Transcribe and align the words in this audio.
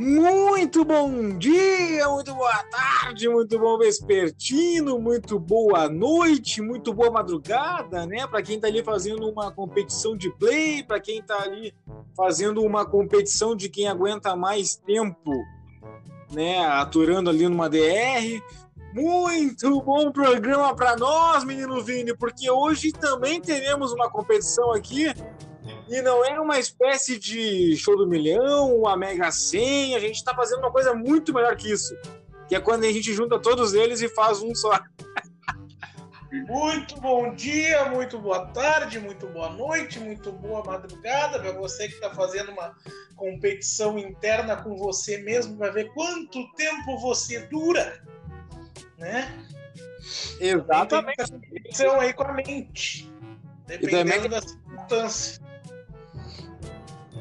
Muito 0.00 0.82
bom 0.82 1.36
dia, 1.36 2.08
muito 2.08 2.34
boa 2.34 2.64
tarde, 2.70 3.28
muito 3.28 3.58
bom 3.58 3.76
vespertino, 3.76 4.98
muito 4.98 5.38
boa 5.38 5.90
noite, 5.90 6.62
muito 6.62 6.94
boa 6.94 7.10
madrugada, 7.10 8.06
né? 8.06 8.26
Para 8.26 8.40
quem 8.40 8.58
tá 8.58 8.66
ali 8.66 8.82
fazendo 8.82 9.28
uma 9.28 9.52
competição 9.52 10.16
de 10.16 10.30
play, 10.30 10.82
para 10.82 10.98
quem 10.98 11.22
tá 11.22 11.42
ali 11.42 11.74
fazendo 12.16 12.62
uma 12.62 12.86
competição 12.86 13.54
de 13.54 13.68
quem 13.68 13.88
aguenta 13.88 14.34
mais 14.34 14.74
tempo, 14.74 15.34
né? 16.32 16.64
Aturando 16.64 17.28
ali 17.28 17.46
numa 17.46 17.68
DR. 17.68 18.42
Muito 18.94 19.82
bom 19.82 20.10
programa 20.10 20.74
para 20.74 20.96
nós, 20.96 21.44
menino 21.44 21.84
Vini, 21.84 22.16
porque 22.16 22.50
hoje 22.50 22.90
também 22.90 23.38
teremos 23.38 23.92
uma 23.92 24.08
competição 24.08 24.72
aqui 24.72 25.12
e 25.90 26.00
não 26.02 26.24
é 26.24 26.38
uma 26.38 26.56
espécie 26.56 27.18
de 27.18 27.76
show 27.76 27.96
do 27.96 28.06
milhão, 28.06 28.76
uma 28.76 28.96
mega 28.96 29.32
senha. 29.32 29.96
A 29.96 30.00
gente 30.00 30.14
está 30.14 30.32
fazendo 30.32 30.60
uma 30.60 30.70
coisa 30.70 30.94
muito 30.94 31.34
melhor 31.34 31.56
que 31.56 31.68
isso. 31.68 31.98
Que 32.48 32.54
é 32.54 32.60
quando 32.60 32.84
a 32.84 32.92
gente 32.92 33.12
junta 33.12 33.40
todos 33.40 33.74
eles 33.74 34.00
e 34.00 34.08
faz 34.08 34.40
um 34.40 34.54
só. 34.54 34.78
Muito 36.46 37.00
bom 37.00 37.34
dia, 37.34 37.86
muito 37.86 38.16
boa 38.20 38.46
tarde, 38.46 39.00
muito 39.00 39.26
boa 39.26 39.50
noite, 39.50 39.98
muito 39.98 40.30
boa 40.30 40.62
madrugada 40.64 41.40
para 41.40 41.50
você 41.50 41.88
que 41.88 41.94
está 41.94 42.14
fazendo 42.14 42.52
uma 42.52 42.72
competição 43.16 43.98
interna 43.98 44.56
com 44.62 44.76
você 44.76 45.18
mesmo 45.18 45.56
para 45.56 45.72
ver 45.72 45.92
quanto 45.92 46.48
tempo 46.54 47.00
você 47.00 47.40
dura, 47.46 48.00
né? 48.96 49.44
Exatamente. 50.38 51.32
Competição 51.32 52.00
aí 52.00 52.12
com 52.12 52.22
a 52.22 52.32
mente, 52.32 53.12
dependendo 53.66 54.28
da 54.28 54.40
circunstância. 54.40 55.49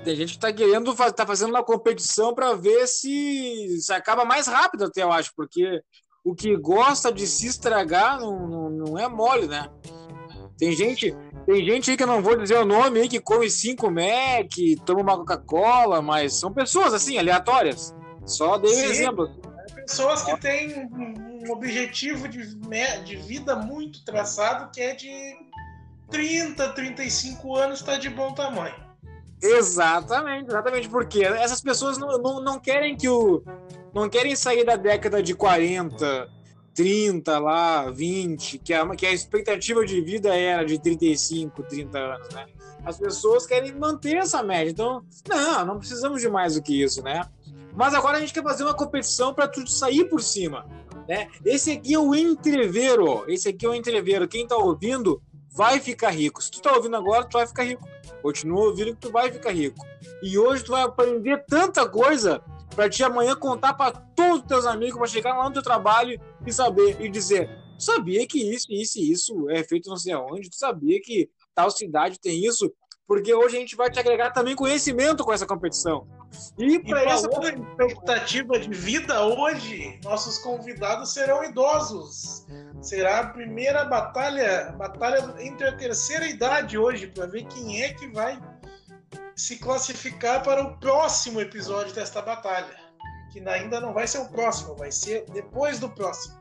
Tem 0.03 0.15
gente 0.15 0.33
que 0.33 0.39
tá 0.39 0.51
querendo, 0.51 0.95
tá 1.13 1.25
fazendo 1.25 1.49
uma 1.49 1.63
competição 1.63 2.33
para 2.33 2.53
ver 2.53 2.87
se, 2.87 3.77
se 3.81 3.91
acaba 3.91 4.23
mais 4.23 4.47
rápido, 4.47 4.85
até 4.85 5.03
eu 5.03 5.11
acho, 5.11 5.31
porque 5.35 5.81
o 6.23 6.33
que 6.33 6.55
gosta 6.55 7.11
de 7.11 7.27
se 7.27 7.47
estragar 7.47 8.19
não, 8.19 8.47
não, 8.47 8.69
não 8.69 8.99
é 8.99 9.07
mole, 9.07 9.47
né? 9.47 9.69
Tem 10.57 10.73
gente, 10.73 11.15
tem 11.45 11.65
gente 11.65 11.91
aí 11.91 11.97
que 11.97 12.03
eu 12.03 12.07
não 12.07 12.21
vou 12.21 12.35
dizer 12.35 12.57
o 12.57 12.65
nome 12.65 12.99
aí 12.99 13.09
que 13.09 13.19
come 13.19 13.49
5 13.49 13.89
Mac, 13.89 14.49
toma 14.85 15.01
uma 15.01 15.17
Coca-Cola, 15.17 16.01
mas 16.01 16.33
são 16.33 16.53
pessoas 16.53 16.93
assim, 16.93 17.17
aleatórias. 17.17 17.93
Só 18.25 18.57
dei 18.57 18.75
um 18.75 18.83
exemplo. 18.83 19.29
Pessoas 19.73 20.21
que 20.23 20.37
têm 20.39 20.85
um 20.91 21.51
objetivo 21.51 22.27
de, 22.27 22.55
de 23.05 23.15
vida 23.15 23.55
muito 23.55 24.03
traçado 24.03 24.69
que 24.71 24.81
é 24.81 24.93
de 24.93 25.35
30, 26.09 26.69
35 26.73 27.55
anos, 27.55 27.79
está 27.79 27.97
de 27.97 28.09
bom 28.09 28.33
tamanho. 28.33 28.88
Exatamente, 29.41 30.49
exatamente, 30.49 30.89
porque 30.89 31.23
essas 31.23 31.61
pessoas 31.61 31.97
não, 31.97 32.17
não, 32.17 32.41
não 32.41 32.59
querem 32.59 32.95
que 32.97 33.07
o. 33.07 33.41
não 33.93 34.09
querem 34.09 34.35
sair 34.35 34.65
da 34.65 34.75
década 34.75 35.23
de 35.23 35.33
40, 35.33 36.29
30 36.73 37.39
lá, 37.39 37.89
20, 37.89 38.59
que 38.59 38.73
a, 38.73 38.87
que 38.95 39.05
a 39.05 39.13
expectativa 39.13 39.85
de 39.85 40.01
vida 40.01 40.35
era 40.35 40.63
de 40.65 40.77
35, 40.77 41.63
30 41.63 41.97
anos, 41.97 42.29
né? 42.29 42.45
As 42.85 42.97
pessoas 42.97 43.45
querem 43.45 43.73
manter 43.73 44.17
essa 44.17 44.41
média. 44.43 44.71
Então, 44.71 45.03
não, 45.27 45.65
não 45.65 45.77
precisamos 45.77 46.21
de 46.21 46.29
mais 46.29 46.55
do 46.55 46.61
que 46.61 46.81
isso, 46.81 47.01
né? 47.01 47.21
Mas 47.73 47.93
agora 47.93 48.17
a 48.17 48.19
gente 48.19 48.33
quer 48.33 48.43
fazer 48.43 48.63
uma 48.63 48.73
competição 48.73 49.33
para 49.33 49.47
tudo 49.47 49.69
sair 49.69 50.05
por 50.05 50.21
cima, 50.21 50.65
né? 51.07 51.29
Esse 51.45 51.71
aqui 51.71 51.93
é 51.93 51.99
o 51.99 52.13
entreveiro, 52.13 53.23
esse 53.27 53.49
aqui 53.49 53.65
é 53.65 53.69
o 53.69 53.73
entreveiro. 53.73 54.27
Quem 54.27 54.45
tá 54.45 54.57
ouvindo 54.57 55.21
vai 55.51 55.79
ficar 55.79 56.09
rico. 56.09 56.41
Se 56.41 56.51
tu 56.51 56.61
tá 56.61 56.73
ouvindo 56.73 56.95
agora, 56.95 57.25
tu 57.25 57.37
vai 57.37 57.47
ficar 57.47 57.63
rico. 57.63 57.87
Continua 58.21 58.65
ouvindo 58.65 58.95
que 58.95 59.01
tu 59.01 59.11
vai 59.11 59.31
ficar 59.31 59.51
rico. 59.51 59.85
E 60.21 60.37
hoje 60.37 60.63
tu 60.63 60.71
vai 60.71 60.83
aprender 60.83 61.43
tanta 61.47 61.87
coisa 61.87 62.41
para 62.75 62.89
te 62.89 63.03
amanhã 63.03 63.35
contar 63.35 63.73
para 63.73 63.91
todos 63.91 64.41
os 64.41 64.47
teus 64.47 64.65
amigos, 64.65 64.97
para 64.97 65.07
chegar 65.07 65.37
lá 65.37 65.45
no 65.45 65.53
teu 65.53 65.63
trabalho 65.63 66.19
e 66.45 66.53
saber 66.53 67.01
e 67.01 67.09
dizer: 67.09 67.49
tu 67.77 67.83
sabia 67.83 68.25
que 68.27 68.39
isso, 68.39 68.67
isso 68.71 68.99
e 68.99 69.11
isso 69.11 69.49
é 69.49 69.63
feito 69.63 69.89
não 69.89 69.97
sei 69.97 70.13
aonde? 70.13 70.49
Tu 70.49 70.55
sabia 70.55 70.99
que 71.01 71.29
tal 71.53 71.71
cidade 71.71 72.19
tem 72.19 72.45
isso? 72.45 72.71
Porque 73.07 73.33
hoje 73.33 73.57
a 73.57 73.59
gente 73.59 73.75
vai 73.75 73.89
te 73.89 73.99
agregar 73.99 74.31
também 74.31 74.55
conhecimento 74.55 75.23
com 75.23 75.33
essa 75.33 75.45
competição. 75.45 76.07
E 76.59 76.79
para 76.79 77.03
essa 77.05 77.27
expectativa 77.27 78.59
de 78.59 78.69
vida 78.69 79.25
hoje, 79.25 79.99
nossos 80.03 80.37
convidados 80.37 81.11
serão 81.11 81.43
idosos. 81.43 82.45
Será 82.81 83.19
a 83.19 83.27
primeira 83.27 83.83
batalha, 83.85 84.73
batalha 84.77 85.33
entre 85.39 85.67
a 85.67 85.75
terceira 85.75 86.27
idade 86.27 86.77
hoje, 86.77 87.07
para 87.07 87.25
ver 87.25 87.45
quem 87.45 87.81
é 87.81 87.93
que 87.93 88.07
vai 88.07 88.39
se 89.35 89.57
classificar 89.57 90.43
para 90.43 90.63
o 90.63 90.77
próximo 90.79 91.41
episódio 91.41 91.93
desta 91.93 92.21
batalha. 92.21 92.75
Que 93.31 93.47
ainda 93.47 93.79
não 93.79 93.93
vai 93.93 94.07
ser 94.07 94.19
o 94.19 94.29
próximo, 94.29 94.75
vai 94.75 94.91
ser 94.91 95.25
depois 95.31 95.79
do 95.79 95.89
próximo. 95.89 96.39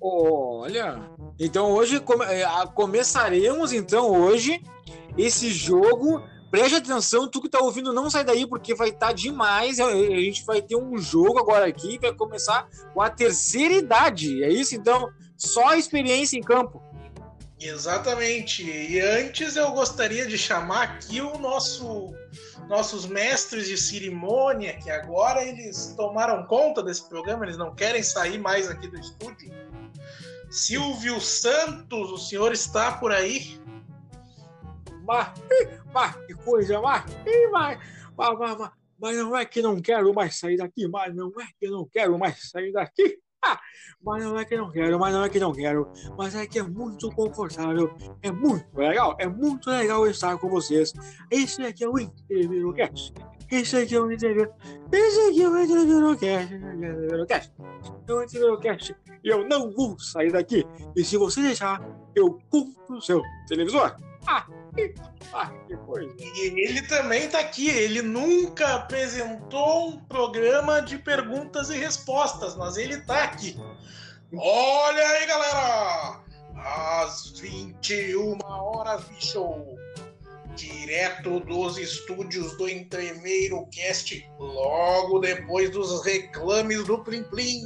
Olha, 0.00 0.98
então 1.38 1.72
hoje 1.72 1.96
é, 1.96 2.66
começaremos 2.74 3.72
então 3.72 4.08
hoje 4.08 4.62
esse 5.18 5.50
jogo 5.50 6.22
Preste 6.50 6.74
atenção, 6.74 7.28
tu 7.28 7.40
que 7.40 7.48
tá 7.48 7.60
ouvindo, 7.60 7.92
não 7.92 8.10
sai 8.10 8.24
daí, 8.24 8.44
porque 8.44 8.74
vai 8.74 8.88
estar 8.88 9.08
tá 9.08 9.12
demais. 9.12 9.78
A 9.78 9.92
gente 9.92 10.44
vai 10.44 10.60
ter 10.60 10.74
um 10.74 10.98
jogo 10.98 11.38
agora 11.38 11.64
aqui, 11.64 11.96
vai 12.00 12.12
começar 12.12 12.68
com 12.92 13.00
a 13.00 13.08
terceira 13.08 13.74
idade. 13.74 14.42
É 14.42 14.48
isso? 14.48 14.74
Então, 14.74 15.08
só 15.40 15.74
experiência 15.74 16.38
em 16.38 16.42
campo. 16.42 16.82
Exatamente. 17.58 18.64
E 18.64 19.00
antes 19.00 19.56
eu 19.56 19.72
gostaria 19.72 20.26
de 20.26 20.38
chamar 20.38 20.82
aqui 20.82 21.20
o 21.20 21.38
nosso 21.38 22.14
nossos 22.68 23.04
mestres 23.04 23.66
de 23.66 23.76
cerimônia, 23.76 24.78
que 24.78 24.88
agora 24.88 25.42
eles 25.42 25.92
tomaram 25.96 26.46
conta 26.46 26.80
desse 26.80 27.08
programa, 27.08 27.44
eles 27.44 27.56
não 27.56 27.74
querem 27.74 28.00
sair 28.00 28.38
mais 28.38 28.70
aqui 28.70 28.86
do 28.86 28.96
estúdio. 28.96 29.52
Silvio 30.48 31.20
Santos, 31.20 32.12
o 32.12 32.16
senhor 32.16 32.52
está 32.52 32.92
por 32.92 33.10
aí? 33.10 33.60
mas, 35.10 35.32
mas 35.92 36.16
que 36.26 36.34
coisa, 36.34 36.80
mas, 36.80 37.04
mas, 37.50 37.78
mas, 38.16 38.38
mas, 38.38 38.70
mas 38.98 39.16
não 39.16 39.36
é 39.36 39.44
que 39.44 39.60
não 39.60 39.80
quero 39.80 40.14
mais 40.14 40.38
sair 40.38 40.56
daqui, 40.56 40.86
mas 40.86 41.14
não 41.14 41.28
é 41.40 41.46
que 41.58 41.68
não 41.68 41.88
quero 41.88 42.16
mais 42.16 42.48
sair 42.48 42.72
daqui. 42.72 43.18
Mas 44.02 44.24
não 44.24 44.38
é 44.38 44.44
que 44.44 44.56
não 44.56 44.70
quero, 44.70 44.98
mas 44.98 45.12
não 45.12 45.24
é 45.24 45.28
que 45.28 45.38
não 45.38 45.52
quero, 45.52 45.90
mas 46.16 46.34
é 46.34 46.46
que 46.46 46.58
é 46.58 46.62
muito 46.62 47.10
confortável, 47.10 47.94
é 48.22 48.30
muito 48.32 48.66
legal, 48.74 49.14
é 49.18 49.26
muito 49.26 49.68
legal 49.68 50.06
estar 50.06 50.38
com 50.38 50.48
vocês. 50.48 50.94
Esse 51.30 51.62
aqui 51.62 51.84
é 51.84 51.88
o 51.88 51.98
Intervirocast. 51.98 53.12
Esse 53.50 53.76
aqui 53.76 53.94
é 53.94 54.00
o 54.00 54.10
Interviro. 54.10 54.50
Esse 54.90 55.20
aqui 55.28 55.42
é 55.42 55.48
o 55.48 55.58
Intervirocast. 55.58 56.54
Intervirocast. 56.54 57.52
É 58.08 58.12
o 58.12 58.22
Intervirocast. 58.22 58.96
E 59.22 59.28
eu 59.28 59.46
não 59.46 59.70
vou 59.70 59.98
sair 59.98 60.32
daqui. 60.32 60.64
E 60.96 61.04
se 61.04 61.18
você 61.18 61.42
deixar, 61.42 61.84
eu 62.14 62.38
compro 62.48 62.96
o 62.96 63.02
seu 63.02 63.20
televisor. 63.48 63.96
Ah, 64.26 64.46
ah, 65.32 65.52
que 65.66 65.76
coisa. 65.76 66.14
E 66.18 66.60
ele 66.66 66.82
também 66.82 67.28
tá 67.28 67.40
aqui. 67.40 67.68
Ele 67.68 68.02
nunca 68.02 68.74
apresentou 68.74 69.90
um 69.90 69.98
programa 70.04 70.80
de 70.80 70.98
perguntas 70.98 71.70
e 71.70 71.78
respostas, 71.78 72.56
mas 72.56 72.76
ele 72.76 73.00
tá 73.02 73.24
aqui. 73.24 73.56
Olha 74.32 75.06
aí, 75.06 75.26
galera! 75.26 76.20
Às 76.56 77.38
21 77.38 78.38
horas, 78.44 79.04
bicho! 79.04 79.76
Direto 80.56 81.40
dos 81.40 81.78
estúdios 81.78 82.56
do 82.58 82.68
Entreveiro 82.68 83.66
Cast, 83.72 84.28
logo 84.38 85.20
depois 85.20 85.70
dos 85.70 86.04
reclames 86.04 86.84
do 86.84 86.98
Plim 86.98 87.22
Plim. 87.24 87.62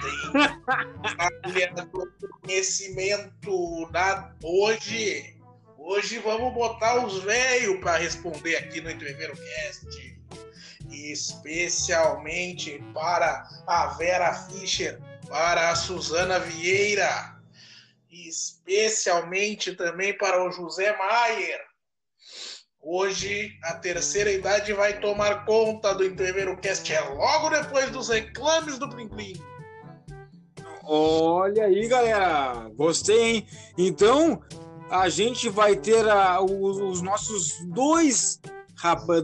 Tem 0.00 1.74
do 1.84 2.28
conhecimento 2.40 3.88
da 3.92 4.34
hoje 4.42 5.35
Hoje 5.88 6.18
vamos 6.18 6.52
botar 6.52 7.06
os 7.06 7.22
velhos 7.22 7.78
para 7.78 7.96
responder 7.96 8.56
aqui 8.56 8.80
no 8.80 8.90
Entreveiro 8.90 9.34
Cast. 9.36 10.18
Especialmente 10.90 12.82
para 12.92 13.48
a 13.68 13.86
Vera 13.96 14.34
Fischer, 14.34 15.00
para 15.28 15.70
a 15.70 15.76
Suzana 15.76 16.40
Vieira, 16.40 17.40
especialmente 18.10 19.76
também 19.76 20.18
para 20.18 20.44
o 20.44 20.50
José 20.50 20.96
Maier. 20.96 21.60
Hoje 22.82 23.56
a 23.62 23.74
terceira 23.74 24.32
idade 24.32 24.72
vai 24.72 24.98
tomar 24.98 25.44
conta 25.44 25.94
do 25.94 26.04
Entreveiro 26.04 26.56
Cast, 26.56 26.92
é 26.92 27.00
logo 27.00 27.48
depois 27.48 27.90
dos 27.90 28.08
reclames 28.08 28.76
do 28.76 28.88
Plim 28.88 29.08
Plim. 29.08 29.40
Olha 30.82 31.66
aí, 31.66 31.86
galera. 31.86 32.68
Gostei, 32.74 33.36
hein? 33.36 33.46
Então, 33.78 34.42
a 34.90 35.08
gente 35.08 35.48
vai 35.48 35.76
ter 35.76 36.08
a, 36.08 36.40
os, 36.40 36.78
os, 36.78 37.02
nossos 37.02 37.64
dois 37.66 38.40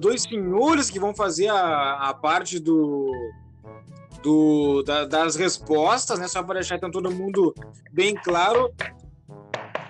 dois 0.01 0.23
senhores 0.23 0.91
que 0.91 0.99
vão 0.99 1.15
fazer 1.15 1.49
a, 1.49 2.09
a 2.09 2.15
parte 2.15 2.59
do, 2.59 3.13
do 4.23 4.83
da, 4.83 5.05
das 5.05 5.37
respostas, 5.37 6.19
né? 6.19 6.27
Só 6.27 6.43
para 6.43 6.55
deixar 6.55 6.77
então 6.77 6.91
todo 6.91 7.11
mundo 7.11 7.55
bem 7.93 8.15
claro. 8.15 8.75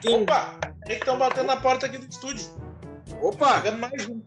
Quem... 0.00 0.22
Opa! 0.22 0.58
Quem 0.84 0.96
estão 0.96 1.16
batendo 1.16 1.46
na 1.46 1.56
porta 1.56 1.86
aqui 1.86 1.96
do 1.96 2.06
estúdio? 2.06 2.46
Opa! 3.22 3.56
Chegando 3.56 3.78
mais 3.78 4.08
um. 4.08 4.22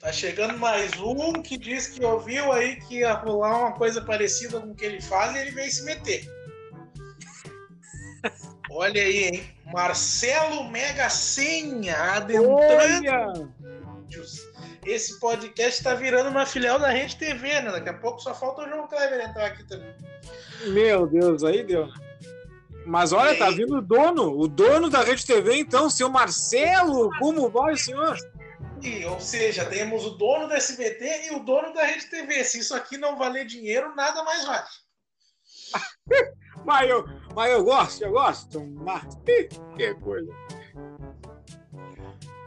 Tá 0.00 0.12
chegando 0.12 0.58
mais 0.58 0.92
um 1.00 1.32
que 1.42 1.58
diz 1.58 1.88
que 1.88 2.04
ouviu 2.04 2.52
aí 2.52 2.76
que 2.76 2.98
ia 3.00 3.14
rolar 3.14 3.58
uma 3.58 3.72
coisa 3.72 4.00
parecida 4.00 4.60
com 4.60 4.70
o 4.70 4.74
que 4.74 4.84
ele 4.84 5.00
faz 5.00 5.34
e 5.34 5.38
ele 5.38 5.50
veio 5.50 5.70
se 5.70 5.84
meter. 5.84 6.24
Olha 8.70 9.00
aí, 9.00 9.24
hein? 9.24 9.54
Marcelo 9.72 10.68
Mega 10.70 11.08
Senha 11.08 11.96
adentrando. 12.14 13.52
Esse 14.84 15.18
podcast 15.18 15.82
tá 15.82 15.94
virando 15.94 16.30
uma 16.30 16.46
filial 16.46 16.78
da 16.78 16.90
Rede 16.90 17.16
TV, 17.16 17.60
né? 17.60 17.72
Daqui 17.72 17.88
a 17.88 17.94
pouco 17.94 18.20
só 18.20 18.34
falta 18.34 18.62
o 18.62 18.68
João 18.68 18.86
Kleber 18.86 19.20
entrar 19.20 19.46
aqui 19.46 19.64
também. 19.64 19.94
Meu 20.68 21.06
Deus, 21.06 21.42
aí 21.42 21.64
deu. 21.64 21.88
Mas 22.84 23.12
olha, 23.12 23.36
tá 23.36 23.50
vindo 23.50 23.78
o 23.78 23.82
dono, 23.82 24.38
o 24.38 24.46
dono 24.46 24.88
da 24.88 25.02
Rede 25.02 25.26
TV, 25.26 25.56
então, 25.56 25.90
seu 25.90 26.08
Marcelo, 26.08 27.10
como 27.18 27.48
vai, 27.50 27.76
senhor? 27.76 28.16
E, 28.80 29.04
ou 29.04 29.18
seja, 29.18 29.64
temos 29.64 30.04
o 30.04 30.10
dono 30.10 30.48
da 30.48 30.56
SBT 30.56 31.26
e 31.26 31.30
o 31.34 31.40
dono 31.40 31.72
da 31.72 31.82
Rede 31.84 32.06
TV. 32.06 32.44
Se 32.44 32.60
isso 32.60 32.74
aqui 32.74 32.96
não 32.96 33.18
valer 33.18 33.44
dinheiro, 33.44 33.94
nada 33.96 34.22
mais 34.22 34.44
vale. 34.44 34.66
mas, 36.66 36.90
eu, 36.90 37.08
mas 37.34 37.50
eu 37.52 37.64
gosto, 37.64 38.02
eu 38.02 38.12
gosto. 38.12 38.64
Mas, 38.64 39.04
que 39.24 39.94
coisa. 39.94 40.30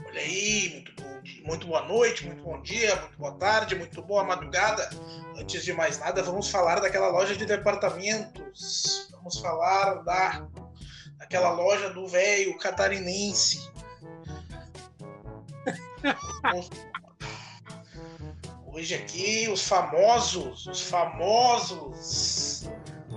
Olha 0.06 0.22
aí, 0.22 0.70
muito, 0.74 1.02
bom, 1.02 1.22
muito 1.46 1.68
boa 1.68 1.88
noite, 1.88 2.26
muito 2.26 2.44
bom 2.44 2.62
dia, 2.62 2.96
muito 2.96 3.18
boa 3.18 3.34
tarde, 3.36 3.76
muito 3.76 4.02
boa 4.02 4.24
madrugada. 4.24 4.90
Antes 5.38 5.64
de 5.64 5.74
mais 5.74 5.98
nada, 5.98 6.22
vamos 6.22 6.50
falar 6.50 6.80
daquela 6.80 7.08
loja 7.08 7.36
de 7.36 7.46
departamentos. 7.46 9.10
Vamos 9.14 9.40
falar 9.40 10.04
da 10.04 10.48
daquela 11.18 11.52
loja 11.52 11.90
do 11.90 12.08
velho 12.08 12.58
catarinense 12.58 13.70
Hoje 18.72 18.96
aqui 18.96 19.50
os 19.50 19.68
famosos, 19.68 20.66
os 20.68 20.82
famosos, 20.82 22.49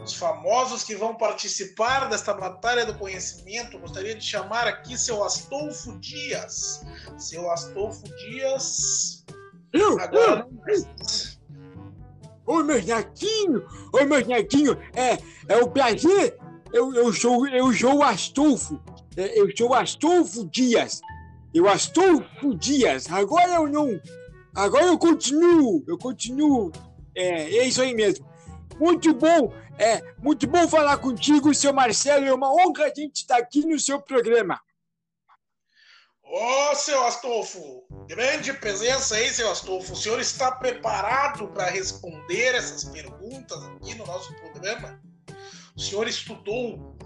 os 0.05 0.15
famosos 0.15 0.83
que 0.83 0.95
vão 0.95 1.15
participar 1.15 2.09
desta 2.09 2.35
batalha 2.35 2.85
do 2.85 2.95
conhecimento. 2.95 3.79
Gostaria 3.79 4.15
de 4.15 4.25
chamar 4.25 4.67
aqui 4.67 4.99
seu 4.99 5.23
Astolfo 5.23 5.99
Dias. 5.99 6.85
Seu 7.17 7.51
Astolfo 7.51 8.05
Dias. 8.17 9.25
Eu, 9.73 9.99
Agora 9.99 10.47
eu, 10.69 10.85
Oi, 12.45 12.65
meus 12.65 12.85
netinhos! 12.85 13.63
Oi, 13.93 14.05
meus 14.05 14.27
netinhos! 14.27 14.77
É, 14.95 15.19
é 15.49 15.57
um 15.59 15.69
prazer! 15.71 16.37
Eu, 16.73 16.93
eu, 16.95 17.13
sou, 17.13 17.47
eu 17.49 17.73
sou 17.73 17.99
o 17.99 18.03
Astolfo. 18.03 18.81
É, 19.17 19.39
eu 19.39 19.49
sou 19.57 19.71
o 19.71 19.75
Astolfo 19.75 20.45
Dias. 20.47 21.01
Eu 21.55 21.69
Astolfo 21.69 22.55
Dias. 22.57 23.11
Agora 23.11 23.53
eu 23.55 23.69
não. 23.69 24.01
Agora 24.55 24.87
eu 24.87 24.99
continuo. 24.99 25.85
Eu 25.87 25.99
continuo. 25.99 26.73
É, 27.15 27.59
é 27.59 27.69
isso 27.69 27.81
aí 27.83 27.95
mesmo. 27.95 28.27
Muito 28.79 29.15
bom. 29.15 29.53
É 29.79 30.03
muito 30.19 30.47
bom 30.47 30.69
falar 30.69 30.99
contigo, 30.99 31.55
seu 31.55 31.73
Marcelo. 31.73 32.27
É 32.27 32.33
uma 32.33 32.53
honra 32.53 32.85
a 32.85 32.95
gente 32.95 33.17
estar 33.17 33.37
aqui 33.37 33.67
no 33.67 33.79
seu 33.79 34.01
programa. 34.01 34.61
Ô, 36.25 36.71
oh, 36.71 36.75
seu 36.75 37.05
Astolfo, 37.05 37.85
grande 38.09 38.53
presença 38.55 39.17
aí, 39.17 39.29
seu 39.29 39.51
Astolfo. 39.51 39.93
O 39.93 39.97
senhor 39.97 40.19
está 40.19 40.51
preparado 40.51 41.49
para 41.49 41.67
responder 41.67 42.55
essas 42.55 42.85
perguntas 42.85 43.63
aqui 43.65 43.95
no 43.95 44.07
nosso 44.07 44.35
programa? 44.37 45.01
O 45.77 45.81
senhor 45.81 46.09
estudou? 46.09 46.97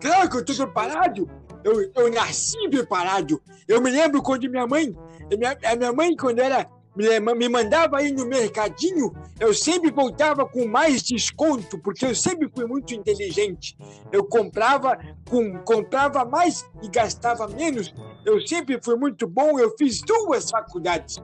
Claro 0.00 0.30
que 0.30 0.36
eu 0.36 0.40
estou 0.40 0.66
preparado 0.66 1.48
eu, 1.64 1.90
eu 1.94 2.10
nasci 2.12 2.68
preparado. 2.68 3.42
Eu 3.66 3.80
me 3.80 3.90
lembro 3.90 4.22
quando 4.22 4.48
minha 4.48 4.66
mãe, 4.66 4.94
minha, 5.30 5.58
a 5.64 5.76
minha 5.76 5.92
mãe, 5.92 6.16
quando 6.16 6.38
era 6.38 6.68
me, 6.98 7.48
mandava 7.48 8.02
ir 8.02 8.12
no 8.12 8.26
mercadinho, 8.26 9.12
eu 9.38 9.54
sempre 9.54 9.90
voltava 9.90 10.44
com 10.44 10.66
mais 10.66 11.02
desconto, 11.02 11.78
porque 11.78 12.04
eu 12.04 12.14
sempre 12.14 12.50
fui 12.52 12.66
muito 12.66 12.92
inteligente. 12.92 13.76
Eu 14.10 14.24
comprava 14.24 14.98
com 15.28 15.58
comprava 15.60 16.24
mais 16.24 16.68
e 16.82 16.88
gastava 16.88 17.46
menos. 17.46 17.94
Eu 18.24 18.40
sempre 18.46 18.80
fui 18.82 18.96
muito 18.96 19.28
bom. 19.28 19.58
Eu 19.58 19.74
fiz 19.78 20.00
duas 20.00 20.50
faculdades. 20.50 21.22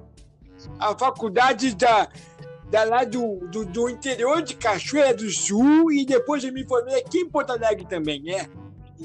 A 0.78 0.96
faculdade 0.96 1.74
da, 1.74 2.08
da 2.70 2.84
lá 2.84 3.04
do, 3.04 3.40
do, 3.48 3.64
do 3.64 3.90
interior 3.90 4.42
de 4.42 4.54
Cachoeira 4.54 5.12
do 5.12 5.28
Sul 5.28 5.90
e 5.90 6.06
depois 6.06 6.44
eu 6.44 6.52
me 6.52 6.64
formei 6.64 7.00
aqui 7.00 7.18
em 7.18 7.28
Porto 7.28 7.50
Alegre 7.50 7.86
também, 7.86 8.22
é. 8.32 8.48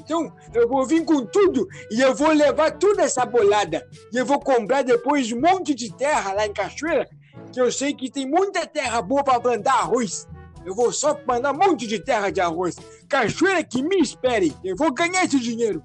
Então, 0.00 0.32
eu 0.54 0.68
vou 0.68 0.86
vir 0.86 1.04
com 1.04 1.24
tudo 1.26 1.68
e 1.90 2.00
eu 2.00 2.14
vou 2.14 2.30
levar 2.30 2.72
toda 2.72 3.02
essa 3.02 3.24
bolada. 3.24 3.86
E 4.12 4.16
eu 4.16 4.24
vou 4.24 4.40
comprar 4.40 4.82
depois 4.82 5.30
um 5.30 5.40
monte 5.40 5.74
de 5.74 5.94
terra 5.94 6.32
lá 6.32 6.46
em 6.46 6.52
Cachoeira, 6.52 7.08
que 7.52 7.60
eu 7.60 7.70
sei 7.70 7.94
que 7.94 8.10
tem 8.10 8.26
muita 8.26 8.66
terra 8.66 9.00
boa 9.02 9.22
para 9.22 9.40
plantar 9.40 9.74
arroz. 9.74 10.26
Eu 10.64 10.74
vou 10.74 10.92
só 10.92 11.18
mandar 11.26 11.52
um 11.52 11.58
monte 11.58 11.86
de 11.86 11.98
terra 11.98 12.30
de 12.30 12.40
arroz. 12.40 12.76
Cachoeira 13.08 13.62
que 13.62 13.82
me 13.82 14.00
espere. 14.00 14.54
Eu 14.64 14.76
vou 14.76 14.92
ganhar 14.92 15.24
esse 15.24 15.38
dinheiro. 15.38 15.82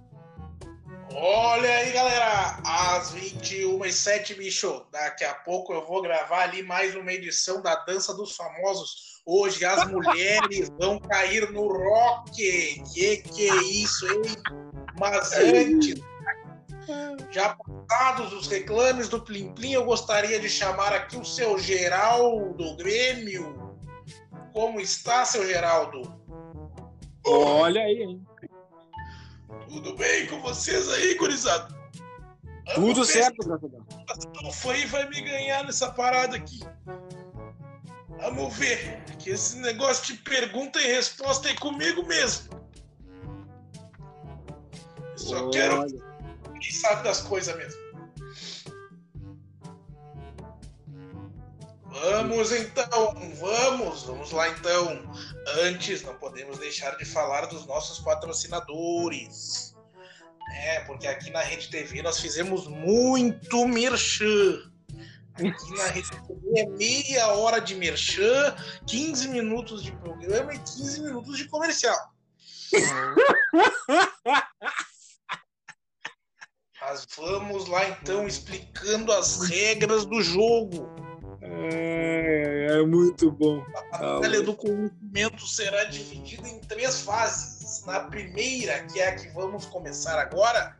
Olha 1.13 1.69
aí, 1.69 1.91
galera, 1.93 2.59
às 2.65 3.13
21h07, 3.13 4.35
bicho. 4.35 4.85
Daqui 4.91 5.23
a 5.23 5.33
pouco 5.33 5.73
eu 5.73 5.85
vou 5.85 6.01
gravar 6.01 6.43
ali 6.43 6.61
mais 6.61 6.93
uma 6.95 7.13
edição 7.13 7.61
da 7.61 7.75
Dança 7.85 8.13
dos 8.13 8.35
Famosos 8.35 9.14
Hoje 9.25 9.65
as 9.65 9.89
mulheres 9.89 10.69
vão 10.79 10.99
cair 10.99 11.51
no 11.51 11.67
rock. 11.67 12.81
Que 12.93 13.17
que 13.17 13.49
é 13.49 13.55
isso, 13.63 14.05
hein? 14.07 14.21
Mas 14.99 15.33
antes, 15.33 15.99
já 17.31 17.55
passados 17.55 18.33
os 18.33 18.47
reclames 18.47 19.09
do 19.09 19.19
Plim 19.19 19.51
Plim, 19.53 19.73
eu 19.73 19.85
gostaria 19.85 20.39
de 20.39 20.47
chamar 20.47 20.93
aqui 20.93 21.17
o 21.17 21.25
seu 21.25 21.57
Geraldo 21.57 22.75
Grêmio. 22.77 23.75
Como 24.53 24.79
está, 24.79 25.25
seu 25.25 25.45
Geraldo? 25.45 26.13
Olha 27.25 27.81
aí, 27.81 28.03
hein? 28.03 28.25
Tudo 29.67 29.95
bem 29.95 30.27
com 30.27 30.39
vocês 30.41 30.87
aí, 30.89 31.15
gurizada? 31.15 31.75
Tudo 32.75 33.03
certo, 33.03 33.43
graças 33.45 33.73
a 33.73 34.31
Deus. 34.41 34.55
Foi 34.55 34.85
vai 34.85 35.09
me 35.09 35.21
ganhar 35.21 35.63
nessa 35.63 35.91
parada 35.91 36.37
aqui. 36.37 36.59
Vamos 38.17 38.55
ver. 38.55 39.03
Que 39.19 39.31
esse 39.31 39.57
negócio 39.57 40.13
de 40.13 40.21
pergunta 40.21 40.79
e 40.79 40.87
resposta 40.87 41.49
é 41.49 41.55
comigo 41.55 42.05
mesmo. 42.05 42.61
Eu 45.11 45.17
só 45.17 45.43
Olha. 45.43 45.51
quero. 45.51 46.15
Quem 46.59 46.71
sabe 46.71 47.03
das 47.03 47.21
coisas 47.21 47.55
mesmo. 47.55 47.85
Vamos 52.01 52.51
então, 52.51 53.15
vamos, 53.39 54.03
vamos 54.03 54.31
lá 54.31 54.49
então. 54.49 55.01
Antes, 55.63 56.03
não 56.03 56.13
podemos 56.15 56.59
deixar 56.59 56.97
de 56.97 57.05
falar 57.05 57.45
dos 57.45 57.65
nossos 57.65 57.99
patrocinadores. 57.99 59.73
É, 60.57 60.81
porque 60.81 61.07
aqui 61.07 61.31
na 61.31 61.41
Rede 61.41 61.69
TV 61.69 62.01
nós 62.01 62.19
fizemos 62.19 62.67
muito 62.67 63.67
merchan. 63.67 64.71
É 65.37 66.65
meia 66.65 67.27
hora 67.33 67.59
de 67.59 67.75
merchan, 67.75 68.55
15 68.87 69.27
minutos 69.27 69.83
de 69.83 69.91
programa 69.91 70.53
e 70.53 70.59
15 70.59 71.01
minutos 71.01 71.37
de 71.37 71.49
comercial. 71.49 71.97
Mas 76.81 77.05
vamos 77.17 77.67
lá 77.67 77.89
então 77.89 78.25
explicando 78.27 79.11
as 79.11 79.49
regras 79.49 80.05
do 80.05 80.21
jogo. 80.21 80.89
É, 81.41 82.67
é 82.71 82.85
muito 82.85 83.29
bom. 83.31 83.61
A 83.91 83.97
batalha 83.97 84.41
do 84.41 84.55
conhecimento 84.55 85.45
será 85.47 85.83
dividida 85.85 86.47
em 86.47 86.59
três 86.61 87.01
fases. 87.01 87.83
Na 87.85 88.01
primeira, 88.01 88.85
que 88.85 88.99
é 88.99 89.09
a 89.09 89.15
que 89.15 89.27
vamos 89.29 89.65
começar 89.65 90.17
agora, 90.19 90.77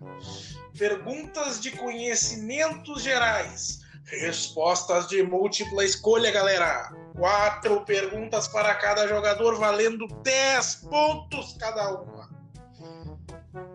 perguntas 0.78 1.60
de 1.60 1.72
conhecimentos 1.72 3.04
gerais 3.04 3.85
Respostas 4.06 5.08
de 5.08 5.24
múltipla 5.24 5.84
escolha, 5.84 6.32
galera. 6.32 6.94
Quatro 7.18 7.82
perguntas 7.82 8.48
para 8.48 8.76
cada 8.76 9.08
jogador, 9.08 9.58
valendo 9.58 10.08
10 10.22 10.76
pontos 10.90 11.56
cada 11.60 12.02
uma. 12.02 12.30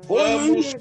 Vamos 0.06 0.74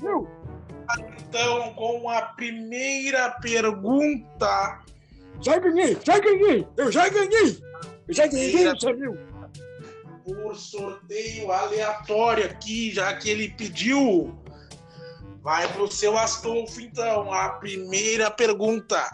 então 1.20 1.74
com 1.74 2.10
a 2.10 2.22
primeira 2.22 3.32
pergunta. 3.42 4.84
Já 5.42 5.58
ganhei, 5.58 5.98
já 6.04 6.20
ganhei, 6.20 6.68
eu 6.78 6.92
já 6.92 7.10
ganhei. 7.10 7.64
Eu 8.08 8.14
já 8.14 8.28
ganhei. 8.28 8.76
Por 10.26 10.56
sorteio 10.56 11.52
aleatório 11.52 12.46
aqui, 12.46 12.92
já 12.92 13.16
que 13.16 13.30
ele 13.30 13.50
pediu. 13.50 14.38
Vai 15.42 15.72
pro 15.74 15.92
seu 15.92 16.18
Astolfo, 16.18 16.82
então. 16.82 17.34
A 17.34 17.50
primeira 17.50 18.30
pergunta 18.30 19.10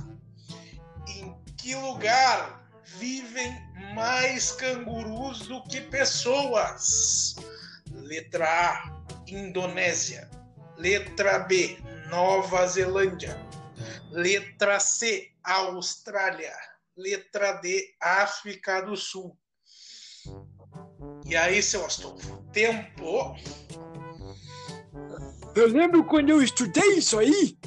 que 1.66 1.74
lugar 1.74 2.70
vivem 3.00 3.52
mais 3.96 4.52
cangurus 4.52 5.48
do 5.48 5.64
que 5.64 5.82
pessoas? 5.82 7.36
Letra 7.92 8.46
A, 8.48 9.04
Indonésia. 9.28 10.30
Letra 10.78 11.40
B, 11.40 11.80
Nova 12.08 12.68
Zelândia. 12.68 13.36
Letra 14.12 14.80
C, 14.80 15.32
Austrália. 15.44 16.54
Letra 16.96 17.54
D, 17.54 17.96
África 18.00 18.82
do 18.82 18.96
Sul. 18.96 19.36
E 21.26 21.36
aí, 21.36 21.64
seu 21.64 21.84
Astolfo? 21.84 22.46
Tempo. 22.54 23.36
Eu 25.56 25.68
lembro 25.68 26.06
quando 26.06 26.30
eu 26.30 26.44
estudei 26.44 26.98
isso 26.98 27.18
aí, 27.18 27.58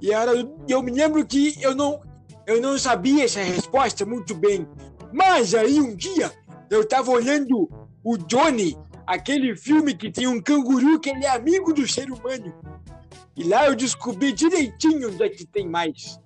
e 0.00 0.10
era, 0.10 0.32
eu 0.66 0.82
me 0.82 0.90
lembro 0.90 1.26
que 1.26 1.60
eu 1.62 1.74
não, 1.74 2.00
eu 2.46 2.60
não 2.60 2.78
sabia 2.78 3.24
essa 3.24 3.42
resposta 3.42 4.06
muito 4.06 4.34
bem. 4.34 4.66
Mas 5.12 5.54
aí 5.54 5.80
um 5.80 5.94
dia 5.94 6.32
eu 6.70 6.82
estava 6.82 7.10
olhando 7.10 7.68
o 8.02 8.16
Johnny, 8.16 8.78
aquele 9.06 9.56
filme 9.56 9.94
que 9.94 10.10
tem 10.10 10.26
um 10.26 10.40
canguru 10.40 11.00
que 11.00 11.10
ele 11.10 11.24
é 11.24 11.30
amigo 11.30 11.72
do 11.72 11.86
ser 11.86 12.10
humano. 12.10 12.54
E 13.36 13.44
lá 13.44 13.66
eu 13.66 13.74
descobri 13.74 14.32
direitinho 14.32 15.10
onde 15.10 15.22
é 15.22 15.28
que 15.28 15.44
tem 15.44 15.68
mais. 15.68 16.18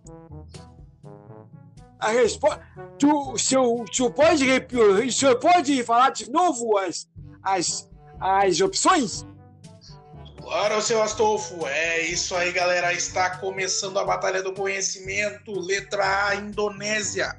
A 1.98 2.08
resposta. 2.08 2.60
Tu, 2.98 3.34
pode 4.14 4.44
o 5.08 5.12
senhor 5.12 5.38
pode 5.38 5.82
falar 5.84 6.10
de 6.10 6.30
novo 6.30 6.76
as, 6.78 7.08
as, 7.42 7.90
as 8.18 8.60
opções? 8.60 9.26
Claro, 10.42 10.80
seu 10.82 11.02
Astolfo. 11.02 11.66
É 11.66 12.00
isso 12.02 12.34
aí, 12.34 12.52
galera. 12.52 12.92
Está 12.92 13.38
começando 13.38 13.98
a 13.98 14.04
Batalha 14.04 14.42
do 14.42 14.52
Conhecimento. 14.52 15.58
Letra 15.58 16.28
A, 16.28 16.34
Indonésia. 16.36 17.36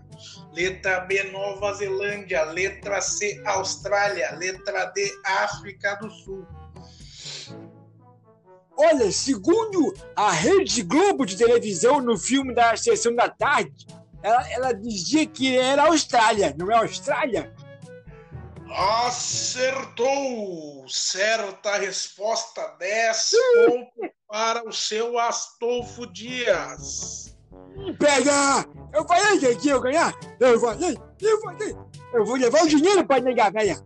Letra 0.53 1.01
B, 1.01 1.23
Nova 1.31 1.73
Zelândia. 1.73 2.43
Letra 2.43 3.01
C, 3.01 3.41
Austrália. 3.45 4.35
Letra 4.37 4.85
D, 4.85 5.11
África 5.25 5.95
do 5.95 6.09
Sul. 6.09 6.45
Olha, 8.77 9.11
segundo 9.11 9.93
a 10.15 10.31
Rede 10.31 10.81
Globo 10.81 11.25
de 11.25 11.37
televisão 11.37 12.01
no 12.01 12.17
filme 12.17 12.53
da 12.53 12.75
Sessão 12.75 13.13
da 13.13 13.29
Tarde, 13.29 13.85
ela, 14.23 14.51
ela 14.51 14.71
dizia 14.71 15.25
que 15.25 15.57
era 15.57 15.87
Austrália, 15.87 16.55
não 16.57 16.71
é 16.71 16.75
Austrália? 16.75 17.53
Acertou! 18.75 20.09
Certa 20.87 21.77
resposta, 21.77 22.75
10 22.79 23.31
pontos 23.65 24.09
para 24.27 24.67
o 24.67 24.71
seu 24.71 25.19
Astolfo 25.19 26.05
Dias. 26.07 27.35
Pega! 27.99 28.65
Eu 28.93 29.05
falei 29.07 29.39
que 29.39 29.47
aqui 29.47 29.69
eu 29.69 29.81
ganhar! 29.81 30.13
Eu 30.39 30.59
falei, 30.59 30.97
eu 31.19 31.41
falei! 31.41 31.75
Eu 32.13 32.25
vou 32.25 32.35
levar 32.35 32.63
o 32.63 32.67
dinheiro 32.67 33.05
para 33.05 33.21
negar 33.21 33.51
velha! 33.51 33.77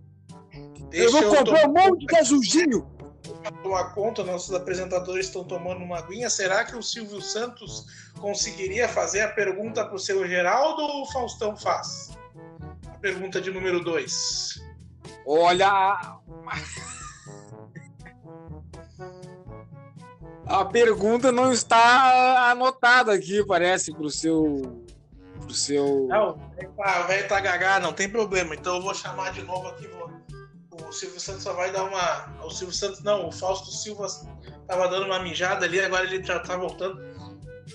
Eu 0.92 1.12
vou 1.12 1.24
comprar 1.36 1.68
um 1.68 1.74
monte 1.74 2.06
de 2.06 2.18
azulzinho! 2.18 2.96
tomar 3.62 3.94
conta, 3.94 4.24
nossos 4.24 4.54
apresentadores 4.54 5.28
estão 5.28 5.44
tomando 5.44 5.84
uma 5.84 5.98
aguinha. 5.98 6.30
Será 6.30 6.64
que 6.64 6.76
o 6.76 6.84
Silvio 6.84 7.22
Santos 7.22 7.86
conseguiria 8.20 8.88
fazer 8.88 9.22
a 9.22 9.30
pergunta 9.30 9.84
para 9.86 9.96
o 9.96 10.00
seu 10.00 10.28
Geraldo 10.28 10.82
ou 10.82 11.04
o 11.04 11.12
Faustão 11.12 11.56
faz? 11.56 12.12
A 12.88 12.98
pergunta 12.98 13.42
de 13.42 13.52
número 13.52 13.84
2. 13.84 14.65
Olha. 15.26 16.20
A 20.46 20.66
pergunta 20.66 21.32
não 21.32 21.52
está 21.52 22.52
anotada 22.52 23.14
aqui, 23.14 23.44
parece, 23.46 23.92
para 23.92 24.06
o 24.06 24.10
seu. 24.10 24.86
Pro 25.42 25.54
seu. 25.54 26.08
Não, 26.08 26.38
o 26.58 27.08
velho 27.08 27.28
tá 27.28 27.40
gagá, 27.40 27.80
não 27.80 27.94
tem 27.94 28.10
problema. 28.10 28.54
Então 28.54 28.76
eu 28.76 28.82
vou 28.82 28.94
chamar 28.94 29.32
de 29.32 29.42
novo 29.42 29.68
aqui. 29.68 29.88
Vou 29.88 30.06
o 30.84 30.92
Silvio 30.92 31.20
Santos 31.20 31.44
só 31.44 31.54
vai 31.54 31.72
dar 31.72 31.84
uma. 31.84 32.46
O 32.46 32.50
Silvio 32.50 32.76
Santos, 32.76 33.02
não, 33.02 33.28
o 33.28 33.32
Fausto 33.32 33.72
Silva 33.72 34.08
tava 34.68 34.88
dando 34.88 35.06
uma 35.06 35.20
mijada 35.20 35.66
ali, 35.66 35.80
agora 35.80 36.06
ele 36.06 36.24
já 36.24 36.40
tá 36.40 36.56
voltando. 36.58 37.02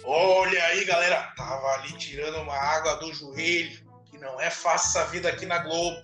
Olha 0.04 0.64
aí, 0.66 0.84
galera, 0.84 1.32
tava 1.36 1.66
ali 1.74 1.92
tirando 1.94 2.36
uma 2.38 2.54
água 2.54 2.96
do 2.96 3.12
joelho, 3.12 3.80
que 4.10 4.18
não 4.18 4.40
é 4.40 4.50
fácil 4.50 5.00
essa 5.00 5.10
vida 5.10 5.28
aqui 5.28 5.46
na 5.46 5.58
Globo. 5.58 6.00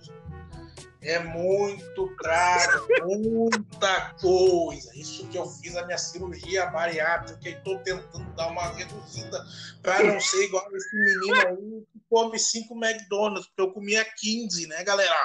É 1.01 1.19
muito 1.19 2.15
trago, 2.17 2.87
muita 3.05 4.13
coisa. 4.19 4.91
Isso 4.95 5.27
que 5.27 5.37
eu 5.37 5.45
fiz 5.45 5.75
a 5.75 5.85
minha 5.85 5.97
cirurgia 5.97 6.65
bariátrica 6.67 7.49
e 7.49 7.55
tô 7.61 7.77
tentando 7.79 8.25
dar 8.33 8.47
uma 8.47 8.69
reduzida 8.69 9.45
para 9.81 10.03
não 10.03 10.19
ser 10.19 10.45
igual 10.45 10.67
esse 10.75 10.95
menino 10.95 11.35
aí 11.35 11.85
que 11.93 12.01
come 12.09 12.39
5 12.39 12.73
McDonald's, 12.83 13.47
porque 13.47 13.61
eu 13.61 13.71
comia 13.71 14.03
15, 14.03 14.67
né, 14.67 14.83
galera? 14.83 15.15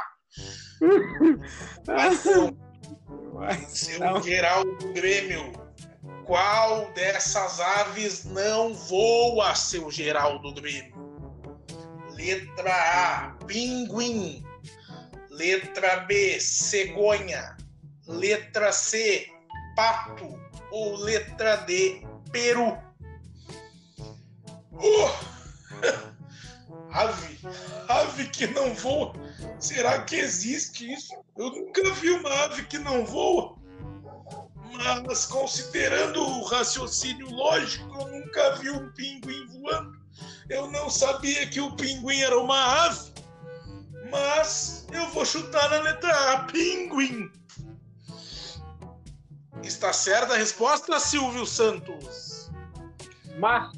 Seu 3.69 4.23
Geraldo 4.23 4.77
do 4.77 4.93
Grêmio, 4.93 5.53
qual 6.27 6.93
dessas 6.93 7.61
aves 7.61 8.25
não 8.25 8.75
voa, 8.75 9.55
seu 9.55 9.91
Geraldo 9.91 10.53
do 10.53 10.61
Grêmio? 10.61 10.95
Letra 12.15 12.73
A, 12.73 13.45
pinguim. 13.47 14.45
Letra 15.33 16.01
B, 16.01 16.39
cegonha. 16.41 17.57
Letra 18.07 18.71
C, 18.71 19.29
pato. 19.75 20.41
Ou 20.71 20.97
letra 20.97 21.57
D, 21.57 22.07
peru. 22.31 22.79
Uh! 24.73 26.13
ave, 26.93 27.41
ave 27.89 28.29
que 28.29 28.47
não 28.47 28.75
voa. 28.75 29.13
Será 29.59 30.03
que 30.03 30.17
existe 30.17 30.93
isso? 30.93 31.15
Eu 31.37 31.51
nunca 31.51 31.93
vi 31.95 32.11
uma 32.11 32.31
ave 32.45 32.65
que 32.67 32.79
não 32.79 33.05
voa. 33.05 33.57
Mas 35.07 35.27
considerando 35.27 36.23
o 36.23 36.45
raciocínio 36.45 37.31
lógico, 37.31 38.01
eu 38.01 38.09
nunca 38.09 38.57
vi 38.57 38.71
um 38.71 38.91
pinguim 38.93 39.47
voando. 39.47 40.01
Eu 40.49 40.71
não 40.71 40.91
sabia 40.91 41.47
que 41.47 41.61
o 41.61 41.75
pinguim 41.77 42.21
era 42.21 42.39
uma 42.39 42.87
ave. 42.87 43.13
Mas 44.13 44.87
eu 44.93 45.09
vou 45.09 45.25
chutar 45.25 45.71
na 45.71 45.81
letra 45.81 46.33
A, 46.33 46.45
pinguim. 46.45 47.33
Está 49.63 49.91
certa 49.93 50.35
a 50.35 50.37
resposta, 50.37 51.01
Silvio 51.01 51.47
Santos? 51.47 52.51
Mas, 53.39 53.73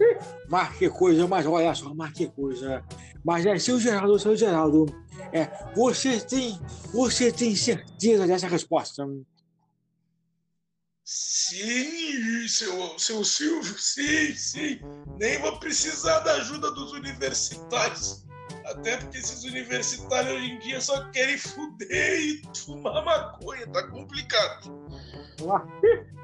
mas 0.49 0.77
que 0.77 0.91
coisa, 0.91 1.29
mas 1.29 1.47
olha 1.47 1.73
só, 1.73 1.95
mas 1.95 2.13
que 2.13 2.27
coisa. 2.27 2.85
Mas 3.25 3.47
é, 3.47 3.57
seu 3.61 3.79
Geraldo, 3.79 4.19
seu 4.19 4.37
Geraldo, 4.37 4.87
é, 5.33 5.49
você 5.75 6.21
tem, 6.21 6.61
você 6.93 7.31
tem 7.31 7.55
certeza 7.55 8.27
dessa 8.27 8.49
resposta? 8.49 9.07
Sim, 11.05 12.49
seu, 12.49 12.99
seu 12.99 13.25
Silvio, 13.25 13.79
sim, 13.79 14.35
sim. 14.35 14.81
Nem 15.17 15.39
vou 15.39 15.61
precisar 15.61 16.19
da 16.21 16.33
ajuda 16.35 16.73
dos 16.73 16.93
universitários. 16.93 18.24
Até 18.65 18.97
porque 18.97 19.19
esses 19.19 19.45
universitários 19.45 20.35
hoje 20.35 20.53
em 20.53 20.59
dia 20.59 20.81
só 20.81 21.05
querem 21.11 21.37
fuder 21.37 22.21
e 22.21 22.43
fumar 22.57 23.05
maconha, 23.05 23.67
tá 23.69 23.87
complicado. 23.89 24.87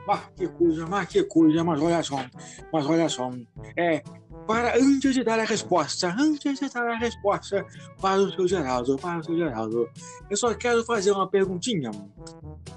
Mas 0.07 0.21
que 0.37 0.49
coisa, 0.49 0.87
mas 0.87 1.09
que 1.09 1.23
coisa, 1.25 1.63
mas 1.63 1.81
olha 1.81 2.03
só, 2.03 2.25
mas 2.73 2.87
olha 2.87 3.09
só. 3.09 3.31
É, 3.77 4.03
para 4.47 4.77
antes 4.77 5.15
de 5.15 5.23
dar 5.23 5.39
a 5.39 5.45
resposta, 5.45 6.15
antes 6.19 6.59
de 6.59 6.69
dar 6.71 6.89
a 6.89 6.97
resposta 6.97 7.65
para 8.01 8.21
o 8.21 8.33
seu 8.33 8.49
Geraldo, 8.49 8.97
para 8.97 9.19
o 9.19 9.25
seu 9.25 9.37
Geraldo, 9.37 9.89
eu 10.29 10.37
só 10.37 10.55
quero 10.55 10.83
fazer 10.85 11.13
uma 11.13 11.29
perguntinha. 11.29 11.91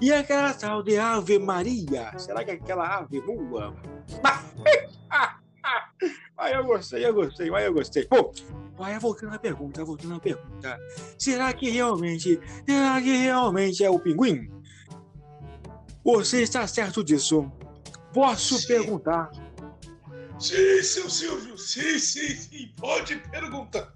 E 0.00 0.12
aquela 0.12 0.52
tal 0.52 0.82
de 0.82 0.98
Ave 0.98 1.38
Maria, 1.38 2.16
será 2.18 2.44
que 2.44 2.50
é 2.50 2.54
aquela 2.54 2.98
ave 2.98 3.20
boa? 3.20 3.74
Aí 6.36 6.54
eu 6.54 6.64
gostei, 6.64 7.06
eu 7.06 7.14
gostei, 7.14 7.54
aí 7.54 7.64
eu 7.64 7.72
gostei. 7.72 8.06
Bom, 8.08 8.32
vai 8.76 8.98
voltando 8.98 9.34
à 9.34 9.38
pergunta, 9.38 9.84
voltando 9.84 10.14
à 10.14 10.20
pergunta. 10.20 10.78
Será 11.18 11.52
que 11.52 11.70
realmente, 11.70 12.40
será 12.66 13.00
que 13.00 13.16
realmente 13.16 13.84
é 13.84 13.90
o 13.90 13.98
pinguim? 13.98 14.50
Você 16.04 16.42
está 16.42 16.66
certo 16.66 17.02
disso? 17.02 17.50
Posso 18.12 18.58
Sim. 18.58 18.66
perguntar 18.68 19.30
Sim, 20.38 20.82
seu 20.82 21.08
Silvio, 21.08 21.56
sim, 21.56 21.98
sim, 21.98 22.28
sim, 22.34 22.72
pode 22.76 23.16
perguntar. 23.30 23.94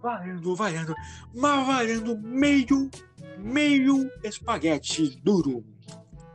Valendo, 0.00 0.54
valendo, 0.54 0.94
mas 1.34 1.66
valendo 1.66 2.16
meio, 2.18 2.88
meio 3.36 4.10
espaguete 4.22 5.20
duro. 5.22 5.64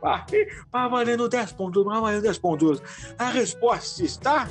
Mas 0.02 0.90
valendo 0.90 1.28
10 1.28 1.52
pontos, 1.52 1.84
mas 1.84 2.00
valendo 2.00 2.22
10 2.22 2.38
pontos. 2.38 2.82
A 3.18 3.30
resposta 3.30 4.04
está. 4.04 4.46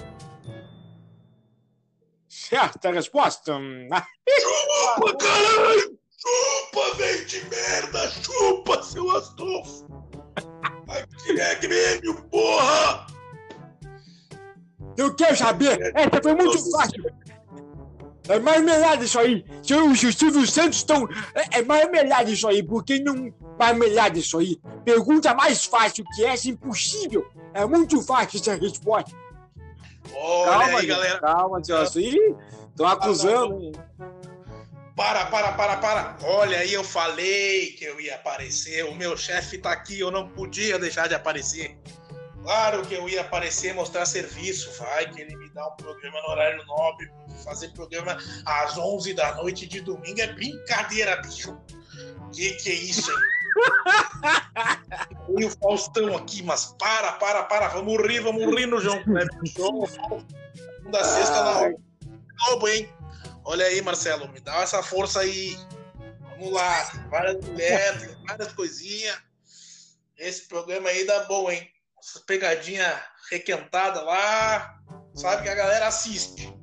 Certa 2.53 2.91
resposta. 2.91 3.53
Chupa, 3.55 5.17
caralho! 5.17 5.98
Chupa, 6.22 6.95
velho 6.98 7.25
de 7.25 7.43
merda! 7.45 8.12
Chupa, 8.12 8.83
seu 8.83 9.10
Astolfo! 9.10 9.88
Aqui 10.88 11.41
é 11.41 11.55
Grêmio, 11.55 12.24
porra! 12.29 13.07
Eu 14.95 15.15
quero 15.15 15.36
saber. 15.36 15.79
Essa 15.95 16.22
foi 16.22 16.36
muito 16.36 16.60
fácil. 16.69 17.03
É 18.29 18.39
marmelada 18.39 19.03
isso 19.03 19.17
aí. 19.17 19.43
Se 19.63 19.74
o 19.74 19.95
Silvio 19.95 20.45
Santos 20.45 20.77
estão. 20.77 21.10
É, 21.33 21.57
é 21.57 21.62
marmelada 21.63 22.29
isso 22.29 22.48
aí. 22.48 22.62
Por 22.62 22.83
que 22.83 23.00
não 23.00 23.33
marmelada 23.57 24.19
isso 24.19 24.38
aí? 24.38 24.62
Pergunta 24.86 25.33
mais 25.33 25.65
fácil 25.65 26.05
que 26.15 26.24
essa, 26.24 26.48
impossível. 26.48 27.25
É 27.51 27.65
muito 27.65 28.00
fácil 28.03 28.39
essa 28.39 28.53
resposta. 28.53 29.23
Olha 30.13 30.51
calma, 30.51 30.79
aí, 30.79 30.86
galera. 30.86 31.20
Calma, 31.20 31.63
Celso. 31.63 32.00
Ih, 32.00 32.36
estão 32.70 32.88
acusando. 32.88 33.72
Para, 34.96 35.25
para, 35.25 35.51
para, 35.53 35.77
para. 35.77 36.17
Olha 36.24 36.60
aí, 36.60 36.74
eu 36.74 36.84
falei 36.84 37.72
que 37.72 37.84
eu 37.84 38.00
ia 38.00 38.15
aparecer. 38.15 38.86
O 38.86 38.93
meu 38.93 39.17
chefe 39.17 39.58
tá 39.58 39.72
aqui, 39.72 40.00
eu 40.00 40.12
não 40.12 40.29
podia 40.29 40.77
deixar 40.77 41.08
de 41.08 41.15
aparecer. 41.15 41.77
Claro 42.43 42.86
que 42.86 42.93
eu 42.93 43.08
ia 43.08 43.22
aparecer 43.22 43.74
mostrar 43.74 44.05
serviço. 44.05 44.70
Vai 44.77 45.10
que 45.10 45.22
ele 45.22 45.36
me 45.36 45.50
dá 45.50 45.67
um 45.67 45.75
programa 45.77 46.22
no 46.22 46.29
horário 46.29 46.63
nobre. 46.65 47.10
Fazer 47.43 47.70
programa 47.70 48.17
às 48.46 48.77
11 48.77 49.13
da 49.13 49.36
noite 49.36 49.65
de 49.65 49.82
domingo 49.82 50.22
é 50.22 50.27
brincadeira, 50.27 51.15
bicho. 51.22 51.58
Que 52.32 52.51
que 52.51 52.70
é 52.70 52.74
isso, 52.74 53.10
hein? 53.12 53.33
Tem 55.36 55.45
o 55.45 55.50
Faustão 55.50 56.15
aqui, 56.15 56.43
mas 56.43 56.75
para, 56.79 57.13
para, 57.13 57.43
para. 57.43 57.67
Vamos 57.69 57.98
rir, 58.07 58.19
vamos 58.19 58.43
rir 58.55 58.65
no 58.65 58.79
João 58.79 59.03
Kleber. 59.03 59.27
Segunda, 59.48 61.03
sexta 61.03 61.43
na 61.43 61.60
hora. 61.60 61.75
Globo, 62.45 62.67
hein? 62.67 62.89
Olha 63.45 63.65
aí, 63.65 63.81
Marcelo, 63.81 64.27
me 64.29 64.39
dá 64.39 64.62
essa 64.62 64.81
força 64.81 65.22
aí. 65.22 65.57
Vamos 66.31 66.51
lá, 66.51 66.91
várias 67.10 67.43
mulheres, 67.45 68.17
várias 68.27 68.53
coisinhas. 68.53 69.17
Esse 70.17 70.48
programa 70.48 70.89
aí 70.89 71.05
dá 71.05 71.24
bom, 71.25 71.51
hein? 71.51 71.69
Essas 72.00 72.22
pegadinhas 72.24 72.93
requentadas 73.29 74.03
lá, 74.03 74.79
sabe 75.13 75.43
que 75.43 75.50
a 75.50 75.55
galera 75.55 75.88
assiste. 75.88 76.53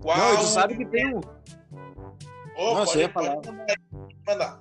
Qual... 0.00 0.16
Não, 0.16 0.34
e 0.34 0.36
tu 0.38 0.46
sabe 0.46 0.76
que 0.76 0.86
tem 0.86 1.14
um. 1.14 1.20
Não, 1.20 2.74
pode, 2.74 2.90
você 2.90 3.00
ia 3.00 3.08
falar. 3.10 3.36
mandar. 4.26 4.60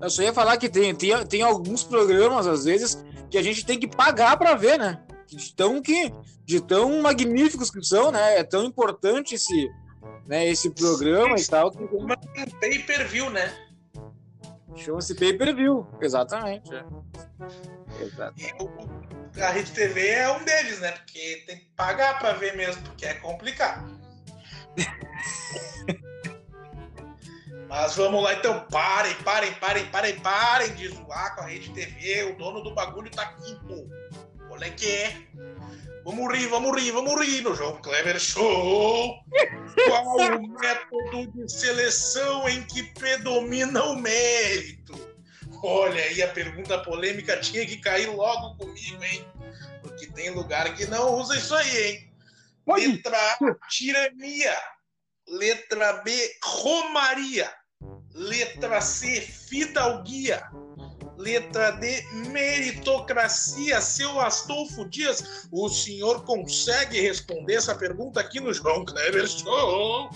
Eu 0.00 0.10
só 0.10 0.22
ia 0.22 0.32
falar 0.32 0.56
que 0.56 0.68
tem, 0.68 0.94
tem, 0.94 1.26
tem 1.26 1.42
alguns 1.42 1.82
programas, 1.82 2.46
às 2.46 2.64
vezes, 2.64 3.02
que 3.30 3.38
a 3.38 3.42
gente 3.42 3.64
tem 3.64 3.78
que 3.78 3.88
pagar 3.88 4.36
pra 4.36 4.54
ver, 4.54 4.78
né? 4.78 5.00
De 5.26 5.54
tão, 5.54 5.80
que, 5.82 6.12
de 6.44 6.60
tão 6.60 7.00
magníficos 7.02 7.70
que 7.70 7.82
são, 7.84 8.12
né? 8.12 8.38
É 8.38 8.44
tão 8.44 8.64
importante 8.64 9.34
esse, 9.34 9.68
né, 10.26 10.46
esse 10.46 10.70
programa 10.70 11.36
e 11.38 11.44
tal, 11.46 11.70
que 11.70 11.78
pay 12.60 12.78
per 12.80 13.06
view, 13.08 13.30
né? 13.30 13.52
chama-se 14.76 15.14
pay-per-view. 15.14 15.86
Exatamente. 16.02 16.70
é. 16.74 16.84
Exato. 18.04 18.34
E 18.38 18.62
o- 18.62 19.40
a 19.42 19.48
Rede 19.50 19.72
TV 19.72 20.06
é 20.08 20.30
um 20.30 20.44
deles, 20.44 20.80
né? 20.80 20.92
Porque 20.92 21.44
tem 21.46 21.56
que 21.58 21.70
pagar 21.76 22.18
pra 22.18 22.34
ver 22.34 22.54
mesmo, 22.56 22.82
porque 22.82 23.06
é 23.06 23.14
complicado. 23.14 23.98
Mas 27.68 27.96
vamos 27.96 28.22
lá 28.22 28.34
então, 28.34 28.60
parem, 28.70 29.14
parem, 29.16 29.52
parem, 29.54 29.86
parem, 29.86 30.20
parem 30.20 30.74
de 30.74 30.88
zoar 30.88 31.34
com 31.34 31.42
a 31.42 31.46
Rede 31.46 31.70
TV. 31.70 32.24
O 32.32 32.36
dono 32.36 32.62
do 32.62 32.74
bagulho 32.74 33.10
tá 33.10 33.22
aqui, 33.22 33.58
pô. 33.66 33.86
Olha 34.50 34.70
que 34.70 34.86
é. 34.86 35.16
Vamos 36.04 36.32
rir, 36.32 36.46
vamos 36.46 36.80
rir, 36.80 36.92
vamos 36.92 37.26
rir 37.26 37.40
no 37.40 37.52
João 37.52 37.82
Kleber 37.82 38.18
Show. 38.20 39.18
Qual 39.88 40.16
o 40.16 40.48
método 40.60 41.32
de 41.32 41.52
seleção 41.52 42.48
em 42.48 42.62
que 42.62 42.84
predomina 42.94 43.82
o 43.82 43.96
mérito? 43.96 44.94
Olha 45.64 46.00
aí, 46.00 46.22
a 46.22 46.28
pergunta 46.28 46.78
polêmica 46.78 47.36
tinha 47.38 47.66
que 47.66 47.78
cair 47.78 48.06
logo 48.06 48.56
comigo, 48.56 49.02
hein? 49.02 49.26
Porque 49.82 50.06
tem 50.06 50.30
lugar 50.30 50.72
que 50.74 50.86
não 50.86 51.14
usa 51.16 51.36
isso 51.36 51.54
aí, 51.56 51.86
hein? 51.86 52.12
Letra 52.68 53.18
tirania. 53.68 54.56
Letra 55.28 56.02
B, 56.04 56.12
romaria. 56.42 57.50
Letra 58.14 58.80
C, 58.80 59.20
fidalguia. 59.20 60.48
Letra 61.18 61.72
D, 61.72 62.02
meritocracia. 62.30 63.80
Seu 63.80 64.20
Astolfo 64.20 64.88
Dias, 64.88 65.48
o 65.50 65.68
senhor 65.68 66.24
consegue 66.24 67.00
responder 67.00 67.54
essa 67.54 67.74
pergunta 67.74 68.20
aqui 68.20 68.40
no 68.40 68.52
João 68.52 68.84
Kleber 68.84 69.26
Show? 69.26 70.10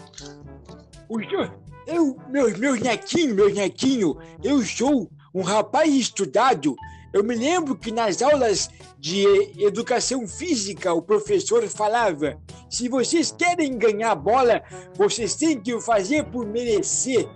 O 1.09 1.21
senhor, 1.21 1.59
eu, 1.87 2.17
meus, 2.29 2.57
meus 2.57 2.81
netinhos, 2.81 3.35
meus 3.35 3.55
netinhos, 3.55 4.17
eu 4.45 4.63
sou 4.65 5.11
um 5.35 5.43
rapaz 5.43 5.93
estudado. 5.93 6.77
Eu 7.13 7.25
me 7.25 7.35
lembro 7.35 7.77
que 7.77 7.91
nas 7.91 8.23
aulas 8.23 8.71
de 8.99 9.25
educação 9.59 10.29
física 10.29 10.93
o 10.95 11.03
professor 11.03 11.67
falava: 11.69 12.41
se 12.69 12.89
vocês 12.89 13.33
querem 13.33 13.77
ganhar 13.77 14.15
bola, 14.15 14.63
vocês 14.95 15.35
têm 15.35 15.61
que 15.61 15.81
fazer 15.81 16.25
por 16.27 16.47
merecer. 16.47 17.29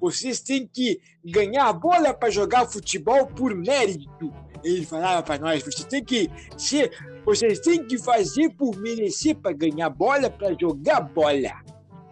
Vocês 0.00 0.40
têm 0.40 0.66
que 0.66 1.00
ganhar 1.24 1.72
bola 1.72 2.12
para 2.12 2.28
jogar 2.28 2.66
futebol 2.66 3.26
por 3.26 3.54
mérito. 3.54 4.32
Ele 4.62 4.84
falava 4.84 5.22
para 5.22 5.38
nós: 5.38 5.62
vocês 5.62 5.84
têm 5.84 6.04
que 6.04 6.28
ser, 6.58 6.90
vocês 7.24 7.58
têm 7.60 7.86
que 7.86 7.98
fazer 7.98 8.50
por 8.50 8.76
merecer 8.76 9.36
para 9.36 9.52
ganhar 9.52 9.88
bola, 9.88 10.28
para 10.28 10.54
jogar 10.60 11.00
bola. 11.00 11.62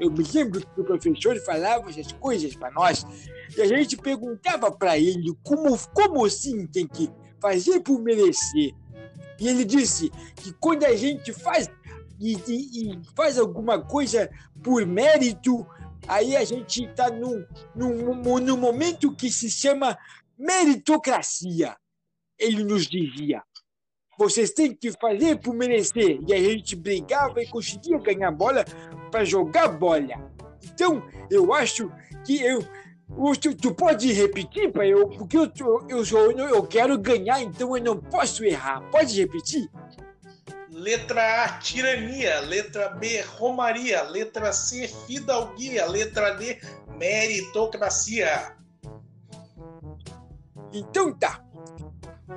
Eu 0.00 0.10
me 0.10 0.24
lembro 0.32 0.60
que 0.60 0.80
o 0.80 0.84
professor 0.84 1.36
falava 1.44 1.90
essas 1.90 2.10
coisas 2.12 2.54
para 2.56 2.70
nós 2.70 3.04
e 3.56 3.60
a 3.60 3.66
gente 3.66 3.96
perguntava 3.96 4.72
para 4.72 4.96
ele 4.98 5.34
como, 5.44 5.76
como 5.94 6.24
assim 6.24 6.66
tem 6.66 6.86
que 6.86 7.10
fazer 7.40 7.80
por 7.80 8.00
merecer. 8.00 8.74
E 9.38 9.48
ele 9.48 9.64
disse 9.64 10.10
que 10.36 10.52
quando 10.54 10.84
a 10.84 10.96
gente 10.96 11.32
faz 11.32 11.68
e, 12.18 12.34
e- 12.48 12.92
e 12.92 13.00
faz 13.16 13.38
alguma 13.38 13.80
coisa 13.82 14.30
por 14.62 14.84
mérito, 14.86 15.66
aí 16.06 16.36
a 16.36 16.44
gente 16.44 16.84
está 16.84 17.10
num, 17.10 17.44
num, 17.74 18.38
num 18.40 18.56
momento 18.56 19.14
que 19.14 19.30
se 19.30 19.50
chama 19.50 19.96
meritocracia. 20.38 21.76
Ele 22.38 22.64
nos 22.64 22.86
dizia. 22.86 23.42
Vocês 24.18 24.50
têm 24.50 24.74
que 24.74 24.92
fazer 24.92 25.38
por 25.40 25.54
merecer. 25.54 26.20
E 26.28 26.32
a 26.34 26.38
gente 26.38 26.76
brigava 26.76 27.42
e 27.42 27.46
conseguia 27.48 27.98
ganhar 27.98 28.30
bola 28.30 28.64
para 29.10 29.24
jogar 29.24 29.68
bola. 29.68 30.30
Então, 30.62 31.02
eu 31.30 31.52
acho 31.52 31.90
que 32.24 32.42
eu. 32.42 32.64
Tu, 33.40 33.54
tu 33.56 33.74
pode 33.74 34.12
repetir 34.12 34.70
para 34.70 34.86
eu, 34.86 35.08
porque 35.08 35.36
eu, 35.36 35.50
eu, 35.88 36.04
sou, 36.04 36.30
eu 36.30 36.62
quero 36.62 36.96
ganhar, 36.96 37.42
então 37.42 37.76
eu 37.76 37.82
não 37.82 37.96
posso 37.96 38.44
errar. 38.44 38.80
Pode 38.90 39.20
repetir? 39.20 39.68
Letra 40.70 41.44
A, 41.44 41.48
tirania. 41.58 42.40
Letra 42.40 42.88
B, 42.90 43.20
romaria. 43.22 44.02
Letra 44.02 44.52
C, 44.52 44.88
fidalguia. 45.06 45.86
Letra 45.86 46.30
D, 46.34 46.60
meritocracia. 46.96 48.54
Então 50.72 51.12
tá. 51.12 51.44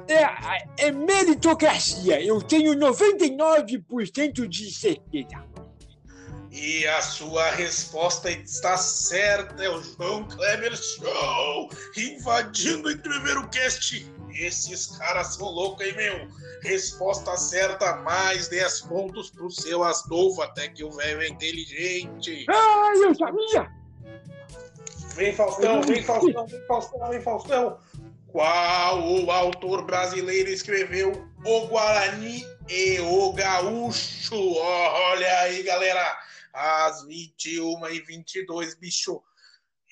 É, 0.07 0.88
é 0.88 0.91
meritocracia. 0.91 2.21
Eu 2.21 2.41
tenho 2.41 2.73
99% 2.73 4.47
de 4.47 4.71
certeza. 4.71 5.53
E 6.54 6.86
a 6.86 7.02
sua 7.02 7.50
resposta 7.50 8.30
está 8.30 8.78
certa. 8.78 9.63
É 9.63 9.70
o 9.70 9.82
João 9.82 10.28
Kleber 10.28 10.76
Show 10.76 11.70
invadindo 11.98 12.89
o 12.89 12.98
primeiro 13.00 13.50
cast. 13.50 14.08
Esses 14.32 14.86
caras 14.98 15.36
são 15.36 15.48
loucos, 15.48 15.84
hein, 15.84 15.96
meu? 15.96 16.28
Resposta 16.62 17.36
certa, 17.38 17.96
mais 17.98 18.50
10 18.50 18.82
pontos 18.82 19.32
pro 19.32 19.50
seu 19.50 19.84
Astolfo, 19.84 20.44
até 20.44 20.68
que 20.68 20.84
o 20.84 20.92
velho 20.92 21.22
é 21.22 21.28
inteligente. 21.28 22.46
Ah, 22.48 22.92
eu 22.98 23.16
sabia! 23.16 23.72
Vem 25.16 25.36
Faustão, 25.36 25.82
vem 25.82 26.04
Faustão, 26.04 26.48
vem 26.48 26.68
Faustão, 26.68 27.10
vem 27.10 27.22
Faustão. 27.22 27.80
Qual 28.28 29.00
o 29.00 29.32
autor 29.32 29.86
brasileiro 29.86 30.50
escreveu 30.50 31.12
O 31.46 31.68
Guarani 31.68 32.48
e 32.70 33.00
o 33.00 33.34
Gaúcho? 33.34 34.56
Olha 34.56 35.39
aí, 35.39 35.62
galera. 35.63 36.18
Às 36.54 37.04
21 37.06 37.88
e 37.88 38.00
22 38.02 38.76
bicho. 38.76 39.22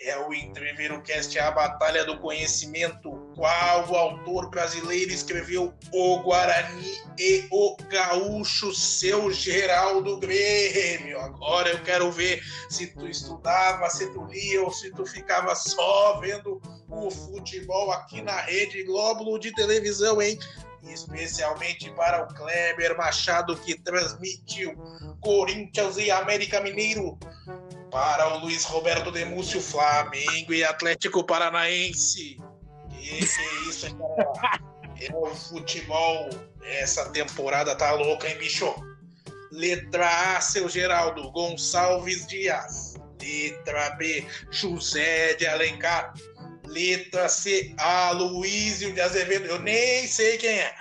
É 0.04 0.18
o 0.18 0.34
Entreveiro 0.34 1.00
Cast, 1.04 1.38
a 1.38 1.52
Batalha 1.52 2.04
do 2.04 2.20
Conhecimento. 2.20 3.12
Qual 3.36 3.88
o 3.88 3.96
autor 3.96 4.50
brasileiro 4.50 5.12
escreveu 5.12 5.76
O 5.94 6.20
Guarani 6.24 6.98
e 7.20 7.48
o 7.52 7.78
Gaúcho, 7.88 8.74
seu 8.74 9.32
Geraldo 9.32 10.18
Grêmio? 10.20 11.20
Agora 11.20 11.70
eu 11.70 11.84
quero 11.84 12.12
ver 12.12 12.42
se 12.68 12.88
tu 12.96 13.08
estudava, 13.08 13.88
se 13.92 14.12
tu 14.12 14.26
lia 14.26 14.64
ou 14.64 14.72
se 14.72 14.92
tu 14.92 15.06
ficava 15.06 15.54
só 15.54 16.20
vendo 16.20 16.60
o 16.90 17.12
futebol 17.12 17.92
aqui 17.92 18.24
na 18.24 18.42
Rede 18.42 18.84
Globo 18.84 19.38
de 19.38 19.54
televisão, 19.54 20.20
hein? 20.20 20.40
Especialmente 20.84 21.92
para 21.92 22.24
o 22.24 22.28
Kleber 22.34 22.98
Machado, 22.98 23.56
que 23.58 23.80
transmitiu 23.80 24.76
Corinthians 25.20 25.98
e 25.98 26.10
América 26.10 26.60
Mineiro. 26.62 27.18
Para 27.92 28.36
o 28.36 28.40
Luiz 28.40 28.64
Roberto 28.64 29.12
Demúcio, 29.12 29.62
Flamengo 29.62 30.54
e 30.54 30.64
Atlético 30.64 31.24
Paranaense. 31.26 32.40
Que 32.90 33.08
que 33.08 33.42
é 33.42 33.70
isso? 33.70 33.88
É 35.02 35.14
o 35.14 35.26
futebol. 35.36 36.30
Essa 36.64 37.10
temporada 37.10 37.76
tá 37.76 37.92
louca, 37.92 38.30
hein, 38.30 38.38
bicho? 38.38 38.74
Letra 39.52 40.38
A, 40.38 40.42
seu 40.42 40.70
Geraldo 40.70 41.30
Gonçalves 41.32 42.28
Dias. 42.28 42.96
Letra 43.22 43.92
B, 43.92 44.26
José 44.50 45.34
de 45.36 45.46
Alencar. 45.46 46.14
Letra 46.72 47.28
C, 47.28 47.74
Aloysio 47.78 48.94
de 48.94 49.02
Azevedo. 49.02 49.46
Eu 49.46 49.60
nem 49.60 50.08
sei 50.08 50.38
quem 50.38 50.60
é. 50.60 50.74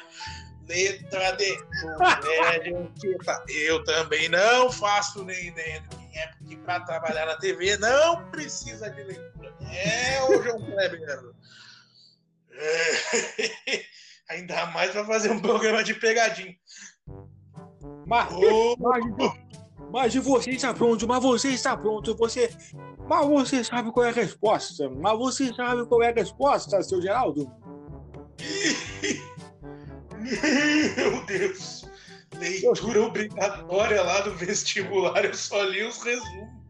Letra 0.69 1.33
D, 1.33 1.59
José 1.81 2.59
de 2.61 2.75
Anchieta. 2.75 3.45
Eu 3.49 3.83
também 3.85 4.29
não 4.29 4.71
faço 4.71 5.25
nem 5.25 5.49
ideia 5.49 5.81
de 5.81 5.89
quem 5.89 6.19
é, 6.19 6.27
porque 6.29 6.57
para 6.59 6.81
trabalhar 6.81 7.27
na 7.27 7.37
TV 7.37 7.77
não 7.79 8.31
precisa 8.31 8.89
de 8.91 9.03
leitura. 9.03 9.53
É 9.63 10.23
o 10.23 10.41
João 10.43 10.65
Kleber. 10.65 11.01
É. 12.53 13.85
Ainda 14.31 14.67
mais 14.67 14.93
para 14.93 15.05
fazer 15.05 15.33
um 15.33 15.41
programa 15.41 15.83
de 15.83 15.95
pegadinha. 15.95 16.55
Mas, 18.07 18.33
Ô, 18.33 18.77
mas, 19.93 20.15
você 20.15 20.51
está 20.51 20.73
pronto, 20.73 21.07
mas 21.07 21.23
você 21.23 21.49
está 21.49 21.77
pronto, 21.77 22.17
você. 22.17 22.51
Mas 23.09 23.27
você 23.27 23.65
sabe 23.65 23.91
qual 23.91 24.07
é 24.07 24.11
a 24.11 24.13
resposta. 24.13 24.89
Mas 24.89 25.19
você 25.19 25.53
sabe 25.55 25.87
qual 25.87 26.03
é 26.03 26.11
a 26.11 26.15
resposta, 26.15 26.83
seu 26.83 27.03
Geraldo? 27.03 27.51
Meu 30.97 31.25
Deus! 31.27 31.89
Leitura 32.39 33.03
obrigatória 33.03 34.03
lá 34.03 34.21
do 34.21 34.35
vestibular, 34.35 35.25
eu 35.25 35.35
só 35.35 35.63
li 35.63 35.83
os 35.85 36.03
resumos. 36.03 36.61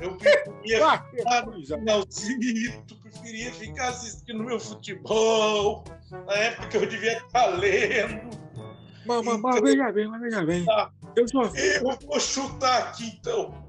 Eu 0.00 0.16
preferia 0.16 0.86
Ah, 0.86 1.02
ficar 1.10 1.46
no 1.46 1.66
finalzinho, 1.66 2.84
preferia 3.02 3.52
ficar 3.52 3.88
assistindo 3.88 4.44
meu 4.44 4.60
futebol, 4.60 5.84
na 6.26 6.34
época 6.34 6.68
que 6.68 6.76
eu 6.76 6.86
devia 6.86 7.18
estar 7.18 7.46
lendo. 7.46 8.30
Mas, 9.06 9.24
mas, 9.24 9.40
mas 9.40 9.60
veja 9.62 9.90
bem, 9.90 10.08
mas 10.08 10.20
veja 10.20 10.44
bem. 10.44 10.64
Tá. 10.64 10.90
Eu. 11.18 11.90
Eu 11.90 11.98
vou 12.06 12.20
chutar 12.20 12.82
aqui 12.88 13.06
então. 13.18 13.66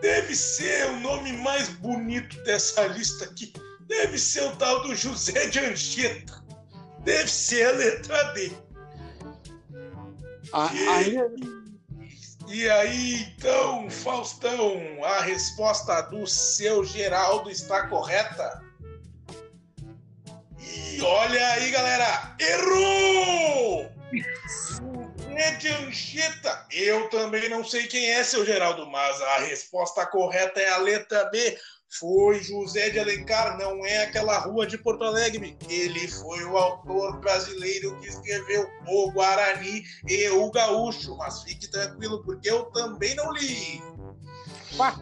Deve 0.00 0.34
ser 0.34 0.90
o 0.90 1.00
nome 1.00 1.32
mais 1.32 1.68
bonito 1.68 2.42
dessa 2.42 2.86
lista 2.88 3.24
aqui. 3.26 3.52
Deve 3.86 4.18
ser 4.18 4.42
o 4.44 4.56
tal 4.56 4.82
do 4.82 4.94
José 4.94 5.46
de 5.48 5.58
Anchieta. 5.60 6.42
Deve 7.00 7.30
ser 7.30 7.66
a 7.66 7.72
letra 7.72 8.22
D. 8.32 8.52
a- 10.52 10.70
Aí, 10.70 11.16
E 12.48 12.68
aí, 12.68 13.22
então, 13.36 13.88
Faustão, 13.88 14.76
a 15.04 15.20
resposta 15.22 16.00
do 16.02 16.26
seu 16.26 16.84
Geraldo 16.84 17.48
está 17.50 17.86
correta? 17.88 18.60
E 20.60 21.00
olha 21.00 21.46
aí, 21.52 21.70
galera, 21.70 22.36
errou! 22.38 23.90
Anchieta. 25.68 26.66
Eu 26.70 27.08
também 27.10 27.48
não 27.48 27.64
sei 27.64 27.86
quem 27.86 28.10
é, 28.10 28.22
seu 28.24 28.44
Geraldo, 28.44 28.86
mas 28.86 29.20
a 29.20 29.38
resposta 29.38 30.06
correta 30.06 30.60
é 30.60 30.70
a 30.70 30.78
letra 30.78 31.24
B. 31.26 31.58
Foi 31.98 32.42
José 32.42 32.88
de 32.88 32.98
Alencar, 32.98 33.58
não 33.58 33.84
é 33.84 34.04
aquela 34.04 34.38
rua 34.38 34.66
de 34.66 34.78
Porto 34.78 35.04
Alegre. 35.04 35.58
Ele 35.68 36.08
foi 36.08 36.42
o 36.44 36.56
autor 36.56 37.20
brasileiro 37.20 38.00
que 38.00 38.08
escreveu 38.08 38.66
O 38.88 39.12
Guarani 39.12 39.84
e 40.08 40.28
o 40.30 40.50
Gaúcho. 40.50 41.14
Mas 41.18 41.42
fique 41.42 41.68
tranquilo, 41.70 42.24
porque 42.24 42.50
eu 42.50 42.64
também 42.72 43.14
não 43.14 43.30
li. 43.32 43.82
Mas, 44.76 44.98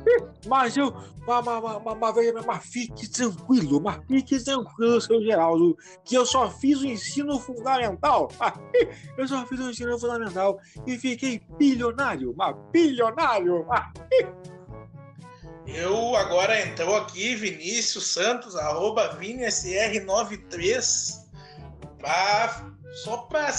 mas 0.46 0.76
eu. 0.76 0.92
Mas, 1.26 1.44
mas, 1.44 1.62
mas, 1.62 1.98
mas, 1.98 2.46
mas 2.46 2.66
fique 2.66 3.08
tranquilo, 3.08 3.80
mas 3.80 4.04
fique 4.06 4.38
tranquilo, 4.42 5.00
seu 5.00 5.22
Geraldo, 5.22 5.76
que 6.04 6.16
eu 6.16 6.26
só 6.26 6.50
fiz 6.50 6.80
o 6.80 6.86
ensino 6.86 7.38
fundamental. 7.38 8.28
Eu 9.16 9.28
só 9.28 9.46
fiz 9.46 9.60
o 9.60 9.70
ensino 9.70 9.96
fundamental 9.98 10.58
e 10.86 10.98
fiquei 10.98 11.40
bilionário, 11.58 12.34
mas 12.36 12.54
bilionário. 12.72 13.66
Eu 15.66 16.16
agora 16.16 16.58
entrou 16.60 16.96
aqui, 16.96 17.36
Vinícius 17.36 18.08
Santos, 18.08 18.56
arroba 18.56 19.16
ViniSR93, 19.20 21.28
pra, 21.98 22.72
só 23.04 23.18
para 23.18 23.52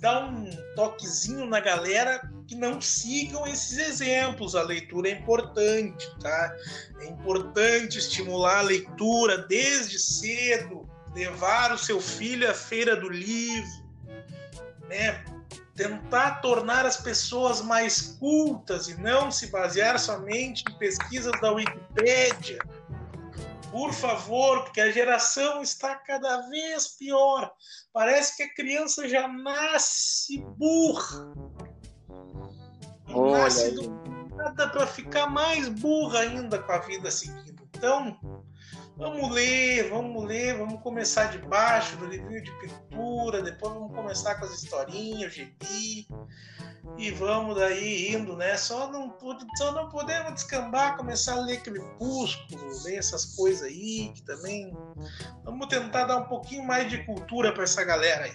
dar 0.00 0.24
um 0.24 0.48
toquezinho 0.74 1.44
na 1.44 1.60
galera 1.60 2.22
que 2.46 2.54
não 2.54 2.80
sigam 2.80 3.46
esses 3.46 3.78
exemplos. 3.78 4.54
A 4.54 4.62
leitura 4.62 5.08
é 5.08 5.12
importante, 5.12 6.08
tá? 6.20 6.54
É 7.00 7.06
importante 7.06 7.98
estimular 7.98 8.58
a 8.58 8.62
leitura 8.62 9.38
desde 9.38 9.98
cedo, 9.98 10.88
levar 11.14 11.72
o 11.72 11.78
seu 11.78 12.00
filho 12.00 12.50
à 12.50 12.54
feira 12.54 12.96
do 12.96 13.08
livro, 13.08 13.84
né? 14.88 15.24
tentar 15.74 16.40
tornar 16.40 16.86
as 16.86 16.96
pessoas 16.96 17.60
mais 17.60 18.16
cultas 18.20 18.88
e 18.88 19.00
não 19.00 19.30
se 19.30 19.48
basear 19.48 19.98
somente 19.98 20.64
em 20.68 20.78
pesquisas 20.78 21.32
da 21.40 21.52
Wikipédia. 21.52 22.58
Por 23.70 23.92
favor, 23.92 24.62
porque 24.62 24.80
a 24.80 24.92
geração 24.92 25.60
está 25.60 25.96
cada 25.96 26.48
vez 26.48 26.88
pior. 26.88 27.52
Parece 27.92 28.36
que 28.36 28.44
a 28.44 28.54
criança 28.54 29.08
já 29.08 29.26
nasce 29.26 30.38
burra. 30.56 31.32
Olha 33.14 33.38
nasce 33.44 33.64
aí. 33.66 33.74
do 33.74 33.90
nada 34.36 34.68
para 34.68 34.86
ficar 34.86 35.26
mais 35.28 35.68
burra 35.68 36.20
ainda 36.20 36.58
com 36.58 36.72
a 36.72 36.78
vida 36.78 37.10
seguindo. 37.10 37.62
Então, 37.74 38.16
Vamos 38.96 39.28
ler, 39.32 39.90
vamos 39.90 40.24
ler, 40.24 40.56
vamos 40.56 40.80
começar 40.80 41.24
de 41.24 41.38
baixo, 41.38 41.96
do 41.96 42.06
livrinho 42.06 42.40
de 42.44 42.52
pintura, 42.60 43.42
depois 43.42 43.74
vamos 43.74 43.92
começar 43.92 44.36
com 44.36 44.44
as 44.44 44.62
historinhas, 44.62 45.32
o 45.32 45.34
gibi, 45.34 46.06
e 46.96 47.10
vamos 47.10 47.56
daí 47.56 48.14
indo, 48.14 48.36
né? 48.36 48.56
Só 48.56 48.88
não, 48.92 49.10
pode- 49.10 49.44
só 49.58 49.72
não 49.72 49.88
podemos 49.88 50.34
descambar, 50.34 50.96
começar 50.96 51.32
a 51.32 51.40
ler 51.40 51.60
Crepúsculo, 51.62 52.84
ler 52.84 52.94
essas 52.98 53.34
coisas 53.34 53.62
aí, 53.66 54.12
que 54.14 54.22
também. 54.22 54.72
Vamos 55.42 55.66
tentar 55.66 56.04
dar 56.04 56.18
um 56.18 56.28
pouquinho 56.28 56.64
mais 56.64 56.88
de 56.88 57.04
cultura 57.04 57.52
para 57.52 57.64
essa 57.64 57.82
galera 57.82 58.26
aí. 58.26 58.32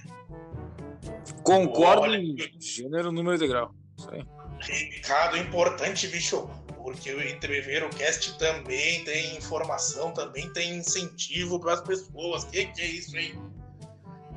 Concordo 1.42 2.02
Olha. 2.02 2.18
em 2.18 2.36
gênero, 2.60 3.14
número 3.14 3.36
e 3.38 3.40
degrau. 3.40 3.74
Isso 3.98 4.10
aí. 4.12 4.26
Recado 4.62 5.38
importante, 5.38 6.08
bicho, 6.08 6.50
porque 6.76 7.14
o 7.14 7.22
Entreveiro 7.28 7.90
Cast 7.90 8.38
também 8.38 9.04
tem 9.04 9.38
informação, 9.38 10.12
também 10.12 10.52
tem 10.54 10.78
incentivo 10.78 11.60
para 11.60 11.74
as 11.74 11.82
pessoas. 11.82 12.44
Que 12.46 12.66
que 12.66 12.82
é 12.82 12.86
isso 12.86 13.16
aí? 13.16 13.38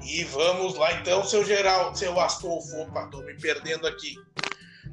E 0.02 0.24
vamos 0.24 0.74
lá 0.76 0.92
então, 0.94 1.24
seu 1.24 1.44
Geraldo, 1.44 1.96
seu 1.96 2.18
Astolfo. 2.20 2.76
Opa, 2.82 3.06
tô 3.06 3.22
me 3.22 3.34
perdendo 3.34 3.86
aqui. 3.86 4.16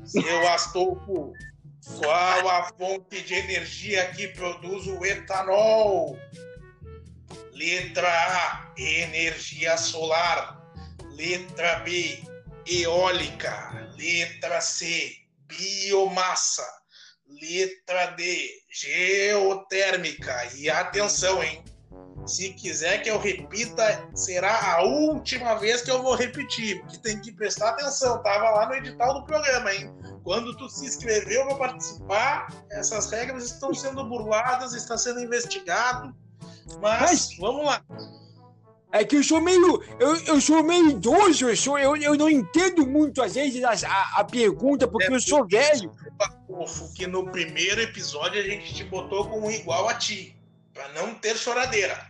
Seu 0.06 0.48
Astolfo, 0.50 1.34
qual 1.98 2.50
a 2.50 2.72
fonte 2.78 3.22
de 3.24 3.34
energia 3.34 4.06
que 4.12 4.28
produz 4.30 4.86
o 4.88 5.04
etanol? 5.04 6.18
Letra 7.54 8.08
A, 8.08 8.72
energia 8.78 9.76
solar. 9.78 10.60
Letra 11.12 11.80
B, 11.80 12.24
eólica. 12.66 13.89
Letra 14.00 14.62
C, 14.62 15.12
biomassa. 15.46 16.66
Letra 17.28 18.08
D, 18.16 18.50
geotérmica. 18.72 20.46
E 20.56 20.70
atenção, 20.70 21.44
hein? 21.44 21.64
Se 22.26 22.54
quiser 22.54 23.00
que 23.04 23.10
eu 23.10 23.20
repita, 23.20 24.08
será 24.16 24.76
a 24.76 24.84
última 24.84 25.56
vez 25.56 25.82
que 25.82 25.92
eu 25.92 26.02
vou 26.02 26.16
repetir, 26.16 26.80
porque 26.82 26.98
tem 27.00 27.20
que 27.20 27.32
prestar 27.32 27.70
atenção. 27.72 28.22
Tava 28.24 28.50
lá 28.52 28.68
no 28.68 28.76
edital 28.76 29.14
do 29.16 29.26
programa, 29.26 29.74
hein? 29.74 29.94
Quando 30.24 30.56
tu 30.56 30.70
se 30.70 30.86
inscreveu 30.86 31.46
para 31.48 31.56
participar, 31.56 32.48
essas 32.72 33.12
regras 33.12 33.46
estão 33.46 33.74
sendo 33.74 34.06
burladas, 34.06 34.74
está 34.74 34.98
sendo 34.98 35.20
investigado. 35.20 36.16
Mas, 36.80 37.02
Mas- 37.02 37.38
vamos 37.38 37.66
lá. 37.66 37.84
É 38.92 39.04
que 39.04 39.18
eu 39.18 39.24
sou 39.24 39.40
meio. 39.40 39.84
Eu, 40.00 40.16
eu 40.26 40.42
sou 40.42 40.64
meio 40.64 40.90
idoso, 40.90 41.48
eu, 41.48 41.56
sou, 41.56 41.78
eu, 41.78 41.96
eu 41.96 42.16
não 42.16 42.30
entendo 42.30 42.88
muito 42.88 43.22
às 43.22 43.36
vezes 43.36 43.64
a, 43.64 43.72
a, 43.88 44.20
a 44.22 44.24
pergunta, 44.24 44.88
porque 44.88 45.12
eu 45.12 45.20
sou 45.20 45.48
velho. 45.48 45.92
Fofo, 46.48 46.92
que 46.94 47.06
no 47.06 47.30
primeiro 47.32 47.82
episódio 47.82 48.42
a 48.42 48.44
gente 48.44 48.74
te 48.74 48.84
botou 48.84 49.28
como 49.28 49.50
igual 49.52 49.88
a 49.88 49.94
ti, 49.94 50.36
para 50.74 50.88
não 50.94 51.14
ter 51.14 51.38
choradeira. 51.38 52.04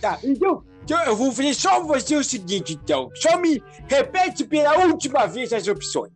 Tá, 0.00 0.18
então, 0.24 0.64
então 0.82 1.00
eu 1.04 1.14
vou 1.14 1.30
fazer 1.30 1.54
só 1.54 1.80
você 1.82 2.16
o 2.16 2.24
seguinte, 2.24 2.78
então. 2.82 3.10
Só 3.14 3.38
me 3.38 3.62
repete 3.86 4.44
pela 4.44 4.78
última 4.86 5.26
vez 5.26 5.52
as 5.52 5.68
opções. 5.68 6.12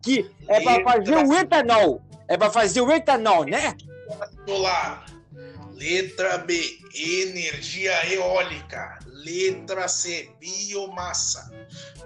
Que 0.00 0.30
é 0.46 0.60
pra 0.60 0.82
fazer 0.84 1.16
o 1.16 1.34
etanol. 1.34 2.02
É 2.28 2.36
pra 2.36 2.50
fazer 2.50 2.80
o 2.80 2.90
etanol, 2.90 3.44
né? 3.44 3.76
solar. 4.46 5.04
Letra 5.82 6.38
B, 6.38 6.78
energia 6.94 8.14
eólica. 8.14 9.00
Letra 9.06 9.88
C, 9.88 10.30
biomassa. 10.38 11.50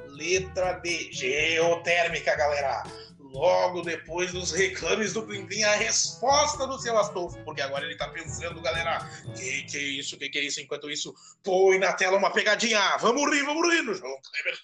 Letra 0.08 0.80
D, 0.80 1.12
geotérmica, 1.12 2.34
galera. 2.34 2.84
Logo 3.20 3.82
depois 3.82 4.32
dos 4.32 4.50
reclames 4.52 5.12
do 5.12 5.22
Plim 5.24 5.62
a 5.62 5.74
resposta 5.74 6.66
do 6.66 6.78
seu 6.78 6.96
Astolfo, 6.96 7.38
porque 7.44 7.60
agora 7.60 7.84
ele 7.84 7.96
tá 7.96 8.08
pensando, 8.08 8.62
galera, 8.62 9.06
que 9.36 9.64
que 9.64 9.76
é 9.76 9.82
isso, 9.82 10.16
que 10.16 10.30
que 10.30 10.38
é 10.38 10.44
isso? 10.44 10.58
Enquanto 10.58 10.88
isso, 10.90 11.14
põe 11.44 11.78
na 11.78 11.92
tela 11.92 12.16
uma 12.16 12.30
pegadinha. 12.30 12.96
Vamos 12.96 13.30
rir, 13.30 13.42
vamos 13.42 13.70
rir 13.70 13.82
no 13.82 13.92
João 13.92 14.16
Kleber 14.22 14.58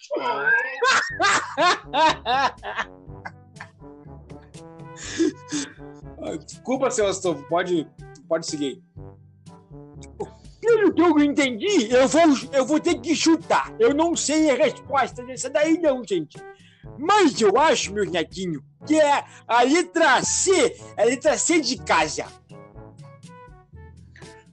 Desculpa, 6.47 6.89
seu 6.89 7.05
Astolfo, 7.05 7.43
pode, 7.43 7.85
pode 8.27 8.47
seguir. 8.47 8.81
pelo 10.61 10.93
que 10.93 11.01
eu 11.01 11.23
entendi, 11.23 11.91
eu 11.91 12.07
vou, 12.07 12.21
eu 12.51 12.65
vou 12.65 12.79
ter 12.79 12.99
que 12.99 13.15
chutar. 13.15 13.73
Eu 13.79 13.93
não 13.93 14.15
sei 14.15 14.51
a 14.51 14.55
resposta 14.55 15.23
dessa 15.23 15.49
daí, 15.49 15.77
não, 15.77 16.03
gente. 16.03 16.37
Mas 16.97 17.39
eu 17.39 17.57
acho, 17.57 17.93
meu 17.93 18.05
netinho, 18.05 18.63
que 18.85 18.99
é 18.99 19.23
a 19.47 19.63
letra 19.63 20.21
C, 20.23 20.75
a 20.97 21.03
letra 21.03 21.37
C 21.37 21.59
de 21.59 21.77
casa. 21.77 22.25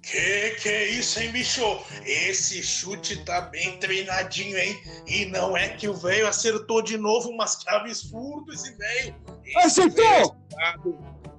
Que 0.03 0.51
que 0.61 0.69
é 0.69 0.89
isso, 0.89 1.21
hein, 1.21 1.31
bicho? 1.31 1.63
Esse 2.05 2.61
chute 2.63 3.25
tá 3.25 3.43
bem 3.43 3.79
treinadinho, 3.79 4.59
hein? 4.59 4.77
E 5.07 5.27
não 5.27 5.57
é 5.57 5.69
que 5.69 5.87
o 5.87 5.95
velho 5.95 6.27
acertou 6.27 6.83
de 6.83 6.99
novo, 6.99 7.33
mas 7.37 7.55
que 7.55 7.69
absurdo 7.71 8.53
esse 8.53 8.75
velho. 8.75 9.15
Acertou! 9.59 10.37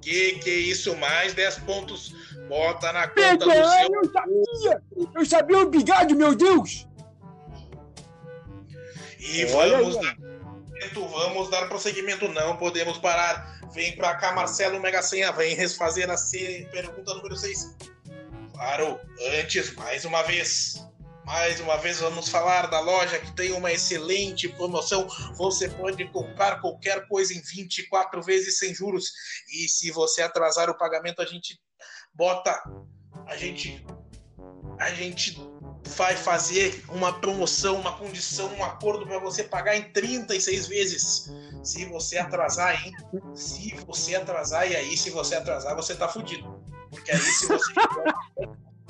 Que 0.02 0.34
que 0.40 0.50
é 0.50 0.54
isso? 0.54 0.96
Mais 0.98 1.34
10 1.34 1.60
pontos. 1.60 2.14
Bota 2.48 2.92
na 2.92 3.08
conta 3.08 3.22
Pega, 3.22 3.38
do 3.38 3.52
seu. 3.52 3.62
eu 3.62 4.12
sabia! 4.12 4.82
Eu 5.16 5.26
sabia, 5.26 5.58
obrigado, 5.60 6.16
meu 6.16 6.36
Deus! 6.36 6.88
E 9.20 9.46
Olha 9.54 9.78
vamos 9.78 9.98
aí, 9.98 10.04
dar 10.04 10.16
prosseguimento, 10.16 11.08
vamos 11.08 11.50
dar 11.50 11.70
prosseguimento, 11.70 12.28
não 12.30 12.58
podemos 12.58 12.98
parar. 12.98 13.62
Vem 13.74 13.96
pra 13.96 14.16
cá, 14.16 14.34
Marcelo 14.34 14.82
Mega 14.82 15.02
Senha, 15.02 15.32
vem 15.32 15.56
refazer 15.56 16.10
a 16.10 16.18
C, 16.18 16.68
pergunta 16.72 17.14
número 17.14 17.38
6. 17.38 17.76
Claro, 18.52 19.00
antes, 19.40 19.74
mais 19.76 20.04
uma 20.04 20.24
vez. 20.24 20.86
Mais 21.26 21.60
uma 21.60 21.78
vez 21.78 22.00
vamos 22.00 22.30
falar 22.30 22.68
da 22.68 22.80
loja 22.80 23.20
que 23.20 23.32
tem 23.34 23.52
uma 23.52 23.72
excelente 23.72 24.50
promoção. 24.50 25.08
Você 25.36 25.70
pode 25.70 26.04
comprar 26.10 26.60
qualquer 26.60 27.08
coisa 27.08 27.34
em 27.34 27.42
24 27.42 28.22
vezes 28.22 28.58
sem 28.58 28.74
juros. 28.74 29.12
E 29.50 29.68
se 29.68 29.92
você 29.92 30.22
atrasar 30.22 30.70
o 30.70 30.78
pagamento, 30.78 31.22
a 31.22 31.26
gente 31.26 31.60
bota. 32.14 32.62
A 33.28 33.36
gente. 33.38 33.86
A 34.80 34.90
gente 34.90 35.40
vai 35.96 36.16
fazer 36.16 36.84
uma 36.90 37.14
promoção, 37.20 37.80
uma 37.80 37.98
condição, 37.98 38.52
um 38.56 38.64
acordo 38.64 39.06
para 39.06 39.20
você 39.20 39.44
pagar 39.44 39.76
em 39.76 39.92
36 39.92 40.68
vezes. 40.68 41.32
Se 41.64 41.86
você 41.86 42.18
atrasar, 42.18 42.84
hein? 42.84 42.94
Se 43.36 43.76
você 43.86 44.16
atrasar, 44.16 44.70
e 44.70 44.76
aí, 44.76 44.98
se 44.98 45.12
você 45.12 45.36
atrasar, 45.36 45.76
você 45.76 45.96
tá 45.96 46.08
fudido. 46.08 46.64
Porque 46.90 47.12
aí, 47.12 47.20
se 47.20 47.48
você 47.48 47.74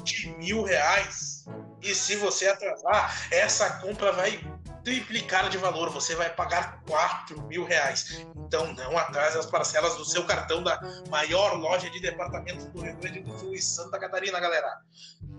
de 0.03 0.35
mil 0.37 0.63
reais, 0.63 1.45
e 1.81 1.95
se 1.95 2.15
você 2.15 2.47
atrasar, 2.47 3.27
essa 3.31 3.69
compra 3.79 4.11
vai 4.11 4.39
triplicar 4.83 5.49
de 5.49 5.57
valor. 5.57 5.89
Você 5.89 6.15
vai 6.15 6.29
pagar 6.29 6.81
4 6.87 7.41
mil 7.47 7.63
reais. 7.63 8.25
Então, 8.35 8.73
não 8.73 8.97
atrase 8.97 9.37
as 9.37 9.45
parcelas 9.45 9.95
do 9.95 10.05
seu 10.05 10.23
cartão 10.25 10.63
da 10.63 10.79
maior 11.09 11.53
loja 11.57 11.89
de 11.89 11.99
departamentos 11.99 12.65
do 12.65 12.81
Rio 12.81 12.95
Grande 12.97 13.21
do 13.21 13.37
Sul 13.39 13.53
e 13.53 13.61
Santa 13.61 13.99
Catarina, 13.99 14.39
galera. 14.39 14.79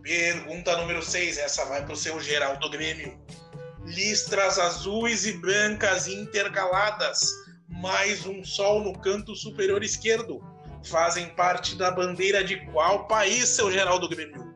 Pergunta 0.03 0.77
número 0.77 1.03
6, 1.03 1.39
essa 1.39 1.65
vai 1.67 1.85
para 1.85 1.93
o 1.93 1.97
seu 1.97 2.21
Geraldo 2.21 2.69
Grêmio. 2.71 3.21
Listras 3.85 4.59
azuis 4.59 5.27
e 5.27 5.33
brancas 5.33 6.07
intercaladas, 6.07 7.21
mais 7.69 8.27
um 8.27 8.45
sol 8.45 8.83
no 8.83 8.99
canto 8.99 9.35
superior 9.35 9.83
esquerdo. 9.83 10.41
Fazem 10.85 11.29
parte 11.31 11.77
da 11.77 11.91
bandeira 11.91 12.43
de 12.43 12.65
qual 12.73 13.07
país, 13.07 13.49
seu 13.49 13.71
Geraldo 13.71 14.09
Grêmio? 14.09 14.53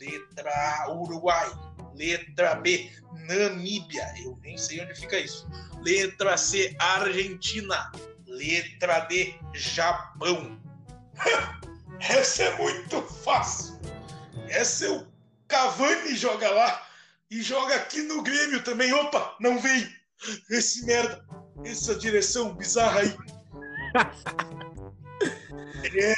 Letra 0.00 0.50
A, 0.84 0.92
Uruguai. 0.92 1.52
Letra 1.94 2.54
B, 2.54 2.90
Namíbia. 3.28 4.14
Eu 4.24 4.38
nem 4.42 4.56
sei 4.56 4.80
onde 4.80 4.94
fica 4.94 5.18
isso. 5.18 5.46
Letra 5.82 6.36
C, 6.38 6.74
Argentina. 6.78 7.92
Letra 8.26 9.00
D, 9.00 9.34
Japão. 9.52 10.58
Essa 12.00 12.44
é 12.44 12.56
muito 12.56 13.02
fácil. 13.02 13.78
Essa 14.48 14.86
é 14.86 14.90
o 14.90 15.06
Cavani 15.46 16.16
joga 16.16 16.50
lá 16.50 16.86
e 17.30 17.42
joga 17.42 17.74
aqui 17.76 18.00
no 18.02 18.22
Grêmio 18.22 18.62
também. 18.64 18.92
Opa, 18.94 19.36
não 19.38 19.58
veio. 19.60 19.88
Esse 20.50 20.86
merda, 20.86 21.22
essa 21.64 21.94
direção 21.94 22.54
bizarra 22.54 23.00
aí. 23.00 23.16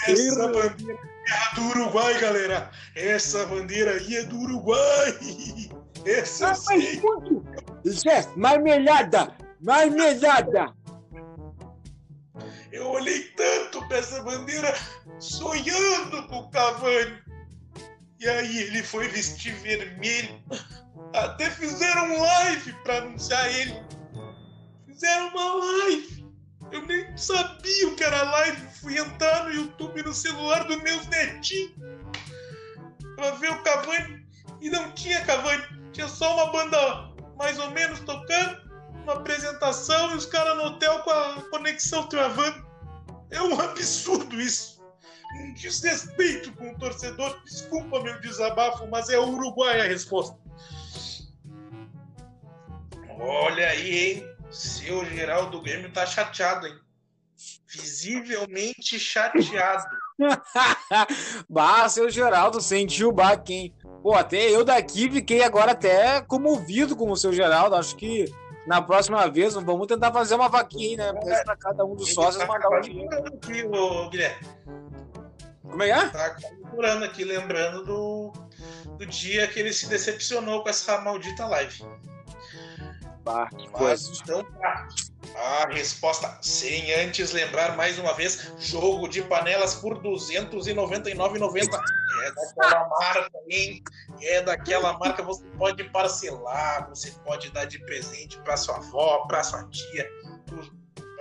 Essa 0.09 0.49
bandeira 0.49 1.12
é 1.29 1.55
do 1.55 1.63
Uruguai, 1.69 2.19
galera. 2.21 2.71
Essa 2.95 3.47
bandeira 3.47 3.93
aí 3.93 4.17
é 4.17 4.25
do 4.25 4.39
Uruguai. 4.39 5.19
Essa 6.05 6.49
Ah, 6.49 6.57
mas 6.67 7.01
muito! 7.01 7.45
Zé, 7.89 8.27
marmelada! 8.37 9.37
Marmelada! 9.61 10.75
Eu 12.73 12.89
olhei 12.89 13.21
tanto 13.37 13.87
pra 13.87 13.99
essa 13.99 14.23
bandeira 14.23 14.75
sonhando 15.19 16.27
com 16.29 16.39
o 16.39 16.51
Cavani. 16.51 17.19
E 18.19 18.29
aí 18.29 18.59
ele 18.59 18.83
foi 18.83 19.09
vestir 19.09 19.53
vermelho. 19.57 20.43
Até 21.15 21.51
fizeram 21.51 22.19
live 22.19 22.73
pra 22.83 22.99
anunciar 22.99 23.47
ele. 23.55 23.75
Fizeram 24.87 25.29
uma 25.29 25.55
live. 25.55 26.22
Eu 26.73 26.87
nem 26.87 27.17
sabia 27.17 27.89
o 27.89 27.95
que 27.95 28.03
era 28.03 28.23
live. 28.23 28.67
Fui 28.81 28.99
entrar 28.99 29.45
no 29.45 29.53
YouTube 29.53 30.03
no 30.03 30.15
celular 30.15 30.65
dos 30.65 30.83
meus 30.83 31.07
netinhos 31.09 31.73
pra 33.15 33.33
ver 33.33 33.51
o 33.51 33.63
Cavani. 33.63 34.27
E 34.61 34.71
não 34.71 34.91
tinha 34.93 35.25
Cavani. 35.25 35.65
Tinha 35.93 36.09
só 36.09 36.35
uma 36.35 36.51
banda 36.51 37.13
mais 37.37 37.59
ou 37.59 37.71
menos 37.71 38.01
tocando 38.01 38.63
uma 39.03 39.15
apresentação 39.15 40.13
e 40.13 40.17
os 40.17 40.27
caras 40.27 40.57
no 40.57 40.65
hotel 40.65 41.01
com 41.01 41.11
a 41.11 41.43
conexão 41.51 42.07
travando. 42.09 42.67
É 43.31 43.43
um 43.43 43.61
absurdo 43.61 44.41
isso. 44.41 44.83
Um 45.41 45.55
desrespeito 45.55 46.53
com 46.53 46.71
o 46.71 46.79
torcedor. 46.79 47.43
Desculpa 47.45 48.03
meu 48.03 48.19
desabafo, 48.21 48.87
mas 48.89 49.09
é 49.09 49.19
o 49.19 49.29
Uruguai 49.29 49.81
a 49.81 49.85
resposta. 49.85 50.39
Olha 53.19 53.69
aí, 53.69 53.99
hein? 53.99 54.32
Seu 54.53 55.05
Geraldo 55.07 55.61
Grêmio 55.63 55.91
tá 55.91 56.05
chateado, 56.05 56.67
hein? 56.67 56.79
Visivelmente 57.67 58.99
chateado. 59.01 59.87
bah, 61.49 61.89
seu 61.89 62.11
Geraldo 62.11 62.61
sentiu 62.61 63.09
o 63.09 63.13
baque, 63.13 63.55
hein? 63.55 63.75
Pô, 64.03 64.15
até 64.15 64.51
eu 64.51 64.63
daqui 64.63 65.11
fiquei 65.11 65.43
agora 65.43 65.73
até 65.73 66.21
comovido 66.21 66.95
com 66.95 67.11
o 67.11 67.17
seu 67.17 67.33
Geraldo. 67.33 67.77
Acho 67.77 67.97
que 67.97 68.27
na 68.67 68.83
próxima 68.83 69.27
vez 69.29 69.55
vamos 69.55 69.87
tentar 69.87 70.13
fazer 70.13 70.35
uma 70.35 70.49
vaquinha, 70.49 71.13
né? 71.13 71.43
Pra 71.45 71.57
cada 71.57 71.85
um 71.85 71.97
dos 71.97 72.13
sócios 72.13 72.47
mandar 72.47 72.69
um 72.69 72.81
dinheiro. 72.81 73.27
Aqui, 73.27 73.65
ô, 73.65 74.09
Guilherme. 74.11 74.47
Como 75.63 75.83
é 75.83 75.87
que 75.87 75.93
é? 75.93 76.09
Tá 76.11 76.37
lembrando 76.71 77.05
aqui, 77.05 77.25
lembrando 77.25 77.85
do, 77.85 78.33
do 78.99 79.07
dia 79.07 79.49
que 79.49 79.59
ele 79.59 79.73
se 79.73 79.89
decepcionou 79.89 80.63
com 80.63 80.69
essa 80.69 81.01
maldita 81.01 81.47
live. 81.47 81.83
Bah, 83.25 83.49
que 83.49 83.69
Mas 83.71 84.09
coisa. 84.09 84.13
então 84.23 84.45
tá. 84.45 84.89
A 85.37 85.67
resposta, 85.69 86.39
sem 86.43 86.93
antes 86.95 87.33
lembrar 87.33 87.77
mais 87.77 87.99
uma 87.99 88.13
vez, 88.13 88.53
jogo 88.59 89.07
de 89.09 89.23
panelas 89.23 89.77
por 89.77 89.99
R$ 89.99 90.11
299,90. 90.11 91.81
É 92.25 92.33
daquela 92.33 92.89
marca, 92.89 93.31
hein? 93.49 93.83
É 94.21 94.43
daquela 94.43 94.99
marca, 94.99 95.23
você 95.23 95.45
pode 95.57 95.85
parcelar, 95.85 96.89
você 96.89 97.13
pode 97.25 97.51
dar 97.51 97.65
de 97.65 97.79
presente 97.79 98.39
para 98.41 98.57
sua 98.57 98.77
avó, 98.77 99.25
para 99.27 99.43
sua 99.43 99.65
tia, 99.69 100.11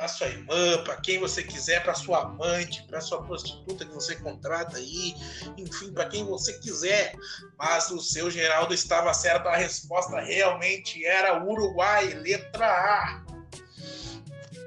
para 0.02 0.08
sua 0.08 0.28
irmã, 0.30 0.84
para 0.84 0.98
quem 0.98 1.20
você 1.20 1.44
quiser, 1.44 1.84
para 1.84 1.94
sua 1.94 2.24
amante, 2.24 2.82
para 2.88 3.00
sua 3.00 3.22
prostituta 3.22 3.86
que 3.86 3.94
você 3.94 4.16
contrata 4.16 4.78
aí, 4.78 5.14
enfim, 5.56 5.94
para 5.94 6.10
quem 6.10 6.26
você 6.26 6.58
quiser. 6.58 7.14
Mas 7.56 7.92
o 7.92 8.00
seu 8.00 8.32
Geraldo 8.32 8.74
estava 8.74 9.14
certo, 9.14 9.48
a 9.48 9.56
resposta 9.56 10.20
realmente 10.20 11.06
era 11.06 11.46
Uruguai, 11.46 12.16
letra 12.16 12.66
A. 12.66 13.24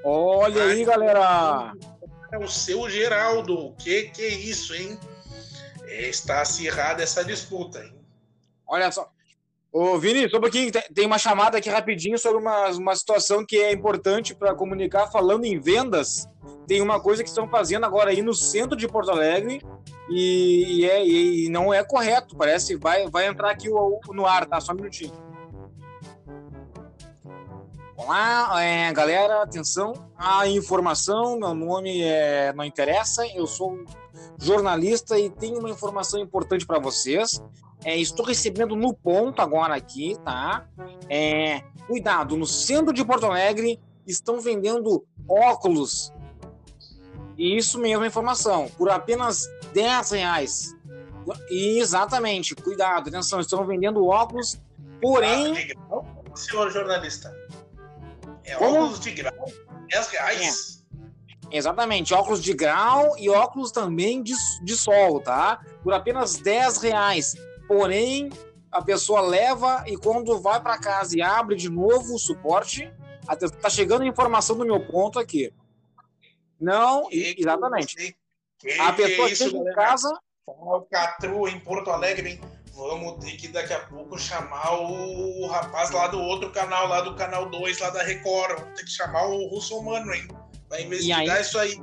Olha 0.05 0.63
aí, 0.63 0.85
galera. 0.85 1.73
É 2.31 2.37
o 2.37 2.47
seu 2.47 2.89
Geraldo. 2.89 3.59
O 3.59 3.75
que, 3.75 4.03
que 4.03 4.21
é 4.21 4.29
isso, 4.29 4.73
hein? 4.73 4.97
É, 5.83 6.07
está 6.07 6.43
acirrada 6.43 7.03
essa 7.03 7.25
disputa, 7.25 7.83
hein? 7.83 7.93
Olha 8.65 8.89
só. 8.89 9.11
Ô, 9.77 9.97
Vini, 9.99 10.29
só 10.29 10.37
um 10.37 10.39
pouquinho. 10.39 10.71
Tem- 10.71 11.05
uma 11.05 11.17
chamada 11.17 11.57
aqui 11.57 11.69
rapidinho 11.69 12.17
sobre 12.17 12.41
uma, 12.41 12.69
uma 12.69 12.95
situação 12.95 13.45
que 13.45 13.57
é 13.57 13.73
importante 13.73 14.33
para 14.33 14.55
comunicar. 14.55 15.07
Falando 15.11 15.43
em 15.43 15.59
vendas, 15.59 16.29
tem 16.65 16.79
uma 16.81 16.97
coisa 16.97 17.21
que 17.21 17.27
estão 17.27 17.45
fazendo 17.49 17.85
agora 17.85 18.09
aí 18.11 18.21
no 18.21 18.33
centro 18.33 18.77
de 18.77 18.87
Porto 18.87 19.11
Alegre 19.11 19.61
e, 20.09 20.79
e 20.79 20.85
é, 20.89 21.05
e 21.05 21.49
não 21.49 21.73
é 21.73 21.83
correto. 21.83 22.37
Parece 22.37 22.77
vai, 22.77 23.09
vai 23.09 23.27
entrar 23.27 23.49
aqui 23.51 23.67
o, 23.69 23.99
o- 24.07 24.13
no 24.13 24.25
ar, 24.25 24.45
tá? 24.45 24.61
Só 24.61 24.71
um 24.71 24.75
minutinho. 24.75 25.11
Olá, 27.97 28.63
é, 28.63 28.93
galera, 28.93 29.41
atenção. 29.41 29.91
A 30.17 30.47
informação, 30.47 31.37
meu 31.37 31.53
nome 31.53 32.01
é, 32.01 32.53
não 32.53 32.63
interessa, 32.63 33.27
eu 33.35 33.45
sou 33.45 33.83
jornalista 34.39 35.19
e 35.19 35.29
tenho 35.29 35.59
uma 35.59 35.69
informação 35.69 36.17
importante 36.19 36.65
para 36.65 36.79
vocês. 36.79 37.41
É, 37.85 37.95
estou 37.95 38.25
recebendo 38.25 38.75
no 38.75 38.95
ponto 38.95 39.39
agora 39.43 39.75
aqui, 39.75 40.17
tá? 40.25 40.65
É, 41.07 41.61
cuidado, 41.85 42.35
no 42.35 42.47
centro 42.47 42.91
de 42.91 43.05
Porto 43.05 43.27
Alegre 43.27 43.79
estão 44.07 44.41
vendendo 44.41 45.05
óculos. 45.29 46.11
Isso 47.37 47.77
mesmo, 47.77 48.03
a 48.03 48.07
informação, 48.07 48.71
por 48.75 48.89
apenas 48.89 49.47
10 49.71 50.11
reais. 50.11 50.75
Exatamente, 51.47 52.55
cuidado, 52.55 53.09
atenção, 53.09 53.39
estão 53.39 53.63
vendendo 53.67 54.03
óculos, 54.07 54.59
porém. 54.99 55.69
Ah, 55.91 56.01
senhor 56.35 56.71
jornalista? 56.71 57.35
É 58.43 58.55
Como? 58.55 58.77
óculos 58.77 58.99
de 58.99 59.11
grau? 59.11 59.51
10 59.91 60.07
reais? 60.07 60.83
É. 61.51 61.57
Exatamente, 61.57 62.15
óculos 62.15 62.41
de 62.41 62.53
grau 62.55 63.15
e 63.19 63.29
óculos 63.29 63.71
também 63.71 64.23
de, 64.23 64.33
de 64.63 64.75
sol, 64.75 65.19
tá? 65.19 65.59
Por 65.83 65.93
apenas 65.93 66.37
10 66.37 66.77
reais. 66.77 67.35
Porém, 67.67 68.29
a 68.71 68.81
pessoa 68.81 69.21
leva 69.21 69.83
e 69.87 69.97
quando 69.97 70.39
vai 70.39 70.61
para 70.61 70.77
casa 70.77 71.17
e 71.17 71.21
abre 71.21 71.55
de 71.55 71.69
novo 71.69 72.15
o 72.15 72.19
suporte, 72.19 72.91
tá 73.61 73.69
chegando 73.69 74.03
a 74.03 74.07
informação 74.07 74.57
do 74.57 74.65
meu 74.65 74.85
ponto 74.85 75.19
aqui. 75.19 75.53
Não, 76.59 77.07
que 77.07 77.35
exatamente. 77.37 78.17
Que, 78.59 78.71
a 78.79 78.93
pessoa 78.93 79.27
que 79.27 79.33
é 79.33 79.35
chega 79.35 79.57
em 79.57 79.73
casa. 79.73 80.09
Falcatrua 80.45 81.49
em 81.49 81.59
Porto 81.59 81.89
Alegre, 81.89 82.31
hein? 82.31 82.41
Vamos 82.73 83.23
ter 83.23 83.37
que 83.37 83.47
daqui 83.47 83.73
a 83.73 83.79
pouco 83.79 84.19
chamar 84.19 84.73
o 84.73 85.47
rapaz 85.47 85.91
lá 85.91 86.07
do 86.07 86.19
outro 86.19 86.51
canal, 86.51 86.87
lá 86.87 87.01
do 87.01 87.15
canal 87.15 87.49
2, 87.49 87.79
lá 87.79 87.89
da 87.89 88.03
Record. 88.03 88.59
Vamos 88.59 88.75
ter 88.75 88.83
que 88.83 88.91
chamar 88.91 89.25
o 89.27 89.47
Russomano, 89.47 90.13
hein? 90.13 90.27
Vai 90.69 90.83
investigar 90.83 91.37
aí? 91.37 91.41
isso 91.41 91.57
aí. 91.57 91.79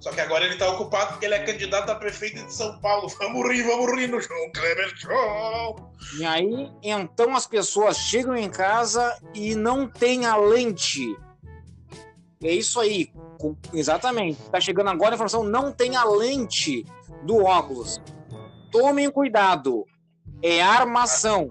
Só 0.00 0.10
que 0.10 0.20
agora 0.20 0.44
ele 0.44 0.56
tá 0.56 0.68
ocupado 0.70 1.12
porque 1.12 1.26
ele 1.26 1.34
é 1.34 1.44
candidato 1.44 1.90
a 1.90 1.94
prefeito 1.94 2.44
de 2.44 2.52
São 2.52 2.78
Paulo. 2.80 3.08
Vamos 3.18 3.48
rir, 3.50 3.62
vamos 3.62 3.92
rir 3.98 4.08
no 4.08 4.20
João 4.20 4.50
Kleber 4.52 4.92
Show! 4.96 5.92
E 6.18 6.24
aí, 6.24 6.70
então 6.82 7.34
as 7.34 7.46
pessoas 7.46 7.96
chegam 7.96 8.36
em 8.36 8.50
casa 8.50 9.18
e 9.34 9.54
não 9.54 9.88
tem 9.88 10.26
a 10.26 10.36
lente. 10.36 11.16
É 12.42 12.52
isso 12.52 12.78
aí, 12.78 13.10
exatamente. 13.72 14.40
Tá 14.50 14.60
chegando 14.60 14.90
agora 14.90 15.12
a 15.12 15.14
informação, 15.14 15.42
não 15.42 15.72
tem 15.72 15.96
a 15.96 16.04
lente 16.04 16.84
do 17.24 17.44
óculos. 17.44 18.00
Tomem 18.70 19.10
cuidado. 19.10 19.84
É 20.42 20.62
armação. 20.62 21.48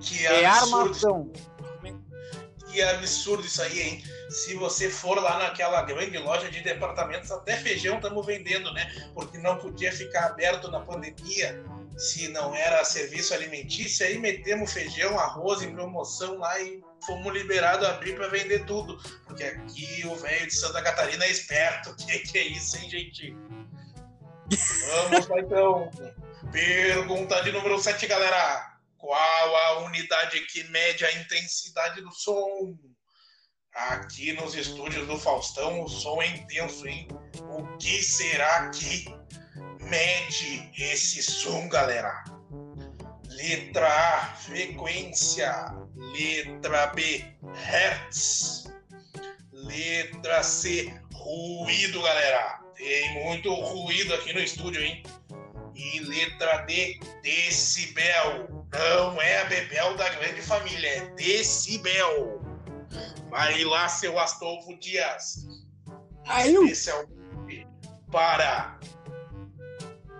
Que 0.00 0.24
é 0.26 0.46
armação. 0.46 1.30
Que 2.70 2.82
absurdo 2.82 3.44
isso 3.44 3.60
aí, 3.60 3.80
hein? 3.80 4.04
Se 4.28 4.54
você 4.54 4.90
for 4.90 5.20
lá 5.20 5.38
naquela 5.38 5.82
grande 5.82 6.18
loja 6.18 6.50
de 6.50 6.60
departamentos, 6.60 7.30
até 7.30 7.56
feijão 7.56 7.96
estamos 7.96 8.24
vendendo, 8.24 8.72
né? 8.72 9.10
Porque 9.14 9.38
não 9.38 9.58
podia 9.58 9.92
ficar 9.92 10.26
aberto 10.26 10.70
na 10.70 10.80
pandemia 10.80 11.64
se 11.98 12.28
não 12.28 12.54
era 12.54 12.84
serviço 12.84 13.34
alimentício, 13.34 14.06
aí 14.06 14.18
metemos 14.18 14.72
feijão, 14.72 15.18
arroz 15.18 15.62
em 15.62 15.74
promoção 15.74 16.38
lá 16.38 16.60
e 16.60 16.80
fomos 17.04 17.32
liberados 17.32 17.84
a 17.86 17.90
abrir 17.90 18.14
para 18.14 18.28
vender 18.28 18.64
tudo. 18.66 18.96
Porque 19.24 19.42
aqui 19.42 20.06
o 20.06 20.14
velho 20.14 20.46
de 20.46 20.54
Santa 20.54 20.80
Catarina 20.80 21.24
é 21.24 21.30
esperto. 21.30 21.94
Que 21.98 22.20
que 22.20 22.38
é 22.38 22.42
isso, 22.44 22.76
hein, 22.78 22.88
gente? 22.88 23.36
Vamos 24.86 25.26
lá 25.26 25.40
então. 25.40 25.90
Pergunta 26.52 27.42
de 27.42 27.50
número 27.50 27.78
7, 27.78 28.06
galera. 28.06 28.78
Qual 28.96 29.56
a 29.56 29.80
unidade 29.80 30.40
que 30.42 30.64
mede 30.64 31.04
a 31.04 31.12
intensidade 31.20 32.00
do 32.00 32.12
som? 32.12 32.78
Aqui 33.74 34.32
nos 34.32 34.54
estúdios 34.54 35.06
do 35.06 35.18
Faustão, 35.18 35.82
o 35.84 35.88
som 35.88 36.20
é 36.20 36.26
intenso, 36.28 36.86
hein? 36.86 37.06
O 37.48 37.76
que 37.78 38.02
será 38.02 38.70
que 38.70 39.06
mede 39.80 40.70
esse 40.76 41.22
som, 41.22 41.68
galera? 41.68 42.24
Letra 43.28 43.86
A, 43.86 44.34
frequência. 44.34 45.52
Letra 45.94 46.88
B, 46.88 47.24
hertz. 47.54 48.64
Letra 49.52 50.42
C, 50.42 50.92
ruído, 51.12 52.02
galera. 52.02 52.60
Tem 52.74 53.24
muito 53.24 53.52
ruído 53.52 54.14
aqui 54.14 54.32
no 54.32 54.40
estúdio, 54.40 54.82
hein? 54.82 55.02
E 55.74 56.00
letra 56.00 56.58
D, 56.62 56.98
decibel. 57.22 58.66
Não 58.72 59.22
é 59.22 59.42
a 59.42 59.44
Bebel 59.44 59.96
da 59.96 60.08
grande 60.08 60.42
família, 60.42 60.88
é 60.88 61.00
decibel. 61.10 62.47
Vai 63.30 63.62
lá, 63.64 63.88
seu 63.88 64.18
Astolfo 64.18 64.78
Dias. 64.78 65.46
Aí 66.26 66.54
eu... 66.54 66.64
Especialmente 66.64 67.66
para 68.10 68.78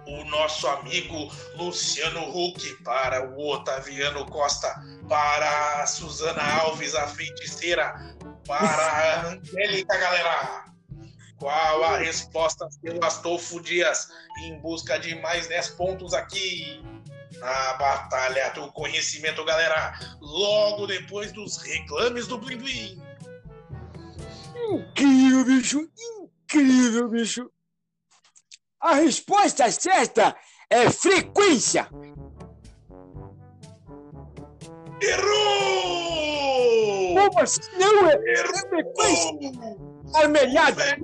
o 0.06 0.24
nosso 0.24 0.66
amigo 0.66 1.30
Luciano 1.56 2.28
Huck, 2.28 2.82
para 2.82 3.30
o 3.30 3.50
Otaviano 3.50 4.24
Costa, 4.26 4.74
para 5.08 5.82
a 5.82 5.86
Suzana 5.86 6.42
Alves, 6.60 6.94
a 6.94 7.06
feiticeira, 7.06 8.16
para 8.46 8.64
a 8.64 9.26
Angélica, 9.26 9.96
galera. 9.98 10.64
Qual 11.38 11.84
a 11.84 11.98
resposta, 11.98 12.68
seu 12.70 12.98
Astolfo 13.04 13.60
Dias, 13.60 14.08
em 14.42 14.58
busca 14.60 14.98
de 14.98 15.14
mais 15.16 15.46
10 15.46 15.68
pontos 15.70 16.12
aqui? 16.12 16.82
Na 17.36 17.74
Batalha 17.74 18.50
do 18.50 18.72
Conhecimento, 18.72 19.44
galera. 19.44 19.98
Logo 20.20 20.86
depois 20.86 21.32
dos 21.32 21.58
reclames 21.58 22.26
do 22.26 22.38
Blim 22.38 22.58
Blim. 22.58 23.02
Incrível, 24.70 25.44
bicho! 25.44 25.88
Incrível, 26.20 27.08
bicho! 27.08 27.50
A 28.80 28.94
resposta 28.94 29.70
certa 29.70 30.36
é 30.70 30.90
frequência! 30.90 31.88
Errou! 35.00 36.08
Como 37.14 37.40
assim? 37.40 37.60
Não 37.78 38.08
é, 38.08 38.14
Errou! 38.14 38.54
é 38.54 38.68
frequência! 38.68 39.30
Armelhado! 40.14 40.80
É 40.80 40.96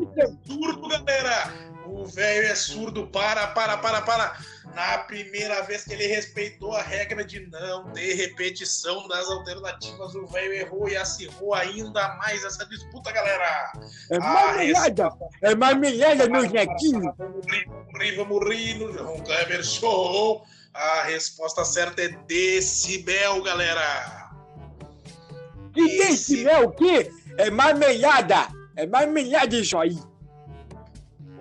surdo, 0.46 0.88
galera! 0.88 1.73
O 1.86 2.04
velho 2.06 2.46
é 2.46 2.54
surdo! 2.54 3.06
Para, 3.06 3.48
para, 3.48 3.76
para, 3.78 4.02
para! 4.02 4.38
na 4.74 4.98
primeira 4.98 5.62
vez 5.62 5.84
que 5.84 5.92
ele 5.92 6.06
respeitou 6.06 6.74
a 6.74 6.82
regra 6.82 7.24
de 7.24 7.46
não 7.46 7.90
ter 7.92 8.14
repetição 8.14 9.06
das 9.08 9.28
alternativas, 9.28 10.14
o 10.14 10.26
velho 10.26 10.52
errou 10.52 10.88
e 10.88 10.96
acirrou 10.96 11.54
ainda 11.54 12.16
mais 12.16 12.44
essa 12.44 12.66
disputa, 12.66 13.12
galera. 13.12 13.72
É 14.10 14.18
marmelhada, 14.18 15.12
é 15.42 15.54
marmelhada, 15.54 16.28
meu 16.28 16.42
nequinho. 16.50 17.14
Vamos 18.16 18.48
rir 18.48 18.74
no 18.74 18.92
João 18.92 19.20
Kleber 19.20 19.62
Show. 19.62 20.44
A 20.72 21.04
resposta 21.04 21.64
certa 21.64 22.02
é 22.02 22.08
decibel, 22.26 23.42
galera. 23.44 24.30
Que 25.72 25.98
decibel 25.98 26.64
o 26.64 26.72
quê? 26.72 27.10
É 27.38 27.48
marmelhada. 27.48 28.48
É 28.76 28.84
marmelhada 28.86 29.54
isso 29.54 29.78
aí. 29.78 29.96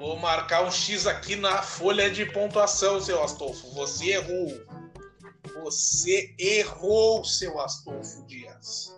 Vou 0.03 0.17
marcar 0.17 0.65
um 0.65 0.69
X 0.69 1.07
aqui 1.07 1.37
na 1.37 1.63
folha 1.63 2.11
de 2.11 2.25
pontuação, 2.25 2.99
seu 2.99 3.23
Astolfo. 3.23 3.71
Você 3.71 4.09
errou. 4.09 4.51
Você 5.63 6.35
errou, 6.37 7.23
seu 7.23 7.57
Astolfo 7.57 8.21
Dias. 8.25 8.93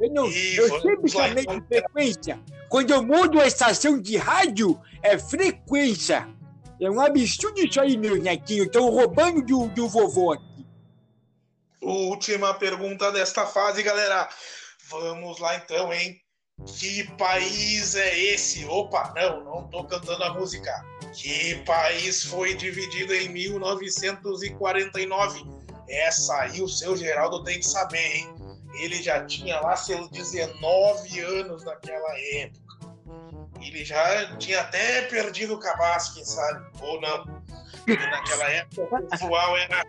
Eu, 0.00 0.10
não, 0.10 0.26
eu 0.26 0.80
sempre 0.80 1.08
chamei 1.08 1.46
de 1.46 1.60
frequência. 1.68 2.42
Quando 2.68 2.90
eu 2.90 3.04
mudo 3.04 3.40
a 3.40 3.46
estação 3.46 4.00
de 4.00 4.16
rádio, 4.16 4.82
é 5.00 5.16
frequência. 5.16 6.28
É 6.80 6.90
um 6.90 7.00
absurdo 7.00 7.60
isso 7.60 7.80
aí, 7.80 7.96
meu 7.96 8.20
netinho. 8.20 8.64
Estão 8.64 8.90
roubando 8.90 9.42
do, 9.42 9.68
do 9.68 9.88
vovô 9.88 10.32
aqui. 10.32 10.66
Última 11.80 12.52
pergunta 12.52 13.12
desta 13.12 13.46
fase, 13.46 13.80
galera. 13.84 14.28
Vamos 14.88 15.38
lá 15.38 15.54
então, 15.54 15.92
hein? 15.92 16.20
Que 16.66 17.04
país 17.16 17.94
é 17.94 18.18
esse? 18.18 18.66
Opa, 18.66 19.14
não, 19.16 19.42
não 19.44 19.66
tô 19.68 19.84
cantando 19.84 20.22
a 20.24 20.34
música. 20.34 20.84
Que 21.12 21.54
país 21.64 22.24
foi 22.24 22.54
dividido 22.54 23.14
em 23.14 23.28
1949? 23.28 25.44
Essa 25.88 26.42
aí 26.42 26.60
o 26.62 26.68
seu 26.68 26.96
Geraldo 26.96 27.42
tem 27.44 27.58
que 27.58 27.66
saber, 27.66 28.16
hein? 28.16 28.34
Ele 28.74 29.02
já 29.02 29.24
tinha 29.26 29.60
lá 29.60 29.76
seus 29.76 30.08
19 30.10 31.20
anos 31.20 31.64
naquela 31.64 32.18
época. 32.34 32.62
Ele 33.60 33.84
já 33.84 34.36
tinha 34.38 34.60
até 34.60 35.02
perdido 35.02 35.54
o 35.54 35.58
cabaço, 35.58 36.14
quem 36.14 36.24
sabe? 36.24 36.64
Ou 36.80 37.00
não. 37.00 37.42
Naquela 37.86 38.48
época 38.48 38.82
o 38.82 39.08
pessoal 39.08 39.56
era, 39.56 39.84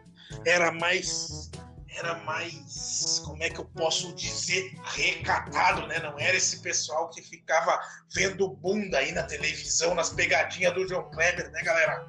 era 0.45 0.71
mais 0.71 1.49
era 1.95 2.15
mais, 2.23 3.21
como 3.25 3.43
é 3.43 3.49
que 3.49 3.59
eu 3.59 3.65
posso 3.65 4.13
dizer, 4.13 4.73
recatado, 4.83 5.85
né? 5.87 5.99
Não 5.99 6.17
era 6.19 6.35
esse 6.35 6.59
pessoal 6.59 7.09
que 7.09 7.21
ficava 7.21 7.79
vendo 8.13 8.49
bunda 8.49 8.97
aí 8.97 9.11
na 9.11 9.23
televisão, 9.23 9.93
nas 9.93 10.09
pegadinhas 10.09 10.73
do 10.73 10.87
João 10.87 11.11
Kleber, 11.11 11.51
né, 11.51 11.61
galera? 11.61 12.07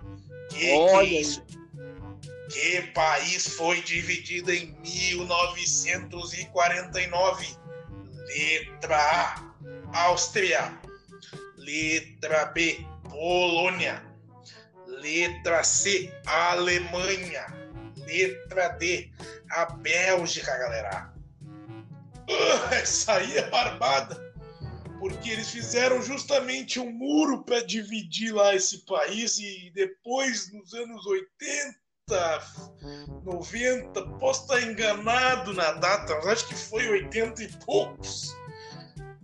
Que, 0.50 0.72
Olha 0.72 1.08
que 1.08 1.20
isso? 1.20 1.44
Que 2.50 2.82
país 2.92 3.48
foi 3.48 3.82
dividido 3.82 4.52
em 4.52 4.76
1949? 4.80 7.56
Letra 8.26 8.96
A, 8.96 9.42
Áustria. 9.92 10.72
Letra 11.56 12.46
B, 12.46 12.84
Polônia. 13.10 14.02
Letra 14.86 15.62
C, 15.64 16.12
Alemanha. 16.26 17.63
Letra 18.14 18.68
D, 18.68 19.10
a 19.50 19.66
Bélgica, 19.66 20.56
galera. 20.56 21.12
Uh, 22.28 22.74
essa 22.74 23.14
aí 23.14 23.36
é 23.36 23.50
barbada. 23.50 24.22
Porque 24.98 25.30
eles 25.30 25.50
fizeram 25.50 26.00
justamente 26.00 26.78
um 26.80 26.90
muro 26.90 27.44
para 27.44 27.62
dividir 27.64 28.32
lá 28.32 28.54
esse 28.54 28.86
país 28.86 29.38
e 29.38 29.70
depois, 29.74 30.50
nos 30.52 30.72
anos 30.72 31.04
80, 31.04 31.76
90, 33.24 34.02
posso 34.18 34.42
estar 34.42 34.62
enganado 34.62 35.52
na 35.52 35.72
data, 35.72 36.14
mas 36.16 36.26
acho 36.26 36.48
que 36.48 36.54
foi 36.54 36.88
80 36.88 37.42
e 37.42 37.48
poucos. 37.66 38.34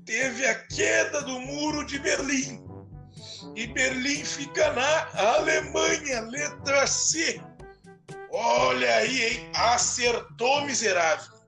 Teve 0.05 0.47
a 0.47 0.55
queda 0.67 1.23
do 1.23 1.39
muro 1.41 1.87
de 1.87 1.99
Berlim. 1.99 2.63
E 3.55 3.67
Berlim 3.69 4.25
fica 4.25 4.73
na 4.73 5.09
Alemanha, 5.37 6.21
letra 6.23 6.87
C. 6.87 7.41
Olha 8.33 8.97
aí, 8.97 9.25
hein? 9.25 9.51
Acertou, 9.55 10.65
miserável. 10.65 11.41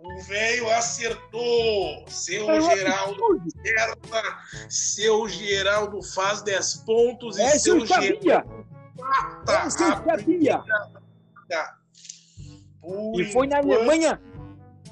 O 0.00 0.22
velho 0.22 0.70
acertou. 0.70 2.04
Seu 2.06 2.48
é 2.50 2.60
Geraldo 2.60 3.40
acerta. 3.64 4.38
Seu 4.68 5.28
Geraldo 5.28 6.02
faz 6.02 6.40
10 6.42 6.74
pontos 6.86 7.36
e 7.36 7.42
Essa 7.42 7.58
seu 7.58 7.78
eu 7.78 7.86
sabia. 7.86 8.20
Geraldo 8.20 8.68
mata 8.98 9.52
Essa 9.52 9.84
eu 9.84 9.92
a 9.92 10.04
sabia. 10.04 10.62
Por 12.80 13.20
E 13.20 13.32
foi 13.32 13.46
na 13.46 13.58
Alemanha. 13.58 14.20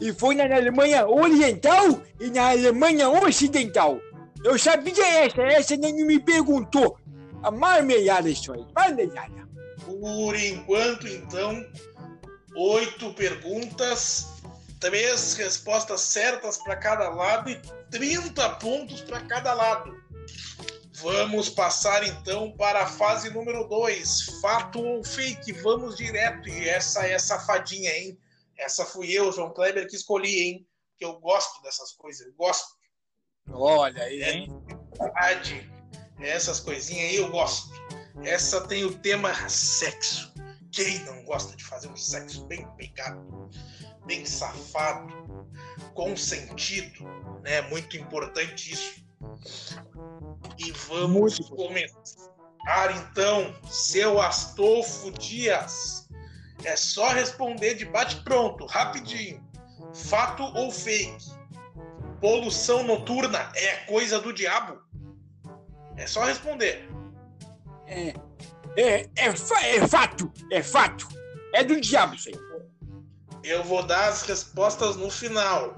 E 0.00 0.12
foi 0.12 0.34
na 0.34 0.44
Alemanha 0.44 1.06
Oriental 1.06 2.02
e 2.20 2.30
na 2.30 2.50
Alemanha 2.50 3.08
Ocidental. 3.08 3.98
Eu 4.44 4.58
sabia 4.58 5.24
essa, 5.24 5.42
essa 5.42 5.76
nem 5.76 6.04
me 6.04 6.18
perguntou. 6.20 6.98
A 7.42 7.50
marmelhada 7.50 8.28
isso 8.28 8.52
aí, 8.52 8.66
marmelhada. 8.74 9.45
Por 9.86 10.36
enquanto, 10.36 11.08
então, 11.08 11.64
oito 12.56 13.14
perguntas, 13.14 14.26
três 14.80 15.34
respostas 15.34 16.00
certas 16.02 16.58
para 16.58 16.76
cada 16.76 17.08
lado 17.08 17.48
e 17.48 17.60
30 17.90 18.50
pontos 18.56 19.00
para 19.00 19.20
cada 19.22 19.54
lado. 19.54 19.94
Vamos 20.96 21.48
passar 21.48 22.06
então 22.06 22.50
para 22.56 22.82
a 22.82 22.86
fase 22.86 23.30
número 23.30 23.68
2. 23.68 24.40
Fato 24.40 24.82
ou 24.82 25.04
fake? 25.04 25.52
Vamos 25.52 25.96
direto. 25.96 26.48
E 26.48 26.68
essa 26.68 27.06
é 27.06 27.18
safadinha, 27.18 27.90
hein? 27.96 28.18
Essa 28.58 28.84
fui 28.84 29.12
eu, 29.12 29.30
João 29.30 29.52
Kleber, 29.52 29.86
que 29.88 29.94
escolhi, 29.94 30.40
hein? 30.40 30.66
Que 30.98 31.04
eu 31.04 31.20
gosto 31.20 31.62
dessas 31.62 31.92
coisas. 31.92 32.26
Eu 32.26 32.34
gosto. 32.34 32.74
Olha 33.50 34.02
aí, 34.02 34.22
hein? 34.22 34.66
verdade. 34.98 35.70
Essas 36.18 36.60
coisinhas 36.60 37.10
aí 37.10 37.16
eu 37.16 37.30
gosto. 37.30 37.70
Essa 38.22 38.60
tem 38.66 38.84
o 38.84 38.98
tema 38.98 39.32
sexo. 39.48 40.32
Quem 40.72 40.98
não 41.04 41.24
gosta 41.24 41.56
de 41.56 41.64
fazer 41.64 41.88
um 41.88 41.96
sexo 41.96 42.44
bem 42.46 42.66
pegado, 42.76 43.50
bem 44.04 44.24
safado, 44.24 45.48
consentido, 45.94 47.04
né? 47.42 47.62
Muito 47.62 47.96
importante 47.96 48.72
isso. 48.72 49.04
E 50.58 50.72
vamos 50.88 51.38
Muito. 51.38 51.56
começar 51.56 52.36
então, 52.96 53.54
seu 53.70 54.20
Astolfo 54.20 55.10
Dias. 55.12 56.08
É 56.64 56.74
só 56.74 57.10
responder 57.10 57.74
de 57.74 57.84
bate 57.84 58.16
pronto, 58.22 58.66
rapidinho. 58.66 59.46
Fato 59.94 60.42
ou 60.42 60.70
fake? 60.70 61.36
Poluição 62.20 62.82
noturna 62.82 63.52
é 63.54 63.76
coisa 63.86 64.18
do 64.20 64.32
diabo? 64.32 64.80
É 65.96 66.06
só 66.06 66.24
responder. 66.24 66.88
É, 67.86 68.14
é, 68.76 69.08
é, 69.16 69.26
é 69.26 69.88
fato, 69.88 70.32
é 70.50 70.62
fato. 70.62 71.08
É 71.54 71.64
do 71.64 71.80
diabo 71.80 72.14
isso 72.14 72.28
aí. 72.28 72.38
Eu 73.42 73.62
vou 73.64 73.82
dar 73.82 74.08
as 74.08 74.22
respostas 74.22 74.96
no 74.96 75.10
final. 75.10 75.76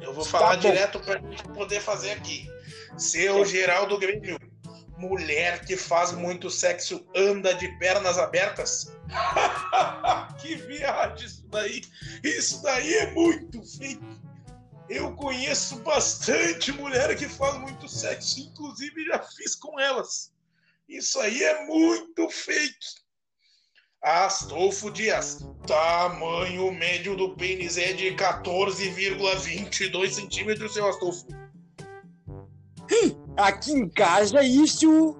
Eu 0.00 0.12
vou 0.12 0.24
Tá 0.24 0.30
falar 0.30 0.56
direto 0.56 1.00
pra 1.00 1.18
gente 1.18 1.42
poder 1.48 1.80
fazer 1.80 2.12
aqui. 2.12 2.50
Seu 2.98 3.44
Geraldo 3.44 3.98
Grêmio, 3.98 4.38
mulher 4.98 5.64
que 5.64 5.76
faz 5.76 6.12
muito 6.12 6.50
sexo 6.50 7.06
anda 7.16 7.54
de 7.54 7.68
pernas 7.78 8.18
abertas? 8.18 8.92
que 10.38 10.56
viagem 10.56 11.26
isso 11.26 11.46
daí! 11.48 11.82
Isso 12.22 12.62
daí 12.62 12.94
é 12.94 13.10
muito 13.12 13.62
fake. 13.78 14.22
Eu 14.88 15.14
conheço 15.14 15.76
bastante 15.76 16.70
mulher 16.72 17.16
que 17.16 17.28
faz 17.28 17.58
muito 17.58 17.88
sexo, 17.88 18.40
inclusive 18.40 19.06
já 19.06 19.18
fiz 19.20 19.54
com 19.54 19.80
elas. 19.80 20.32
Isso 20.92 21.18
aí 21.20 21.42
é 21.42 21.64
muito 21.64 22.28
fake. 22.28 23.02
Astolfo 24.02 24.90
Dias, 24.90 25.38
tamanho 25.66 26.70
médio 26.70 27.16
do 27.16 27.34
pênis 27.34 27.78
é 27.78 27.94
de 27.94 28.14
14,22 28.14 30.10
centímetros, 30.10 30.74
seu 30.74 30.86
Astolfo. 30.86 31.26
Aqui 33.38 33.72
em 33.72 33.88
casa 33.88 34.42
isso, 34.42 35.16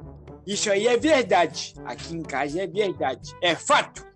isso 0.47 0.71
aí 0.71 0.87
é 0.87 0.99
verdade. 0.99 1.73
Aqui 1.87 2.17
em 2.17 2.23
casa 2.23 2.61
é 2.61 2.67
verdade. 2.67 3.35
É 3.41 3.57
fato. 3.57 4.07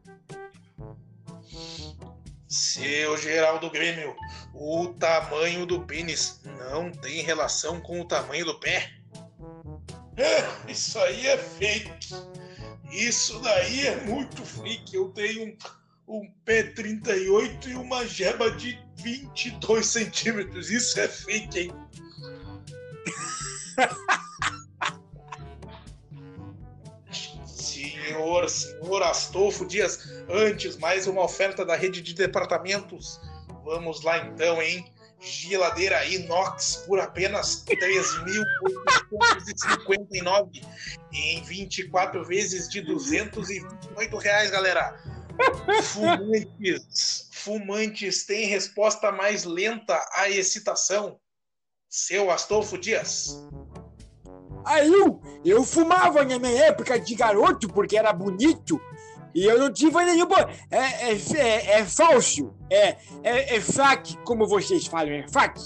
Seu 2.47 3.17
Geraldo 3.17 3.71
Grêmio, 3.71 4.15
o 4.53 4.89
tamanho 4.89 5.65
do 5.65 5.87
pênis 5.87 6.43
não 6.45 6.93
tem 6.93 7.23
relação 7.23 7.81
com 7.81 8.03
o 8.03 8.05
tamanho 8.07 8.45
do 8.45 8.61
pé? 8.61 8.91
Isso 10.69 10.99
aí 10.99 11.27
é 11.27 11.37
fake. 11.37 12.15
Isso 12.91 13.39
daí 13.41 13.87
é 13.87 14.05
muito 14.05 14.45
fake. 14.45 14.95
Eu 14.95 15.11
tenho 15.11 15.57
um, 16.09 16.21
um 16.21 16.31
pé 16.45 16.63
38 16.63 17.71
e 17.71 17.75
uma 17.75 18.07
jeba 18.07 18.51
de 18.51 18.79
22 18.97 19.87
centímetros. 19.87 20.71
Isso 20.71 20.99
é 20.99 21.09
fake, 21.09 21.59
hein? 21.61 21.73
Senhor, 27.47 28.49
senhor 28.49 29.03
Astolfo 29.03 29.67
Dias, 29.67 30.09
antes 30.31 30.79
mais 30.79 31.07
uma 31.07 31.23
oferta 31.25 31.65
da 31.65 31.77
rede 31.77 32.01
de 32.01 32.15
departamentos. 32.15 33.21
Vamos 33.65 34.03
lá 34.03 34.19
então, 34.27 34.63
hein? 34.63 34.87
Geladeira 35.21 36.05
inox 36.07 36.85
por 36.87 37.01
apenas 37.01 37.65
R$ 37.67 37.77
3.859 37.77 40.65
em 41.13 41.43
24 41.43 42.25
vezes 42.25 42.69
de 42.69 42.81
228 42.83 44.17
reais, 44.17 44.51
galera. 44.51 44.97
Fumantes, 45.83 47.29
fumantes 47.33 48.25
têm 48.25 48.47
resposta 48.47 49.13
mais 49.13 49.45
lenta 49.45 50.03
à 50.13 50.31
excitação. 50.31 51.21
Seu 51.89 52.31
Astolfo 52.31 52.79
Dias. 52.79 53.47
Aí 54.65 54.93
eu, 54.93 55.21
eu 55.45 55.63
fumava 55.63 56.25
na 56.25 56.39
minha 56.39 56.65
época 56.65 56.99
de 56.99 57.15
garoto 57.15 57.69
porque 57.69 57.97
era 57.97 58.13
bonito 58.13 58.81
e 59.37 59.45
eu 59.45 59.59
não 59.59 59.71
tive 59.71 60.03
nenhum. 60.03 60.27
É, 60.71 61.11
é, 61.11 61.13
é, 61.13 61.81
é 61.81 61.85
falso. 61.85 62.55
É, 62.71 62.97
é, 63.23 63.57
é 63.57 63.61
como 64.25 64.49
vocês 64.49 64.87
falam. 64.87 65.13
É 65.13 65.29
fac. 65.29 65.61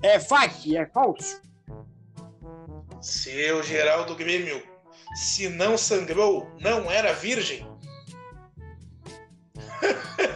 É 0.00 0.20
fac, 0.20 0.76
é 0.76 0.86
falso. 0.86 1.42
Seu 3.00 3.64
Geraldo 3.64 4.14
Grêmio, 4.14 4.62
se 5.16 5.48
não 5.48 5.76
sangrou, 5.76 6.48
não 6.60 6.88
era 6.88 7.12
virgem? 7.14 7.66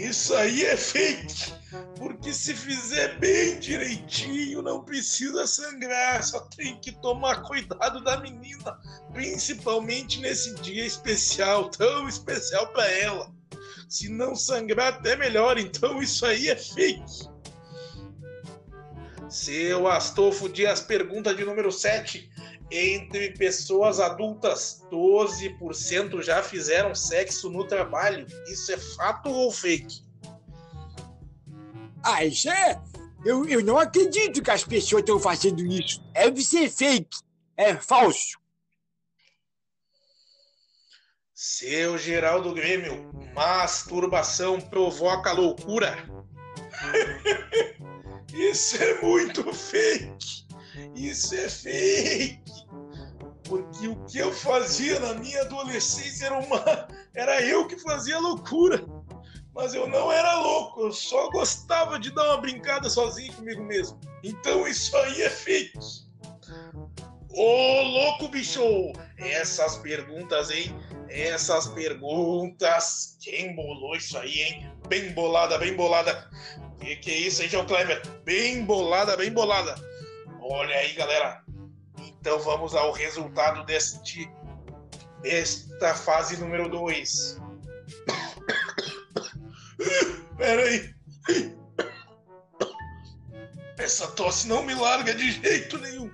Isso 0.00 0.34
aí 0.34 0.64
é 0.64 0.78
fake, 0.78 1.52
porque 1.98 2.32
se 2.32 2.54
fizer 2.54 3.18
bem 3.18 3.60
direitinho, 3.60 4.62
não 4.62 4.82
precisa 4.82 5.46
sangrar, 5.46 6.24
só 6.24 6.40
tem 6.56 6.80
que 6.80 6.90
tomar 6.90 7.42
cuidado 7.42 8.02
da 8.02 8.18
menina, 8.18 8.78
principalmente 9.12 10.18
nesse 10.20 10.54
dia 10.62 10.86
especial, 10.86 11.68
tão 11.68 12.08
especial 12.08 12.68
para 12.68 12.90
ela. 12.90 13.30
Se 13.90 14.08
não 14.08 14.34
sangrar, 14.34 14.94
até 14.94 15.16
melhor, 15.16 15.58
então 15.58 16.02
isso 16.02 16.24
aí 16.24 16.48
é 16.48 16.56
fake. 16.56 17.28
Seu 19.28 19.86
Astolfo 19.86 20.48
Dias, 20.48 20.80
pergunta 20.80 21.34
de 21.34 21.44
número 21.44 21.70
7. 21.70 22.29
Entre 22.70 23.32
pessoas 23.32 23.98
adultas, 23.98 24.84
12% 24.90 26.22
já 26.22 26.42
fizeram 26.42 26.94
sexo 26.94 27.50
no 27.50 27.64
trabalho. 27.64 28.26
Isso 28.46 28.72
é 28.72 28.78
fato 28.78 29.28
ou 29.28 29.50
fake? 29.50 30.04
Ah, 32.02 32.24
isso 32.24 32.48
é. 32.48 32.80
Eu, 33.24 33.46
eu 33.46 33.62
não 33.64 33.78
acredito 33.78 34.42
que 34.42 34.50
as 34.50 34.64
pessoas 34.64 35.00
estão 35.00 35.18
fazendo 35.18 35.64
isso. 35.64 36.00
Deve 36.12 36.42
ser 36.42 36.70
fake. 36.70 37.18
É 37.56 37.74
falso. 37.74 38.38
Seu 41.34 41.98
Geraldo 41.98 42.52
Grêmio, 42.52 43.10
masturbação 43.34 44.60
provoca 44.60 45.32
loucura. 45.32 45.96
Isso 48.32 48.76
é 48.82 49.00
muito 49.02 49.52
fake. 49.52 50.39
Isso 50.94 51.34
é 51.34 51.48
fake. 51.48 52.40
Porque 53.44 53.88
o 53.88 53.96
que 54.04 54.18
eu 54.18 54.32
fazia 54.32 55.00
na 55.00 55.14
minha 55.14 55.42
adolescência 55.42 56.26
era 56.26 56.38
uma. 56.38 56.88
Era 57.14 57.42
eu 57.42 57.66
que 57.66 57.78
fazia 57.78 58.18
loucura. 58.18 58.84
Mas 59.52 59.74
eu 59.74 59.88
não 59.88 60.12
era 60.12 60.38
louco, 60.38 60.82
eu 60.82 60.92
só 60.92 61.28
gostava 61.30 61.98
de 61.98 62.12
dar 62.12 62.24
uma 62.26 62.40
brincada 62.40 62.88
sozinho 62.88 63.32
comigo 63.32 63.64
mesmo. 63.64 63.98
Então 64.22 64.66
isso 64.66 64.96
aí 64.96 65.22
é 65.22 65.28
fake. 65.28 65.78
Ô 67.32 67.82
louco 67.82 68.28
bicho! 68.28 68.62
Essas 69.18 69.76
perguntas, 69.78 70.50
hein? 70.50 70.72
essas 71.10 71.66
perguntas. 71.68 73.16
Quem 73.20 73.54
bolou 73.54 73.96
isso 73.96 74.16
aí, 74.16 74.40
hein? 74.40 74.72
Bem 74.88 75.12
bolada, 75.12 75.58
bem 75.58 75.74
bolada. 75.74 76.30
Que 76.80 76.96
que 76.96 77.10
é 77.10 77.18
isso, 77.18 77.42
hein, 77.42 77.48
João 77.48 77.66
Kleber? 77.66 78.00
Bem 78.24 78.64
bolada, 78.64 79.16
bem 79.16 79.30
bolada. 79.30 79.74
Olha 80.52 80.74
aí, 80.74 80.92
galera. 80.94 81.44
Então 81.96 82.40
vamos 82.40 82.74
ao 82.74 82.90
resultado 82.90 83.64
deste, 83.66 84.28
desta 85.22 85.94
fase 85.94 86.40
número 86.40 86.68
2. 86.68 87.40
Pera 90.36 90.62
aí. 90.62 90.92
Essa 93.78 94.08
tosse 94.08 94.48
não 94.48 94.64
me 94.64 94.74
larga 94.74 95.14
de 95.14 95.30
jeito 95.30 95.78
nenhum. 95.78 96.10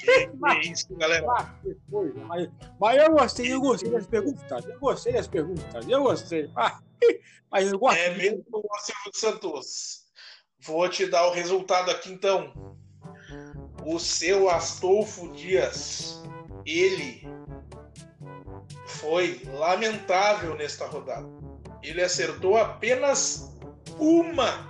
Que, 0.00 0.10
é 0.10 0.60
isso, 0.60 0.96
galera? 0.96 1.26
Mas, 2.26 2.48
mas 2.80 2.96
eu 2.96 3.10
gostei, 3.12 3.52
eu 3.52 3.60
gostei 3.60 3.90
das 3.90 4.06
perguntas. 4.06 4.64
Eu 4.64 4.78
gostei 4.78 5.12
das 5.12 5.28
perguntas. 5.28 5.86
Eu 5.86 6.02
gostei. 6.02 6.50
Mas 7.50 7.70
eu 7.70 7.78
gosto. 7.78 7.98
É 7.98 8.14
mesmo, 8.16 8.42
Silvio 8.80 9.12
Santos. 9.12 10.04
Vou 10.60 10.88
te 10.88 11.04
dar 11.04 11.26
o 11.26 11.30
resultado 11.30 11.90
aqui 11.90 12.10
então. 12.10 12.73
O 13.84 13.98
seu 13.98 14.48
Astolfo 14.48 15.28
Dias, 15.32 16.22
ele 16.64 17.28
foi 18.86 19.42
lamentável 19.52 20.54
nesta 20.54 20.86
rodada. 20.86 21.28
Ele 21.82 22.02
acertou 22.02 22.56
apenas 22.56 23.54
uma 23.98 24.66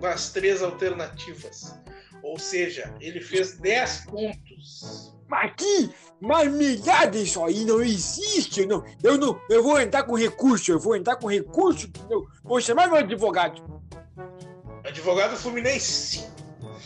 das 0.00 0.30
três 0.32 0.62
alternativas. 0.62 1.74
Ou 2.22 2.38
seja, 2.38 2.94
ele 3.00 3.20
fez 3.20 3.58
10 3.58 4.06
pontos. 4.06 5.14
Mas 5.28 5.52
que 5.56 5.90
marmelada 6.20 7.18
isso 7.18 7.44
aí 7.44 7.64
não 7.64 7.82
existe. 7.82 8.66
Não, 8.66 8.84
eu 9.02 9.16
não, 9.16 9.40
eu 9.48 9.62
vou 9.62 9.80
entrar 9.80 10.02
com 10.02 10.14
recurso, 10.14 10.72
eu 10.72 10.78
vou 10.78 10.96
entrar 10.96 11.16
com 11.16 11.28
recurso, 11.28 11.86
entendeu? 11.86 12.26
Vou 12.42 12.60
chamar 12.60 12.88
meu 12.88 12.96
advogado. 12.96 13.62
Advogado 14.84 15.36
Fluminense. 15.36 16.26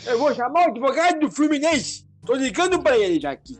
Eu 0.05 0.19
vou 0.19 0.33
chamar 0.35 0.67
o 0.67 0.69
advogado 0.69 1.19
do 1.19 1.31
Fluminense. 1.31 2.05
Tô 2.25 2.35
ligando 2.35 2.81
pra 2.81 2.97
ele 2.97 3.19
já 3.19 3.31
aqui. 3.31 3.59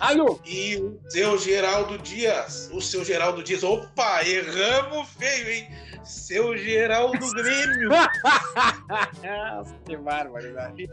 Alô? 0.00 0.40
E 0.44 0.76
o 0.76 1.00
seu 1.08 1.38
Geraldo 1.38 1.98
Dias. 1.98 2.68
O 2.72 2.80
seu 2.80 3.04
Geraldo 3.04 3.42
Dias. 3.42 3.62
Opa, 3.62 4.24
erramos 4.24 5.08
feio, 5.10 5.48
hein? 5.50 5.68
Seu 6.04 6.56
Geraldo 6.56 7.30
Grêmio. 7.30 7.90
que 9.86 9.96
barbaridade. 9.96 10.88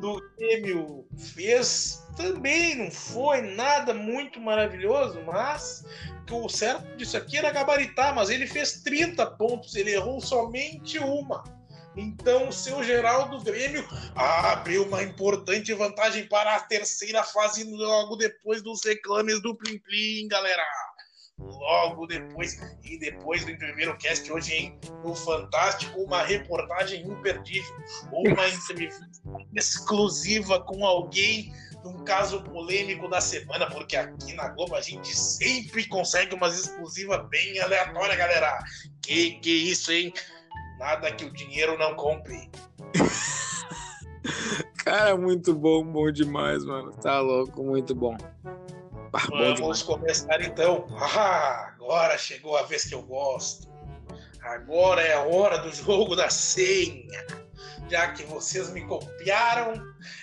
Do 0.00 0.20
Grêmio 0.36 1.06
fez 1.16 2.04
também, 2.16 2.76
não 2.76 2.90
foi 2.90 3.40
nada 3.40 3.94
muito 3.94 4.40
maravilhoso, 4.40 5.20
mas 5.24 5.84
que 6.26 6.34
o 6.34 6.48
certo 6.48 6.96
disso 6.96 7.16
aqui 7.16 7.38
era 7.38 7.50
gabaritar, 7.50 8.14
mas 8.14 8.30
ele 8.30 8.46
fez 8.46 8.82
30 8.82 9.24
pontos, 9.32 9.74
ele 9.74 9.92
errou 9.92 10.20
somente 10.20 10.98
uma. 10.98 11.42
Então, 11.96 12.48
o 12.48 12.52
seu 12.52 12.82
Geraldo 12.84 13.40
Grêmio 13.40 13.86
abriu 14.14 14.84
uma 14.84 15.02
importante 15.02 15.72
vantagem 15.74 16.26
para 16.28 16.56
a 16.56 16.60
terceira 16.60 17.22
fase 17.24 17.64
logo 17.64 18.16
depois 18.16 18.62
dos 18.62 18.84
reclames 18.84 19.42
do 19.42 19.56
Plim 19.56 19.78
Plim, 19.78 20.28
galera. 20.28 20.64
Logo 21.38 22.06
depois, 22.06 22.60
e 22.84 22.98
depois 22.98 23.44
do 23.44 23.56
primeiro 23.56 23.96
cast 23.96 24.30
hoje, 24.30 24.52
hein? 24.54 24.78
No 25.02 25.14
Fantástico, 25.14 25.98
uma 26.02 26.22
reportagem 26.22 27.02
imperdível, 27.02 27.74
uma 28.12 28.48
entrevista 28.48 29.08
exclusiva 29.54 30.60
com 30.60 30.84
alguém 30.84 31.50
num 31.82 32.04
caso 32.04 32.42
polêmico 32.42 33.08
da 33.08 33.22
semana, 33.22 33.66
porque 33.70 33.96
aqui 33.96 34.34
na 34.34 34.48
Globo 34.48 34.74
a 34.74 34.82
gente 34.82 35.16
sempre 35.16 35.86
consegue 35.88 36.34
umas 36.34 36.58
exclusivas 36.58 37.26
bem 37.28 37.58
aleatórias, 37.58 38.18
galera. 38.18 38.58
Que 39.02 39.32
que 39.40 39.50
isso, 39.50 39.90
hein? 39.90 40.12
Nada 40.80 41.12
que 41.12 41.26
o 41.26 41.30
dinheiro 41.30 41.76
não 41.76 41.94
compre. 41.94 42.50
Cara, 44.82 45.14
muito 45.14 45.54
bom, 45.54 45.84
bom 45.84 46.10
demais, 46.10 46.64
mano. 46.64 46.90
Tá 46.92 47.20
louco, 47.20 47.62
muito 47.62 47.94
bom. 47.94 48.16
Ah, 49.12 49.26
bom 49.28 49.54
Vamos 49.56 49.82
começar 49.82 50.40
então. 50.40 50.86
Ah, 50.98 51.74
agora 51.74 52.16
chegou 52.16 52.56
a 52.56 52.62
vez 52.62 52.86
que 52.86 52.94
eu 52.94 53.02
gosto. 53.02 53.68
Agora 54.40 55.02
é 55.02 55.12
a 55.12 55.20
hora 55.20 55.58
do 55.58 55.70
jogo 55.70 56.16
da 56.16 56.30
senha. 56.30 57.26
Já 57.90 58.12
que 58.12 58.22
vocês 58.24 58.72
me 58.72 58.80
copiaram, 58.86 59.74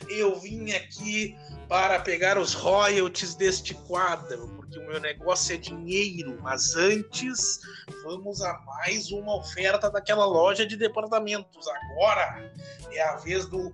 eu 0.10 0.40
vim 0.40 0.72
aqui 0.72 1.38
para 1.70 2.00
pegar 2.00 2.36
os 2.36 2.56
royalties 2.56 3.36
deste 3.36 3.76
quadro, 3.76 4.57
porque 4.78 4.80
o 4.80 4.88
meu 4.88 5.00
negócio 5.00 5.56
é 5.56 5.58
dinheiro. 5.58 6.38
Mas 6.42 6.76
antes, 6.76 7.60
vamos 8.04 8.42
a 8.42 8.54
mais 8.60 9.12
uma 9.12 9.38
oferta 9.38 9.90
daquela 9.90 10.26
loja 10.26 10.66
de 10.66 10.78
departamentos. 10.78 11.68
Agora 11.68 12.52
é 12.92 13.02
a 13.02 13.16
vez 13.18 13.46
do 13.48 13.74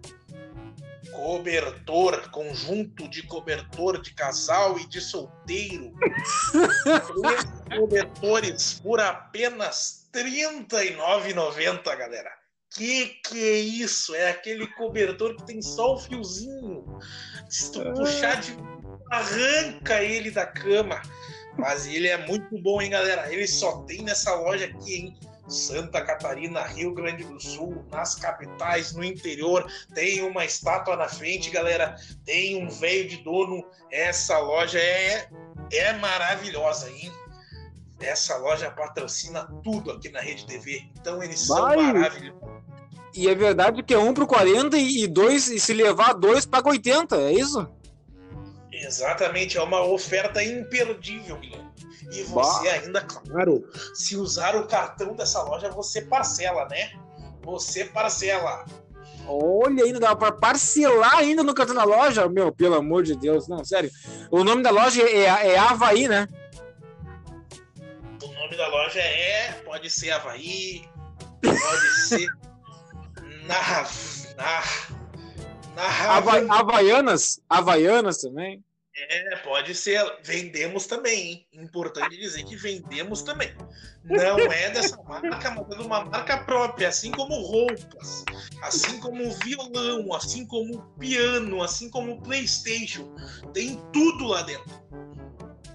cobertor, 1.12 2.30
conjunto 2.32 3.08
de 3.08 3.24
cobertor 3.24 4.02
de 4.02 4.14
casal 4.14 4.80
e 4.80 4.88
de 4.88 5.02
solteiro. 5.02 5.94
Três 7.22 7.44
cobertores 7.78 8.80
por 8.80 9.00
apenas 9.00 10.10
R$ 10.14 10.24
39,90, 10.24 11.84
galera. 11.98 12.32
Que 12.76 13.20
que 13.28 13.38
é 13.38 13.60
isso? 13.60 14.16
É 14.16 14.32
aquele 14.32 14.66
cobertor 14.66 15.36
que 15.36 15.46
tem 15.46 15.62
só 15.62 15.94
o 15.94 16.00
fiozinho. 16.00 16.98
Se 17.48 17.72
tu 17.72 17.84
puxar 17.94 18.42
de 18.42 18.58
arranca 19.18 20.02
ele 20.02 20.32
da 20.32 20.46
cama. 20.46 21.02
Mas 21.58 21.86
ele 21.86 22.08
é 22.08 22.26
muito 22.26 22.58
bom, 22.62 22.82
hein, 22.82 22.90
galera? 22.90 23.32
Ele 23.32 23.48
só 23.48 23.84
tem 23.84 24.02
nessa 24.02 24.34
loja 24.34 24.66
aqui, 24.66 24.96
hein? 24.96 25.18
Santa 25.48 26.02
Catarina, 26.02 26.62
Rio 26.64 26.94
Grande 26.94 27.24
do 27.24 27.40
Sul, 27.40 27.86
nas 27.92 28.16
capitais, 28.16 28.94
no 28.94 29.04
interior, 29.04 29.70
tem 29.94 30.22
uma 30.24 30.46
estátua 30.46 30.96
na 30.96 31.08
frente, 31.08 31.50
galera. 31.50 31.96
Tem 32.26 32.64
um 32.64 32.70
velho 32.70 33.08
de 33.08 33.18
dono. 33.18 33.64
Essa 33.92 34.40
loja 34.40 34.80
é, 34.80 35.28
é 35.72 35.94
maravilhosa, 35.94 36.90
hein? 36.90 37.12
Essa 38.00 38.38
loja 38.38 38.72
patrocina 38.72 39.48
tudo 39.64 39.92
aqui 39.92 40.10
na 40.10 40.20
Rede 40.20 40.46
TV. 40.46 40.84
Então 41.00 41.22
eles 41.22 41.48
Vai. 41.48 41.76
são 41.76 41.94
maravilhosos. 41.94 42.64
E 43.16 43.30
é 43.30 43.36
verdade 43.36 43.84
que 43.84 43.94
é 43.94 44.00
um 44.00 44.14
pro 44.14 44.26
40 44.26 44.76
e 44.76 45.06
dois, 45.08 45.48
e 45.48 45.60
se 45.60 45.72
levar 45.72 46.14
dois, 46.14 46.48
paga 46.48 46.70
80, 46.70 47.16
é 47.16 47.34
isso? 47.34 47.70
Exatamente, 48.84 49.58
é 49.58 49.64
uma 49.64 49.82
oferta 49.82 50.44
imperdível, 50.44 51.38
Guilherme. 51.38 51.72
E 52.12 52.24
você 52.24 52.70
bah. 52.70 52.74
ainda, 52.74 53.02
claro, 53.02 53.68
se 53.94 54.18
usar 54.18 54.56
o 54.56 54.68
cartão 54.68 55.16
dessa 55.16 55.42
loja, 55.42 55.70
você 55.70 56.02
parcela, 56.02 56.68
né? 56.68 56.92
Você 57.44 57.86
parcela. 57.86 58.66
Olha, 59.26 59.86
ainda 59.86 60.00
dá 60.00 60.16
para 60.16 60.34
parcelar 60.34 61.18
ainda 61.18 61.44
no 61.44 61.54
cartão 61.54 61.76
da 61.76 61.86
loja? 61.86 62.28
Meu, 62.28 62.52
pelo 62.52 62.76
amor 62.76 63.04
de 63.04 63.16
Deus, 63.16 63.48
não, 63.48 63.64
sério. 63.64 63.90
O 64.30 64.44
nome 64.44 64.62
da 64.62 64.70
loja 64.70 65.02
é, 65.02 65.54
é 65.54 65.58
Havaí, 65.58 66.08
né? 66.08 66.28
O 68.22 68.28
nome 68.28 68.58
da 68.58 68.68
loja 68.68 69.00
é. 69.00 69.54
Pode 69.66 69.90
ser 69.90 70.12
Havaí, 70.12 70.86
pode 71.42 71.96
ser. 72.08 72.28
na. 73.48 73.88
na. 74.36 74.64
na 75.76 76.16
Hava, 76.18 76.60
Havaianas? 76.60 77.40
Havaianas 77.50 78.18
também? 78.18 78.64
É, 78.96 79.36
pode 79.38 79.74
ser. 79.74 80.00
Vendemos 80.24 80.86
também, 80.86 81.32
hein? 81.32 81.48
Importante 81.54 82.16
dizer 82.16 82.44
que 82.44 82.56
vendemos 82.56 83.24
também. 83.24 83.52
Não 84.04 84.38
é 84.40 84.70
dessa 84.70 85.02
marca, 85.02 85.50
mas 85.52 85.72
é 85.72 85.76
de 85.78 85.84
uma 85.84 86.06
marca 86.06 86.44
própria, 86.44 86.90
assim 86.90 87.12
como 87.12 87.34
roupas, 87.42 88.24
assim 88.62 89.00
como 89.00 89.32
violão, 89.44 90.14
assim 90.14 90.46
como 90.46 90.80
piano, 91.00 91.64
assim 91.64 91.90
como 91.90 92.22
PlayStation. 92.22 93.16
Tem 93.52 93.82
tudo 93.92 94.28
lá 94.28 94.44
dentro. 94.44 94.72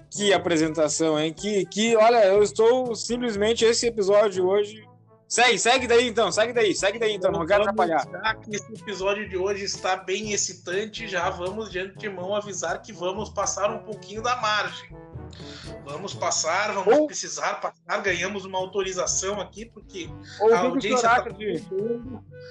Que 0.09 0.31
apresentação, 0.33 1.19
hein? 1.19 1.33
Que, 1.33 1.65
que 1.65 1.95
olha, 1.97 2.25
eu 2.25 2.41
estou 2.41 2.95
simplesmente 2.95 3.65
esse 3.65 3.85
episódio 3.85 4.47
hoje 4.47 4.88
Segue, 5.29 5.59
segue 5.59 5.87
daí 5.87 6.07
então, 6.07 6.31
segue 6.31 6.51
daí, 6.51 6.73
segue 6.73 6.97
daí 6.97 7.13
então, 7.13 7.31
não 7.31 7.45
quero 7.45 7.61
atrapalhar. 7.61 8.03
Já 8.09 8.33
que 8.33 8.55
esse 8.55 8.73
episódio 8.73 9.29
de 9.29 9.37
hoje 9.37 9.63
está 9.63 9.95
bem 9.95 10.31
excitante, 10.31 11.07
já 11.07 11.29
vamos 11.29 11.69
de 11.69 11.77
antemão 11.77 12.35
avisar 12.35 12.81
que 12.81 12.91
vamos 12.91 13.29
passar 13.29 13.69
um 13.69 13.77
pouquinho 13.77 14.23
da 14.23 14.35
margem. 14.37 14.89
Vamos 15.85 16.15
passar, 16.15 16.73
vamos 16.73 16.97
Ou... 16.97 17.05
precisar 17.05 17.61
passar, 17.61 18.01
ganhamos 18.01 18.43
uma 18.43 18.57
autorização 18.57 19.39
aqui, 19.39 19.65
porque 19.65 20.09
Ou 20.39 20.51
a 20.51 20.61
audiência 20.61 21.07
tá 21.07 21.29
de... 21.29 21.63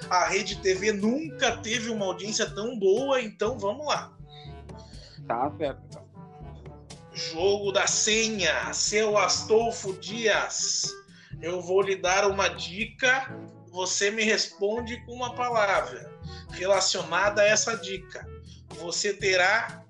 A 0.09 0.29
Rede 0.29 0.61
TV 0.61 0.93
nunca 0.93 1.57
teve 1.57 1.91
uma 1.91 2.07
audiência 2.07 2.49
tão 2.49 2.79
boa, 2.79 3.20
então 3.20 3.59
vamos 3.59 3.89
lá. 3.89 4.12
Tá 5.26 5.53
certo, 5.59 5.83
então. 5.89 6.09
Jogo 7.12 7.72
da 7.72 7.89
senha, 7.89 8.72
seu 8.72 9.18
Astolfo 9.18 9.95
Dias 9.95 10.93
eu 11.41 11.61
vou 11.61 11.80
lhe 11.82 11.97
dar 11.97 12.28
uma 12.28 12.49
dica, 12.49 13.34
você 13.70 14.11
me 14.11 14.24
responde 14.24 15.05
com 15.05 15.12
uma 15.12 15.34
palavra 15.34 16.12
relacionada 16.51 17.43
a 17.43 17.47
essa 17.47 17.76
dica. 17.76 18.26
Você 18.80 19.14
terá 19.14 19.84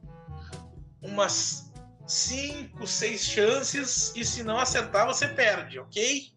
umas 1.01 1.73
cinco, 2.07 2.87
seis 2.87 3.23
chances 3.23 4.13
e 4.15 4.25
se 4.25 4.43
não 4.43 4.59
acertar, 4.59 5.07
você 5.07 5.29
perde, 5.29 5.79
ok? 5.79 6.33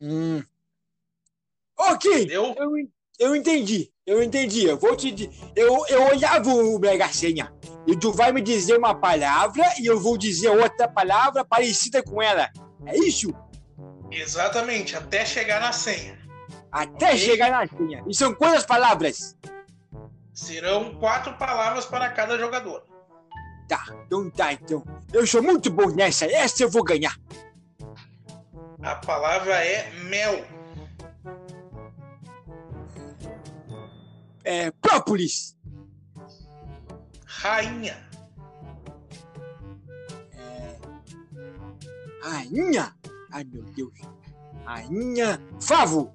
Hum. 0.00 0.42
Ok, 1.76 2.12
Entendeu? 2.12 2.54
eu, 2.58 2.70
eu 3.18 3.36
entendi, 3.36 3.90
eu 4.06 4.22
entendi. 4.22 4.64
Eu 4.64 4.76
vou 4.76 4.96
te 4.96 5.30
eu 5.54 5.86
Eu 5.88 6.02
olhava 6.08 6.50
o 6.50 6.78
Mega 6.78 7.08
Senha 7.08 7.52
e 7.86 7.96
tu 7.96 8.12
vai 8.12 8.32
me 8.32 8.40
dizer 8.40 8.76
uma 8.76 8.94
palavra 8.94 9.64
e 9.80 9.86
eu 9.86 9.98
vou 9.98 10.16
dizer 10.16 10.50
outra 10.50 10.88
palavra 10.88 11.44
parecida 11.44 12.02
com 12.02 12.20
ela. 12.20 12.50
É 12.86 12.96
isso? 12.98 13.32
Exatamente, 14.10 14.96
até 14.96 15.24
chegar 15.24 15.60
na 15.60 15.72
senha. 15.72 16.18
Até 16.70 17.06
Ok. 17.06 17.18
chegar 17.18 17.50
na 17.50 17.66
senha. 17.66 18.04
E 18.06 18.14
são 18.14 18.34
quantas 18.34 18.64
palavras? 18.64 19.36
Serão 20.32 20.94
quatro 20.94 21.34
palavras 21.34 21.84
para 21.86 22.08
cada 22.10 22.38
jogador. 22.38 22.84
Tá, 23.68 23.84
então 24.06 24.30
tá, 24.30 24.52
então. 24.52 24.82
Eu 25.12 25.26
sou 25.26 25.42
muito 25.42 25.70
bom 25.70 25.88
nessa, 25.90 26.26
essa 26.26 26.62
eu 26.62 26.70
vou 26.70 26.82
ganhar. 26.82 27.14
A 28.82 28.94
palavra 28.94 29.54
é 29.64 29.90
mel. 30.04 30.44
É, 34.44 34.70
própolis. 34.70 35.56
Rainha. 37.26 38.08
Rainha. 42.22 42.97
Ai, 43.30 43.44
meu 43.44 43.62
Deus. 43.62 43.92
Rainha. 44.64 45.40
Favo. 45.60 46.12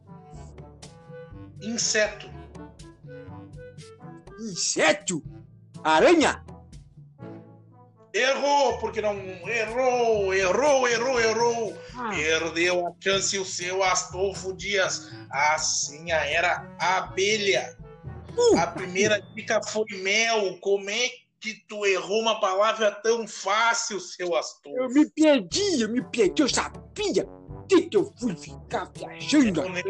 Inseto. 1.61 2.29
Inseto. 4.39 5.23
Aranha. 5.83 6.43
Errou, 8.13 8.77
porque 8.77 9.01
não. 9.01 9.15
Errou, 9.47 10.33
errou, 10.33 10.87
errou, 10.87 11.19
errou. 11.19 11.77
Ah, 11.95 12.11
Perdeu 12.13 12.85
a 12.85 12.91
chance 13.03 13.37
o 13.39 13.45
seu 13.45 13.83
Astolfo 13.83 14.53
Dias. 14.53 15.11
A 15.31 15.57
senha 15.57 16.17
era 16.17 16.75
abelha. 16.79 17.75
A 18.57 18.67
primeira 18.67 19.19
dica 19.19 19.61
foi 19.63 19.85
mel. 20.01 20.59
Como 20.59 20.89
é 20.89 21.09
que 21.43 21.53
tu 21.67 21.85
errou 21.85 22.21
uma 22.21 22.39
palavra 22.39 22.89
tão 22.89 23.27
fácil, 23.27 23.99
seu 23.99 24.27
eu 24.29 24.35
Astolfo? 24.37 24.93
me 24.93 25.05
perdi, 25.09 25.81
eu 25.81 25.89
me 25.89 26.01
perdi, 26.01 26.41
eu 26.41 26.47
sabia. 26.47 27.27
Que, 27.67 27.81
que 27.81 27.97
eu 27.97 28.13
fui 28.17 28.33
ficar 28.35 28.89
viajando? 28.95 29.61
É 29.61 29.69
né? 29.69 29.81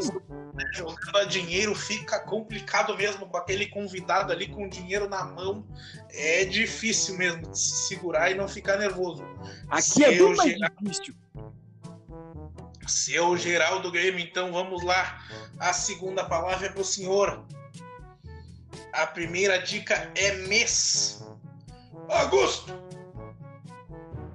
Jogando 0.74 1.16
a 1.18 1.24
dinheiro 1.26 1.76
fica 1.76 2.20
complicado 2.22 2.95
mesmo 2.97 3.28
com 3.28 3.38
aquele 3.38 3.68
convidado 3.68 4.32
ali 4.32 4.47
com 4.47 4.66
o 4.66 4.70
dinheiro 4.70 5.08
na 5.08 5.26
mão. 5.26 5.64
É 6.10 6.43
difícil 6.45 7.18
mesmo 7.18 7.51
de 7.51 7.60
se 7.60 7.88
segurar 7.88 8.32
e 8.32 8.36
não 8.36 8.47
ficar 8.47 8.78
nervoso. 8.78 9.24
Aqui 9.70 10.04
é 10.04 10.16
Seu 10.16 10.28
bem 10.30 10.36
mais 10.38 10.51
Geraldo- 10.54 10.76
difícil. 10.82 11.16
Seu 12.88 13.38
Geraldo 13.38 13.91
Grêmio, 13.91 14.20
então 14.20 14.51
vamos 14.51 14.84
lá. 14.84 15.20
A 15.60 15.72
segunda 15.72 16.24
palavra 16.26 16.68
é 16.68 16.70
pro 16.72 16.84
senhor. 16.84 17.45
A 18.91 19.07
primeira 19.07 19.59
dica 19.59 20.11
é 20.15 20.34
mês. 20.47 21.24
Agosto. 22.09 22.74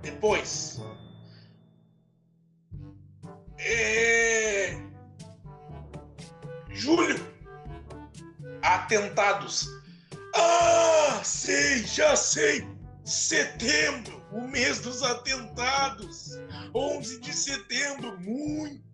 Depois. 0.02 0.80
É... 3.58 4.78
Julho. 6.70 7.16
Atentados. 8.62 9.68
Ah, 10.34 11.20
sei, 11.24 11.84
já 11.84 12.16
sei. 12.16 12.66
Setembro, 13.04 14.22
o 14.32 14.42
mês 14.42 14.80
dos 14.80 15.02
atentados. 15.02 16.38
11 16.74 17.20
de 17.20 17.32
setembro, 17.32 18.20
muito 18.20 18.88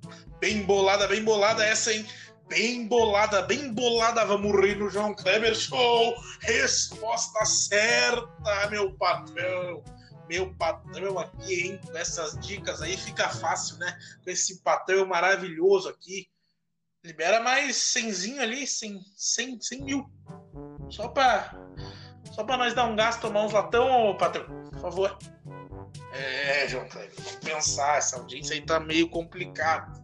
bem 0.44 0.62
bolada, 0.62 1.08
bem 1.08 1.24
bolada 1.24 1.64
essa, 1.64 1.90
hein? 1.90 2.06
Bem 2.48 2.86
bolada, 2.86 3.42
bem 3.42 3.72
bolada. 3.72 4.24
Vamos 4.24 4.52
rir 4.60 4.76
no 4.76 4.90
João 4.90 5.14
Kleber 5.14 5.54
Show. 5.54 6.14
Resposta 6.40 7.44
certa, 7.44 8.68
meu 8.70 8.94
patrão. 8.96 9.82
Meu 10.28 10.54
patrão 10.54 11.18
aqui, 11.18 11.68
hein? 11.68 11.80
Com 11.84 11.96
essas 11.96 12.38
dicas 12.38 12.80
aí 12.82 12.96
fica 12.96 13.28
fácil, 13.28 13.76
né? 13.78 13.98
Com 14.22 14.30
esse 14.30 14.62
patrão 14.62 15.06
maravilhoso 15.06 15.88
aqui. 15.88 16.28
Libera 17.02 17.40
mais 17.40 17.76
cenzinho 17.76 18.40
ali, 18.40 18.66
100, 18.66 19.00
100, 19.16 19.60
100 19.60 19.84
mil. 19.84 20.10
Só 20.90 21.08
pra, 21.08 21.54
só 22.32 22.44
pra 22.44 22.56
nós 22.56 22.72
dar 22.72 22.86
um 22.86 22.96
gasto, 22.96 23.20
tomar 23.20 23.44
uns 23.44 23.52
latão, 23.52 24.10
ô 24.10 24.16
patrão. 24.16 24.46
Por 24.70 24.80
favor. 24.80 25.18
É, 26.12 26.68
João 26.68 26.86
vamos 26.88 27.36
pensar, 27.36 27.98
essa 27.98 28.16
audiência 28.16 28.54
aí 28.54 28.60
tá 28.60 28.78
meio 28.78 29.08
complicado. 29.08 30.00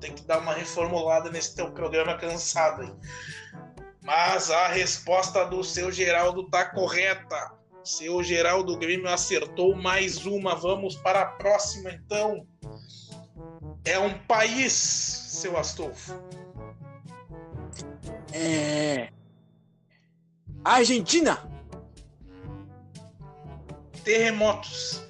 Tem 0.00 0.12
que 0.12 0.22
dar 0.22 0.38
uma 0.38 0.52
reformulada 0.52 1.30
nesse 1.30 1.54
teu 1.54 1.70
programa 1.70 2.16
cansado 2.16 2.82
aí. 2.82 2.92
Mas 4.02 4.50
a 4.50 4.68
resposta 4.68 5.44
do 5.44 5.64
seu 5.64 5.90
Geraldo 5.90 6.48
tá 6.48 6.64
correta. 6.66 7.52
Seu 7.82 8.22
Geraldo 8.22 8.76
Grêmio 8.78 9.08
acertou 9.08 9.74
mais 9.74 10.26
uma. 10.26 10.54
Vamos 10.54 10.96
para 10.96 11.22
a 11.22 11.26
próxima, 11.26 11.90
então. 11.90 12.46
É 13.84 13.98
um 13.98 14.18
país, 14.26 14.72
seu 14.72 15.56
Astolfo. 15.56 16.14
É. 18.32 19.10
Argentina. 20.64 21.48
Terremotos. 24.04 25.02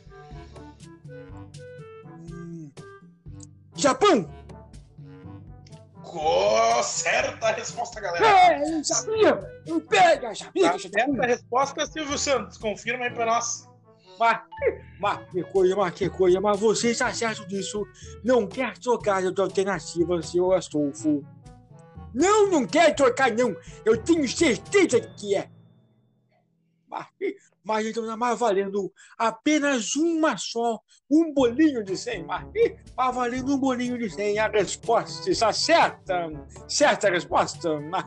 Hum. 2.30 2.70
Co- 6.16 6.82
certa 6.82 7.48
a 7.48 7.52
resposta, 7.52 8.00
galera. 8.00 8.26
É, 8.26 8.78
eu 8.78 8.82
sabia. 8.84 9.60
Eu 9.66 9.80
pega, 9.82 10.34
sabia 10.34 10.72
Tá 10.72 10.78
certa 10.78 11.22
a 11.22 11.26
resposta, 11.26 11.86
Silvio 11.86 12.16
Santos. 12.18 12.56
Confirma 12.56 13.04
aí 13.04 13.10
pra 13.12 13.26
nós. 13.26 13.68
Mas, 14.18 14.40
mas 14.98 15.30
que 15.30 15.42
coisa, 15.44 15.76
mas 15.76 15.92
que 15.94 16.08
coisa, 16.08 16.40
mas 16.40 16.58
você 16.58 16.92
está 16.92 17.12
certo 17.12 17.46
disso. 17.46 17.86
Não 18.24 18.46
quer 18.46 18.78
trocar 18.78 19.20
de 19.30 19.40
alternativa, 19.40 20.22
seu 20.22 20.52
Astolfo. 20.52 21.22
Não, 22.14 22.50
não 22.50 22.66
quer 22.66 22.94
trocar, 22.94 23.30
não. 23.32 23.54
Eu 23.84 24.02
tenho 24.02 24.26
certeza 24.26 24.98
que 25.00 25.36
é. 25.36 25.50
Mas, 26.88 27.06
mas 27.66 27.84
então 27.84 28.06
tá 28.06 28.16
mais 28.16 28.38
valendo 28.38 28.92
apenas 29.18 29.96
uma 29.96 30.36
só, 30.36 30.80
um 31.10 31.34
bolinho 31.34 31.82
de 31.84 31.96
100. 31.96 32.24
Mas, 32.24 32.46
mas 32.96 33.14
valendo 33.14 33.54
um 33.54 33.58
bolinho 33.58 33.98
de 33.98 34.08
100. 34.08 34.38
A 34.38 34.48
resposta 34.48 35.28
está 35.28 35.52
certa. 35.52 36.28
Certa 36.68 37.08
a 37.08 37.10
resposta. 37.10 37.80
Mas, 37.80 38.04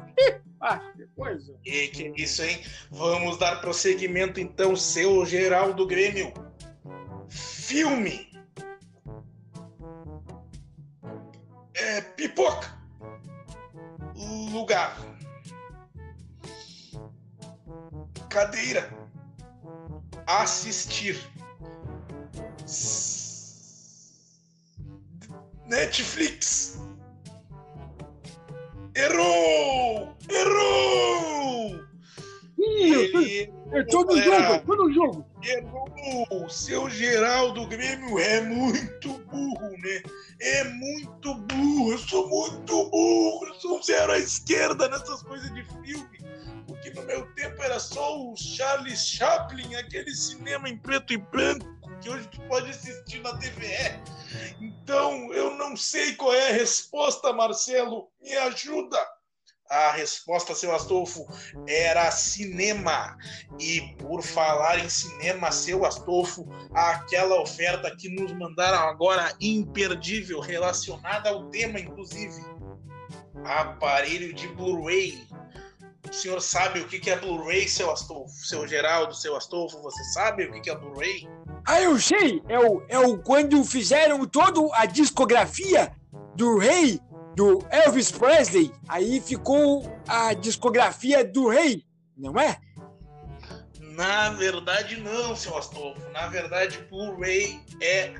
mas 0.57 0.93
que 0.95 1.07
coisa. 1.07 1.59
E 1.65 1.87
que 1.89 2.13
isso, 2.15 2.41
hein? 2.41 2.61
Vamos 2.89 3.37
dar 3.37 3.59
prosseguimento 3.59 4.39
então, 4.39 4.77
seu 4.77 5.25
Geraldo 5.25 5.85
Grêmio. 5.85 6.33
Filme. 7.27 8.29
É 11.75 11.99
pipoca. 12.01 12.79
Lugar. 14.53 14.97
Cadeira. 18.29 19.08
Assistir. 20.29 21.17
Netflix. 25.65 26.77
Errou! 28.95 30.15
Errou! 30.29 31.79
Ele 32.59 33.51
no 34.03 34.05
Galera. 34.05 34.53
jogo, 34.53 34.65
tô 34.67 34.75
no 34.75 34.93
jogo. 34.93 35.25
errou! 35.43 36.47
Seu 36.47 36.87
Geraldo 36.91 37.65
Grêmio 37.65 38.19
é 38.19 38.41
muito 38.41 39.13
burro, 39.31 39.71
né? 39.79 40.03
É 40.39 40.63
muito 40.65 41.33
burro, 41.33 41.91
eu 41.91 41.97
sou 41.97 42.29
muito 42.29 42.89
burro, 42.91 43.47
eu 43.47 43.53
sou 43.55 43.79
um 43.79 43.81
zero 43.81 44.11
à 44.11 44.19
esquerda 44.19 44.87
nessas 44.89 45.23
coisas 45.23 45.51
de 45.55 45.63
filme. 45.63 46.19
Porque 46.79 46.97
no 46.97 47.05
meu 47.05 47.25
tempo 47.33 47.61
era 47.61 47.77
só 47.77 48.17
o 48.17 48.33
Charles 48.37 49.05
Chaplin, 49.05 49.75
aquele 49.75 50.15
cinema 50.15 50.69
em 50.69 50.77
preto 50.77 51.11
e 51.11 51.17
branco 51.17 51.67
que 52.01 52.09
hoje 52.09 52.25
tu 52.29 52.41
pode 52.43 52.69
assistir 52.69 53.19
na 53.21 53.37
TVE. 53.37 54.01
Então 54.61 55.33
eu 55.33 55.55
não 55.55 55.75
sei 55.75 56.15
qual 56.15 56.33
é 56.33 56.51
a 56.51 56.53
resposta, 56.53 57.33
Marcelo. 57.33 58.09
Me 58.21 58.33
ajuda! 58.33 58.97
A 59.69 59.91
resposta, 59.91 60.55
seu 60.55 60.73
Astolfo, 60.73 61.27
era 61.67 62.09
cinema. 62.11 63.17
E 63.59 63.81
por 63.97 64.23
falar 64.23 64.79
em 64.79 64.89
cinema, 64.89 65.51
seu 65.51 65.85
Astolfo, 65.85 66.47
aquela 66.73 67.41
oferta 67.41 67.93
que 67.95 68.07
nos 68.09 68.31
mandaram 68.31 68.87
agora 68.87 69.35
imperdível, 69.41 70.39
relacionada 70.39 71.29
ao 71.29 71.49
tema, 71.49 71.77
inclusive. 71.77 72.41
Aparelho 73.43 74.33
de 74.33 74.47
Blu-ray 74.47 75.27
o 76.09 76.13
senhor 76.13 76.41
sabe 76.41 76.79
o 76.79 76.87
que, 76.87 76.99
que 76.99 77.09
é 77.09 77.17
Blu-ray, 77.17 77.67
seu 77.67 77.91
Astolfo? 77.91 78.33
Seu 78.45 78.67
Geraldo, 78.67 79.13
seu 79.13 79.35
Astolfo, 79.35 79.81
você 79.81 80.03
sabe 80.05 80.45
o 80.45 80.51
que, 80.51 80.61
que 80.61 80.69
é 80.69 80.75
Blu-ray? 80.75 81.27
Ah, 81.65 81.81
eu 81.81 81.99
sei! 81.99 82.41
É 82.47 82.59
o, 82.59 82.83
é 82.87 82.99
o 82.99 83.17
quando 83.17 83.63
fizeram 83.63 84.25
toda 84.25 84.59
a 84.75 84.85
discografia 84.85 85.91
do 86.35 86.57
rei, 86.57 86.99
do 87.35 87.63
Elvis 87.69 88.11
Presley. 88.11 88.71
Aí 88.87 89.21
ficou 89.21 89.91
a 90.07 90.33
discografia 90.33 91.23
do 91.23 91.49
rei, 91.49 91.83
não 92.17 92.39
é? 92.39 92.59
Na 93.79 94.29
verdade, 94.29 94.99
não, 94.99 95.35
seu 95.35 95.57
Astolfo. 95.57 96.01
Na 96.11 96.27
verdade, 96.27 96.79
Blu-ray 96.89 97.61
é 97.81 98.13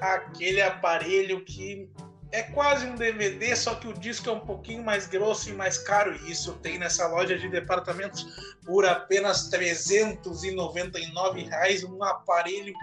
aquele 0.00 0.62
aparelho 0.62 1.44
que 1.44 1.90
é 2.34 2.42
quase 2.42 2.84
um 2.84 2.96
DVD, 2.96 3.54
só 3.54 3.76
que 3.76 3.86
o 3.86 3.92
disco 3.92 4.28
é 4.28 4.32
um 4.32 4.40
pouquinho 4.40 4.82
mais 4.82 5.06
grosso 5.06 5.50
e 5.50 5.52
mais 5.52 5.78
caro. 5.78 6.12
E 6.16 6.32
isso 6.32 6.54
tem 6.54 6.80
nessa 6.80 7.06
loja 7.06 7.38
de 7.38 7.48
departamentos 7.48 8.26
por 8.66 8.84
apenas 8.84 9.48
399 9.50 11.42
reais, 11.44 11.84
um 11.84 12.02
aparelho 12.02 12.74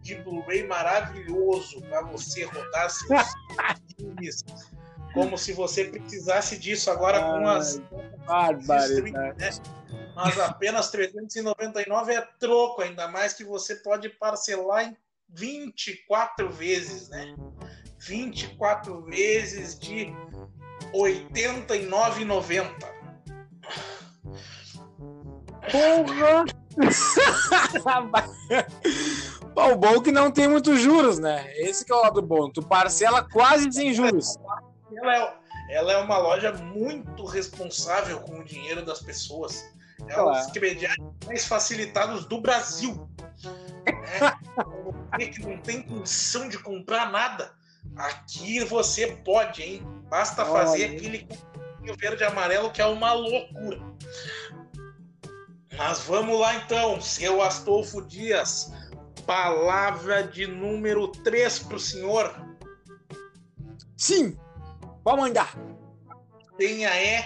de 0.00 0.14
Blu-ray 0.14 0.64
maravilhoso 0.64 1.82
para 1.82 2.02
você 2.02 2.44
rodar 2.44 2.88
seus 2.88 3.26
filmes. 3.98 4.44
Como 5.12 5.36
se 5.36 5.52
você 5.54 5.86
precisasse 5.86 6.56
disso 6.56 6.88
agora 6.88 7.20
com 7.20 7.48
as. 7.48 7.82
Barbaridade. 8.28 9.38
Né? 9.40 9.50
Mas 10.14 10.38
apenas 10.38 10.88
399 10.92 12.12
é 12.12 12.20
troco, 12.38 12.80
ainda 12.82 13.08
mais 13.08 13.32
que 13.32 13.42
você 13.42 13.74
pode 13.74 14.08
parcelar 14.08 14.84
em 14.84 14.96
24 15.30 16.48
vezes, 16.52 17.08
né? 17.08 17.34
24 18.00 19.02
vezes 19.02 19.78
de 19.78 20.04
R$ 20.04 20.16
89,90. 20.94 22.70
Porra! 25.70 26.44
o 29.54 29.76
bom 29.76 29.96
é 29.96 30.00
que 30.00 30.10
não 30.10 30.30
tem 30.30 30.48
muitos 30.48 30.80
juros, 30.80 31.18
né? 31.18 31.52
Esse 31.56 31.84
que 31.84 31.92
é 31.92 31.94
o 31.94 32.00
lado 32.00 32.22
bom. 32.22 32.50
Tu 32.50 32.62
parcela 32.62 33.22
quase 33.22 33.70
sem 33.70 33.92
juros. 33.92 34.38
Ela 34.96 35.16
é, 35.16 35.34
ela 35.70 35.92
é 35.92 35.98
uma 35.98 36.16
loja 36.18 36.52
muito 36.52 37.26
responsável 37.26 38.20
com 38.20 38.40
o 38.40 38.44
dinheiro 38.44 38.82
das 38.84 39.00
pessoas. 39.00 39.70
É 40.08 40.22
um 40.22 40.32
dos 40.32 40.46
crediários 40.52 41.06
mais 41.26 41.46
facilitados 41.46 42.24
do 42.26 42.40
Brasil. 42.40 43.06
É, 45.18 45.26
que 45.26 45.40
não 45.40 45.58
tem 45.58 45.82
condição 45.82 46.48
de 46.48 46.56
comprar 46.58 47.10
nada. 47.10 47.52
Aqui 47.96 48.64
você 48.64 49.08
pode, 49.08 49.62
hein? 49.62 49.82
Basta 50.08 50.42
Olha. 50.44 50.52
fazer 50.52 50.84
aquele 50.84 51.28
verde 51.98 52.22
e 52.22 52.26
amarelo 52.26 52.70
que 52.70 52.80
é 52.80 52.86
uma 52.86 53.12
loucura. 53.12 53.80
Mas 55.76 56.00
vamos 56.00 56.38
lá 56.38 56.54
então, 56.56 57.00
seu 57.00 57.40
Astolfo 57.42 58.02
Dias. 58.02 58.72
Palavra 59.26 60.22
de 60.22 60.46
número 60.46 61.08
3 61.08 61.60
para 61.60 61.76
o 61.76 61.80
senhor. 61.80 62.46
Sim, 63.96 64.38
pode 65.04 65.20
mandar. 65.20 65.54
Tenha 66.58 66.90
é, 66.90 67.24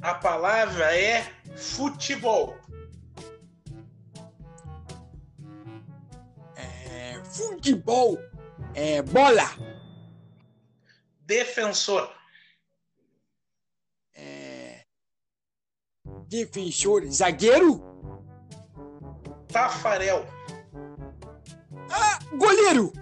a 0.00 0.14
palavra 0.14 0.96
é 0.96 1.26
futebol. 1.56 2.56
É, 6.56 7.20
futebol 7.24 8.18
é 8.74 9.02
bola 9.02 9.69
defensor. 11.30 12.12
É... 14.16 14.84
Defensor, 16.26 17.06
zagueiro? 17.06 17.80
Tafarel. 19.52 20.26
Ah, 21.88 22.18
goleiro! 22.36 22.92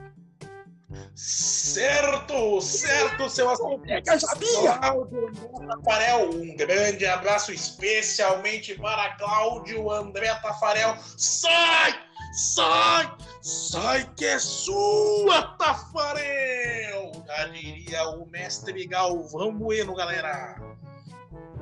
Certo, 1.14 2.60
certo, 2.60 3.28
seu 3.30 3.48
Eu 3.48 4.20
sabia! 4.20 4.78
Cláudio 4.78 5.32
Tafarel, 5.66 6.30
um 6.30 6.54
grande 6.54 7.06
abraço 7.06 7.50
especialmente 7.52 8.74
para 8.74 9.16
Cláudio 9.16 9.90
André 9.90 10.34
Tafarel. 10.34 10.96
Sai! 11.16 12.07
Sai! 12.32 13.10
Sai 13.42 14.10
que 14.16 14.24
é 14.24 14.38
sua, 14.38 15.42
Tafarel! 15.58 17.12
Já 17.26 17.46
diria 17.48 18.08
o 18.10 18.26
mestre 18.26 18.86
Galvão 18.86 19.54
Bueno, 19.54 19.94
galera. 19.94 20.56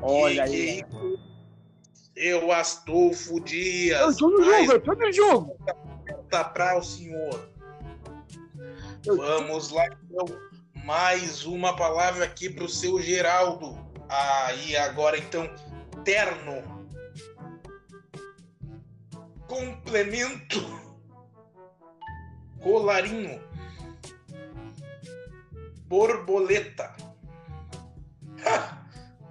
Olha 0.02 0.44
que, 0.44 0.54
aí. 0.54 0.82
Que... 0.84 1.26
Eu, 2.16 2.50
Astolfo 2.50 3.40
Dias. 3.40 4.00
Eu 4.00 4.16
tô 4.16 4.30
no 4.30 4.44
jogo, 4.44 4.72
eu 4.72 4.80
tô 4.80 4.92
no 4.94 5.12
jogo. 5.12 5.56
Tá 6.30 6.44
para 6.44 6.78
o 6.78 6.82
senhor. 6.82 7.48
Vamos 9.04 9.70
lá, 9.70 9.86
então. 9.86 10.26
Mais 10.84 11.44
uma 11.44 11.74
palavra 11.76 12.24
aqui 12.24 12.48
para 12.48 12.64
o 12.64 12.68
seu 12.68 13.00
Geraldo. 13.00 13.76
Aí, 14.08 14.76
agora, 14.76 15.18
então, 15.18 15.48
terno 16.04 16.75
complemento, 19.46 20.60
colarinho, 22.60 23.40
borboleta, 25.86 26.94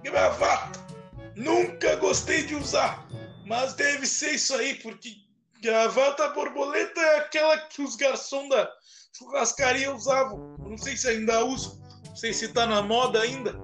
gravata. 0.02 0.86
Nunca 1.34 1.96
gostei 1.96 2.44
de 2.44 2.54
usar, 2.54 3.06
mas 3.46 3.74
deve 3.74 4.06
ser 4.06 4.34
isso 4.34 4.54
aí, 4.54 4.74
porque 4.76 5.10
gravata 5.60 6.28
borboleta 6.30 7.00
é 7.00 7.18
aquela 7.18 7.58
que 7.58 7.82
os 7.82 7.96
garçons 7.96 8.48
da 8.48 8.70
churrascaria 9.16 9.94
usavam. 9.94 10.56
Não 10.58 10.78
sei 10.78 10.96
se 10.96 11.08
ainda 11.08 11.44
uso, 11.44 11.82
não 12.06 12.16
sei 12.16 12.32
se 12.32 12.48
tá 12.48 12.66
na 12.66 12.82
moda 12.82 13.20
ainda, 13.20 13.54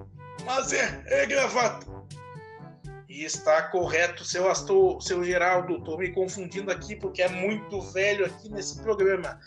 mas 0.45 0.71
é, 0.71 1.03
é 1.07 1.25
gravata. 1.25 1.87
E 3.13 3.25
está 3.25 3.61
correto, 3.61 4.25
seu 4.25 4.49
Astor, 4.49 4.99
seu 4.99 5.23
Geraldo. 5.23 5.77
Estou 5.77 5.99
me 5.99 6.09
confundindo 6.09 6.71
aqui 6.71 6.95
porque 6.95 7.21
é 7.21 7.29
muito 7.29 7.79
velho 7.79 8.25
aqui 8.25 8.49
nesse 8.49 8.81
programa. 8.81 9.39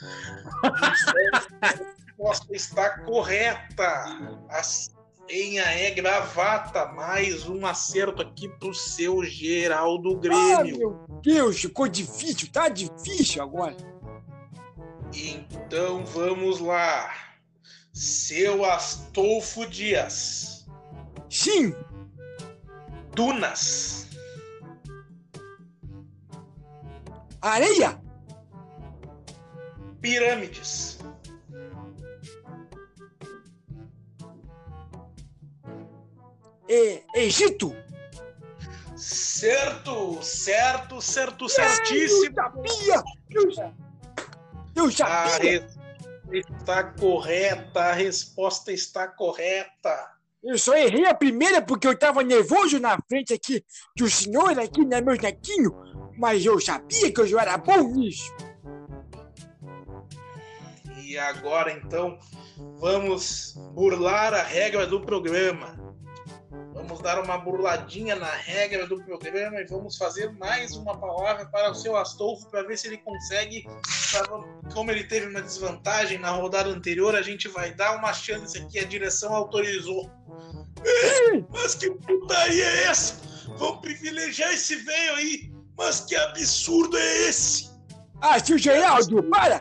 A 1.60 1.74
resposta 2.06 2.54
está 2.54 3.00
correta. 3.00 3.84
A 4.48 4.62
senha 4.62 5.64
é 5.64 5.90
gravata. 5.90 6.86
Mais 6.92 7.48
um 7.48 7.66
acerto 7.66 8.22
aqui 8.22 8.48
para 8.48 8.68
o 8.68 8.74
seu 8.74 9.24
Geraldo 9.24 10.16
Grêmio. 10.16 10.46
Ah, 10.56 10.62
meu 10.62 11.20
Deus, 11.20 11.60
ficou 11.60 11.88
difícil. 11.88 12.48
Tá 12.52 12.68
difícil 12.68 13.42
agora. 13.42 13.76
Então 15.12 16.06
vamos 16.06 16.60
lá. 16.60 17.12
Seu 17.92 18.64
Astolfo 18.64 19.66
Dias. 19.66 20.68
Sim. 21.28 21.74
Dunas. 23.16 24.08
Areia. 27.40 27.98
Pirâmides. 30.02 30.98
E, 36.68 37.02
Egito. 37.14 37.74
Certo, 38.94 40.22
certo, 40.22 41.00
certo, 41.00 41.48
certíssimo. 41.48 42.34
Eu 43.34 43.50
sabia. 43.50 43.74
Eu, 44.74 44.90
sabia. 44.92 45.14
A 45.14 45.38
resposta 45.38 45.80
está 46.32 46.84
correta, 46.84 47.80
a 47.80 47.92
resposta 47.92 48.72
está 48.72 49.08
correta. 49.08 50.15
Eu 50.47 50.57
só 50.57 50.76
errei 50.76 51.05
a 51.05 51.14
primeira 51.14 51.61
porque 51.61 51.88
eu 51.88 51.92
estava 51.92 52.22
nervoso 52.22 52.78
na 52.78 52.97
frente 53.09 53.34
aqui 53.34 53.64
do 53.97 54.09
senhor, 54.09 54.57
aqui, 54.61 54.84
né, 54.84 55.01
meu 55.01 55.16
netinho. 55.16 55.74
Mas 56.16 56.47
eu 56.47 56.61
sabia 56.61 57.12
que 57.12 57.20
eu 57.20 57.38
era 57.38 57.59
bom 57.59 57.82
nisso. 57.82 58.32
E 61.03 61.18
agora, 61.18 61.72
então, 61.72 62.16
vamos 62.78 63.55
burlar 63.74 64.32
a 64.34 64.42
regra 64.42 64.86
do 64.86 65.01
programa. 65.01 65.76
Vamos 66.87 67.03
dar 67.03 67.20
uma 67.20 67.37
burladinha 67.37 68.14
na 68.14 68.30
regra 68.30 68.87
do 68.87 69.03
programa 69.03 69.61
e 69.61 69.64
vamos 69.64 69.97
fazer 69.97 70.32
mais 70.34 70.76
uma 70.76 70.97
palavra 70.97 71.45
para 71.47 71.72
o 71.72 71.74
seu 71.74 71.97
Astolfo 71.97 72.49
para 72.49 72.62
ver 72.62 72.78
se 72.78 72.87
ele 72.87 72.99
consegue. 72.99 73.66
Como 74.72 74.93
ele 74.93 75.03
teve 75.03 75.26
uma 75.26 75.43
desvantagem 75.43 76.16
na 76.16 76.30
rodada 76.30 76.70
anterior, 76.70 77.16
a 77.16 77.22
gente 77.22 77.49
vai 77.49 77.74
dar 77.74 77.97
uma 77.97 78.12
chance 78.12 78.57
aqui. 78.57 78.78
A 78.78 78.84
direção 78.84 79.34
autorizou. 79.34 80.09
mas 81.51 81.74
que 81.74 81.91
putaria 81.91 82.64
é 82.64 82.84
essa? 82.84 83.20
Vamos 83.59 83.80
privilegiar 83.80 84.53
esse 84.53 84.76
velho 84.76 85.14
aí. 85.16 85.53
Mas 85.76 86.03
que 86.03 86.14
absurdo 86.14 86.97
é 86.97 87.28
esse? 87.28 87.68
Ah, 88.20 88.39
seu 88.39 88.57
Geraldo, 88.57 89.24
para! 89.24 89.61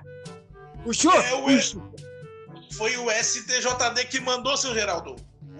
O 0.86 0.94
senhor. 0.94 1.16
É 1.16 1.34
o, 1.34 2.76
foi 2.76 2.96
o 2.98 3.10
STJD 3.10 4.06
que 4.12 4.20
mandou, 4.20 4.56
seu 4.56 4.76
Geraldo. 4.76 5.16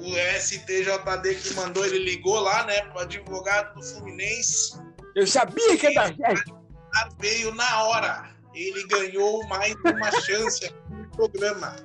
O 0.06 0.14
STJD 0.40 1.36
que 1.42 1.54
mandou, 1.56 1.84
ele 1.84 1.98
ligou 1.98 2.40
lá, 2.40 2.64
né, 2.66 2.82
pro 2.84 3.00
advogado 3.00 3.74
do 3.74 3.84
Fluminense. 3.84 4.80
Eu 5.16 5.26
sabia 5.26 5.76
que 5.76 5.88
ia 5.88 5.96
dar 5.96 6.16
certo. 6.16 6.56
Veio 7.20 7.52
na 7.56 7.84
hora. 7.86 8.30
Ele 8.54 8.86
ganhou 8.88 9.44
mais 9.48 9.74
uma 9.84 10.12
chance 10.22 10.72
no 10.92 11.10
programa. 11.10 11.76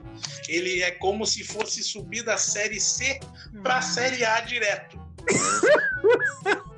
Ele 0.48 0.82
é 0.82 0.90
como 0.90 1.24
se 1.24 1.42
fosse 1.42 1.82
subir 1.82 2.22
da 2.22 2.36
Série 2.36 2.78
C 2.78 3.18
para 3.62 3.78
a 3.78 3.82
Série 3.82 4.22
A 4.22 4.40
direto. 4.40 5.00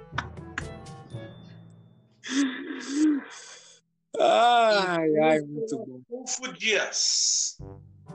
ai, 4.20 5.18
ai, 5.18 5.40
muito 5.40 5.76
bom. 5.76 6.00
Adolfo 6.08 6.52
Dias. 6.52 7.58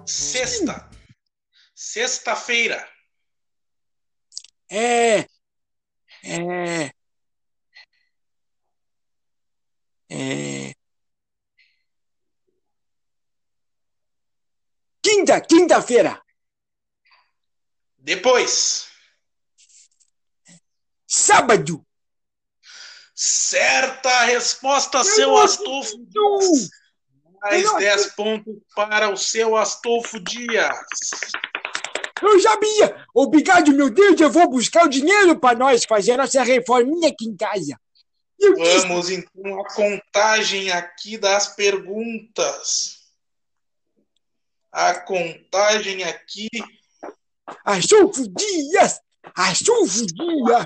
Sexta. 0.06 0.90
Sexta-feira. 1.76 2.88
É. 4.70 5.20
É. 6.24 6.92
É. 10.10 10.74
Quinta, 15.02 15.40
quinta-feira. 15.42 16.22
Depois. 17.98 18.88
Sábado. 21.08 21.86
Certa 23.16 24.26
resposta, 24.26 25.04
seu 25.04 25.38
Astolfo 25.38 25.98
Dias. 26.06 26.70
Mais 27.42 27.74
10 27.78 28.16
pontos 28.16 28.56
para 28.76 29.10
o 29.10 29.18
seu 29.18 29.56
Astolfo 29.56 30.20
Dias. 30.20 30.78
Eu 32.22 32.40
sabia! 32.42 33.06
Obrigado, 33.14 33.72
meu 33.74 33.90
Deus, 33.90 34.20
eu 34.20 34.30
vou 34.32 34.50
buscar 34.50 34.86
o 34.86 34.90
dinheiro 34.90 35.40
para 35.40 35.58
nós 35.58 35.84
fazer 35.86 36.14
a 36.14 36.18
nossa 36.18 36.44
reforminha 36.44 37.10
aqui 37.10 37.26
em 37.28 37.36
casa. 37.36 37.80
Eu 38.40 38.54
disse- 38.56 38.88
Vamos 38.88 39.10
então 39.10 39.60
à 39.60 39.68
contagem 39.74 40.72
aqui 40.72 41.18
das 41.18 41.56
perguntas. 41.56 42.98
A 44.72 44.94
contagem 45.00 46.04
aqui. 46.04 46.48
Astolfo 47.66 48.28
Dias! 48.28 49.00
Astolfo 49.36 50.06
Dias! 50.06 50.66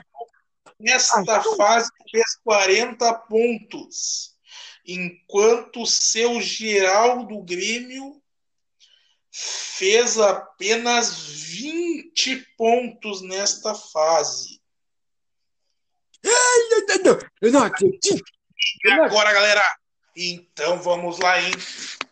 Nesta 0.80 1.42
fase 1.56 1.90
fez 2.12 2.26
40 2.44 3.14
pontos, 3.14 4.36
enquanto 4.86 5.86
seu 5.86 6.42
Geraldo 6.42 7.40
Grêmio 7.44 8.21
fez 9.32 10.18
apenas 10.20 11.18
20 11.18 12.46
pontos 12.58 13.22
nesta 13.22 13.74
fase. 13.74 14.62
Eu 16.24 17.04
não, 17.04 17.20
eu 17.42 17.52
não 17.52 17.64
acredito! 17.64 18.24
Não 18.86 19.04
Agora, 19.06 19.34
galera, 19.34 19.64
então 20.16 20.82
vamos 20.82 21.20
lá, 21.20 21.42
hein? 21.42 21.52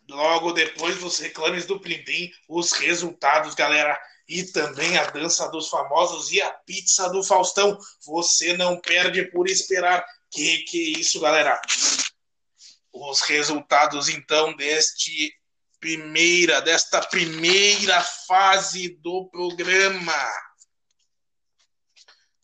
Logo 0.10 0.54
depois 0.54 0.98
dos 0.98 1.20
reclames 1.20 1.66
do 1.66 1.80
Plim 1.80 2.32
os 2.48 2.72
resultados, 2.72 3.54
galera, 3.54 4.00
e 4.28 4.44
também 4.44 4.98
a 4.98 5.06
dança 5.06 5.48
dos 5.50 5.70
famosos 5.70 6.32
e 6.32 6.42
a 6.42 6.50
pizza 6.52 7.10
do 7.10 7.24
Faustão. 7.24 7.78
Você 8.06 8.56
não 8.56 8.80
perde 8.80 9.26
por 9.32 9.48
esperar. 9.48 10.06
Que 10.32 10.60
que 10.60 10.96
é 10.96 11.00
isso, 11.00 11.20
galera? 11.20 11.60
Os 12.92 13.22
resultados 13.22 14.10
então 14.10 14.56
deste 14.56 15.34
primeira 15.80 16.62
desta 16.62 17.02
primeira 17.02 18.02
fase 18.02 18.90
do 19.02 19.30
programa. 19.30 20.14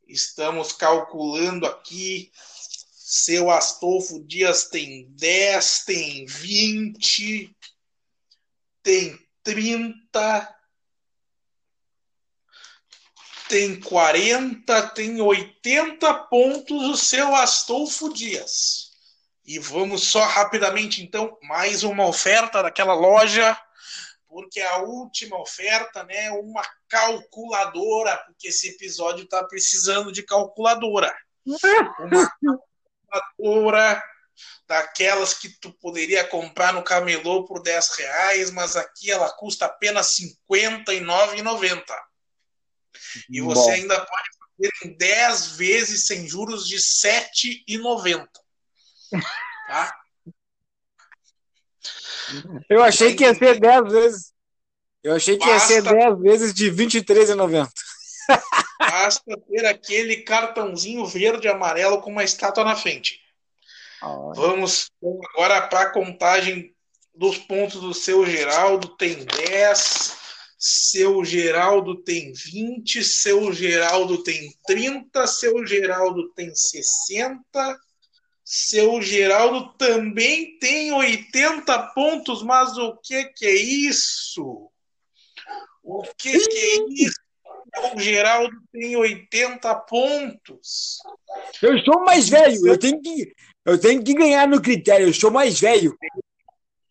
Estamos 0.07 0.71
calculando 0.71 1.65
aqui. 1.65 2.31
Seu 2.91 3.51
Astolfo 3.51 4.23
Dias 4.25 4.67
tem 4.67 5.07
10, 5.11 5.85
tem 5.85 6.25
20, 6.25 7.55
tem 8.81 9.27
30, 9.43 10.55
tem 13.47 13.79
40, 13.79 14.89
tem 14.89 15.21
80 15.21 16.13
pontos 16.25 16.83
o 16.83 16.97
seu 16.97 17.35
Astolfo 17.35 18.11
Dias. 18.11 18.84
E 19.45 19.59
vamos 19.59 20.09
só 20.09 20.23
rapidamente, 20.23 21.03
então, 21.03 21.37
mais 21.43 21.83
uma 21.83 22.07
oferta 22.07 22.63
daquela 22.63 22.95
loja, 22.95 23.55
porque 24.27 24.59
a 24.59 24.77
última 24.79 25.39
oferta, 25.39 26.03
né, 26.03 26.31
uma 26.31 26.63
calculadora, 26.89 28.17
porque 28.25 28.47
esse 28.47 28.69
episódio 28.69 29.23
está 29.23 29.43
precisando 29.43 30.11
de 30.11 30.23
calculadora. 30.23 31.15
Uma 31.99 32.31
calculadora 33.09 34.03
daquelas 34.67 35.33
que 35.35 35.49
tu 35.59 35.71
poderia 35.73 36.27
comprar 36.27 36.73
no 36.73 36.83
camelô 36.83 37.45
por 37.45 37.61
10 37.61 37.89
reais, 37.97 38.51
mas 38.51 38.75
aqui 38.75 39.11
ela 39.11 39.31
custa 39.31 39.67
apenas 39.67 40.17
R$ 40.17 40.35
59,90. 40.49 41.83
E 43.29 43.41
você 43.41 43.61
Bom. 43.61 43.71
ainda 43.71 43.95
pode 43.95 44.29
fazer 44.39 44.71
em 44.85 44.97
10 44.97 45.51
vezes 45.51 46.07
sem 46.07 46.27
juros 46.27 46.67
de 46.67 46.75
R$ 46.75 46.81
7,90. 47.69 48.27
Tá? 49.67 49.95
Eu 52.69 52.83
achei 52.83 53.15
que 53.15 53.23
ia 53.23 53.33
ser 53.33 53.59
10 53.59 53.91
vezes. 53.91 54.33
Eu 55.03 55.15
achei 55.15 55.37
que 55.37 55.47
ia 55.47 55.59
ser 55.59 55.81
Basta. 55.83 55.99
10 55.99 56.19
vezes 56.19 56.53
de 56.53 56.69
R$ 56.69 56.75
23,90. 56.75 57.69
Basta 58.79 59.37
ter 59.47 59.65
aquele 59.65 60.17
cartãozinho 60.17 61.05
verde 61.05 61.47
e 61.47 61.49
amarelo 61.49 62.01
com 62.01 62.09
uma 62.09 62.23
estátua 62.23 62.63
na 62.63 62.75
frente. 62.75 63.19
Vamos 64.35 64.91
agora 65.33 65.67
para 65.67 65.81
a 65.81 65.91
contagem 65.91 66.73
dos 67.13 67.37
pontos 67.37 67.79
do 67.81 67.93
seu 67.93 68.25
Geraldo. 68.25 68.89
Tem 68.97 69.23
10, 69.23 70.17
seu 70.57 71.23
Geraldo 71.23 71.95
tem 72.03 72.33
20, 72.33 73.03
seu 73.03 73.53
Geraldo 73.53 74.23
tem 74.23 74.51
30, 74.65 75.27
seu 75.27 75.65
Geraldo 75.65 76.29
tem 76.33 76.53
60, 76.53 77.79
seu 78.45 79.01
Geraldo 79.01 79.73
também 79.73 80.59
tem 80.59 80.93
80 80.93 81.77
pontos, 81.95 82.43
mas 82.43 82.77
o 82.77 82.95
que 82.97 83.25
que 83.25 83.45
é 83.47 83.55
isso? 83.55 84.69
O 85.83 86.03
que 86.15 86.37
que 86.47 86.57
é 86.57 87.05
isso? 87.05 87.19
O 87.95 87.99
Geraldo 87.99 88.55
tem 88.71 88.95
80 88.95 89.75
pontos. 89.81 90.99
Eu 91.59 91.83
sou 91.83 92.05
mais 92.05 92.29
velho, 92.29 92.67
eu 92.67 92.77
tenho 92.77 93.01
que, 93.01 93.33
eu 93.65 93.79
tenho 93.79 94.03
que 94.03 94.13
ganhar 94.13 94.47
no 94.47 94.61
critério, 94.61 95.07
eu 95.07 95.13
sou 95.13 95.31
mais 95.31 95.59
velho. 95.59 95.97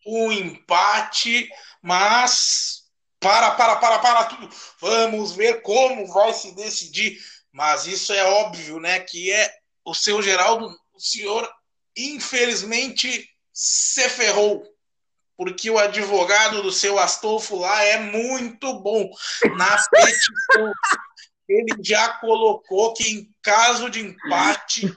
um 0.05 0.31
empate, 0.31 1.47
mas 1.81 2.83
para, 3.17 3.51
para, 3.51 3.77
para, 3.77 3.99
para 3.99 4.23
tudo. 4.25 4.49
Vamos 4.79 5.31
ver 5.31 5.61
como 5.61 6.05
vai 6.13 6.33
se 6.33 6.53
decidir. 6.53 7.17
Mas 7.51 7.87
isso 7.87 8.11
é 8.11 8.23
óbvio, 8.25 8.79
né? 8.79 8.99
Que 8.99 9.31
é 9.31 9.49
o 9.85 9.93
seu 9.93 10.21
Geraldo, 10.21 10.69
o 10.95 10.99
senhor, 10.99 11.49
infelizmente, 11.95 13.29
se 13.53 14.09
ferrou. 14.09 14.63
Porque 15.37 15.69
o 15.69 15.77
advogado 15.77 16.61
do 16.61 16.71
seu 16.71 16.97
Astolfo 16.97 17.57
lá 17.57 17.83
é 17.83 17.99
muito 17.99 18.79
bom. 18.79 19.09
Na 19.57 19.77
petição, 19.91 20.71
ele 21.49 21.75
já 21.83 22.13
colocou 22.19 22.93
que 22.93 23.09
em 23.09 23.35
caso 23.41 23.89
de 23.89 23.99
empate 23.99 24.93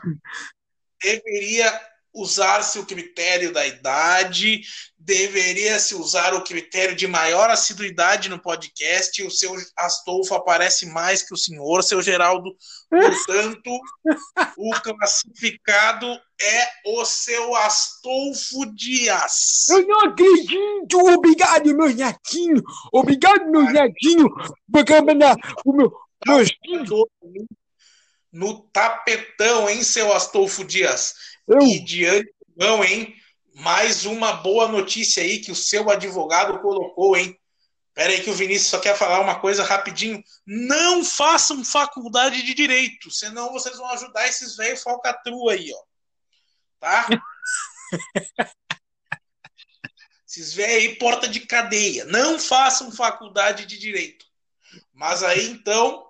deveria 1.02 1.88
usar-se 2.14 2.78
o 2.78 2.86
critério 2.86 3.52
da 3.52 3.66
idade, 3.66 4.62
deveria 4.98 5.78
se 5.78 5.94
usar 5.94 6.34
o 6.34 6.42
critério 6.42 6.94
de 6.94 7.06
maior 7.06 7.48
assiduidade 7.50 8.28
no 8.28 8.38
podcast. 8.38 9.22
O 9.22 9.30
seu 9.30 9.54
Astolfo 9.76 10.34
aparece 10.34 10.86
mais 10.86 11.22
que 11.22 11.32
o 11.32 11.36
senhor, 11.36 11.82
seu 11.82 12.02
Geraldo. 12.02 12.54
Portanto, 12.90 13.80
o 14.58 14.70
classificado 14.82 16.06
é 16.40 16.68
o 16.86 17.04
seu 17.04 17.54
Astolfo 17.56 18.66
Dias. 18.74 19.68
Eu 19.70 19.86
não 19.86 20.00
acredito! 20.00 20.98
Obrigado, 21.14 21.74
meus 21.76 21.94
netinhos! 21.94 22.62
Obrigado, 22.92 23.50
meus 23.50 23.72
netinhos! 23.72 24.32
Porque 24.70 25.00
na, 25.00 25.36
o 25.64 25.72
meu, 25.72 25.92
meus 26.26 26.50
filhos, 26.64 26.90
No 28.32 28.60
tapetão, 28.70 29.68
hein, 29.68 29.82
seu 29.82 30.12
Astolfo 30.12 30.64
Dias? 30.64 31.14
Eu, 31.48 31.62
E 31.62 31.80
diante 31.80 32.32
não, 32.58 32.82
hein? 32.82 33.14
Mais 33.54 34.04
uma 34.04 34.32
boa 34.32 34.66
notícia 34.66 35.22
aí 35.22 35.38
que 35.38 35.52
o 35.52 35.54
seu 35.54 35.88
advogado 35.88 36.58
colocou, 36.60 37.16
hein? 37.16 37.38
Pera 37.94 38.12
aí 38.12 38.22
que 38.22 38.30
o 38.30 38.34
Vinícius 38.34 38.70
só 38.70 38.80
quer 38.80 38.96
falar 38.96 39.20
uma 39.20 39.40
coisa 39.40 39.62
rapidinho. 39.62 40.22
Não 40.44 41.04
façam 41.04 41.64
faculdade 41.64 42.42
de 42.42 42.54
direito, 42.54 43.10
senão 43.10 43.52
vocês 43.52 43.76
vão 43.76 43.88
ajudar 43.90 44.26
esses 44.26 44.56
velhos 44.56 44.82
falcatrua 44.82 45.52
aí, 45.52 45.72
ó. 45.72 45.82
Tá? 46.80 47.06
esses 50.26 50.52
velhos 50.52 50.74
aí, 50.74 50.96
porta 50.96 51.28
de 51.28 51.40
cadeia. 51.40 52.04
Não 52.04 52.38
façam 52.40 52.90
faculdade 52.90 53.66
de 53.66 53.78
direito. 53.78 54.26
Mas 54.92 55.22
aí, 55.22 55.48
então, 55.48 56.08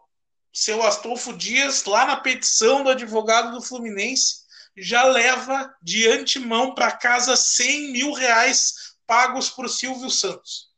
seu 0.52 0.82
Astolfo 0.82 1.32
Dias, 1.34 1.84
lá 1.84 2.06
na 2.06 2.16
petição 2.16 2.82
do 2.82 2.90
advogado 2.90 3.52
do 3.52 3.62
Fluminense, 3.62 4.47
já 4.80 5.04
leva 5.04 5.72
de 5.82 6.08
antemão 6.08 6.74
para 6.74 6.92
casa 6.92 7.36
100 7.36 7.92
mil 7.92 8.12
reais 8.12 8.72
pagos 9.06 9.50
por 9.50 9.68
Silvio 9.68 10.10
Santos. 10.10 10.68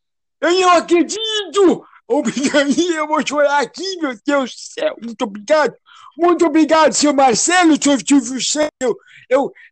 Eu 0.41 0.53
não 0.53 0.71
acredito! 0.71 1.85
Obrigado, 2.09 2.81
eu 2.81 3.07
vou 3.07 3.25
chorar 3.25 3.61
aqui, 3.61 3.97
meu 4.01 4.19
Deus 4.27 4.51
do 4.51 4.59
céu. 4.59 4.97
Muito 5.01 5.23
obrigado. 5.23 5.75
Muito 6.19 6.45
obrigado, 6.45 6.93
senhor 6.93 7.15
Marcelo, 7.15 7.81
senhor 7.81 8.01
Silvio 8.05 8.45
Santos. 8.45 8.71
Eu, 8.81 8.97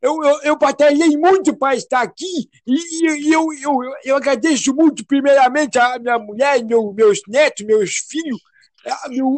eu, 0.00 0.18
eu, 0.22 0.42
eu 0.42 0.56
batalhei 0.56 1.16
muito 1.16 1.56
para 1.56 1.74
estar 1.74 2.00
aqui 2.00 2.48
e, 2.64 3.28
e 3.28 3.32
eu, 3.32 3.52
eu, 3.60 3.78
eu 4.04 4.16
agradeço 4.16 4.72
muito, 4.72 5.04
primeiramente, 5.04 5.78
a 5.78 5.98
minha 5.98 6.18
mulher, 6.18 6.64
meu, 6.64 6.92
meus 6.92 7.18
netos, 7.26 7.66
meus 7.66 7.96
filhos, 7.96 8.40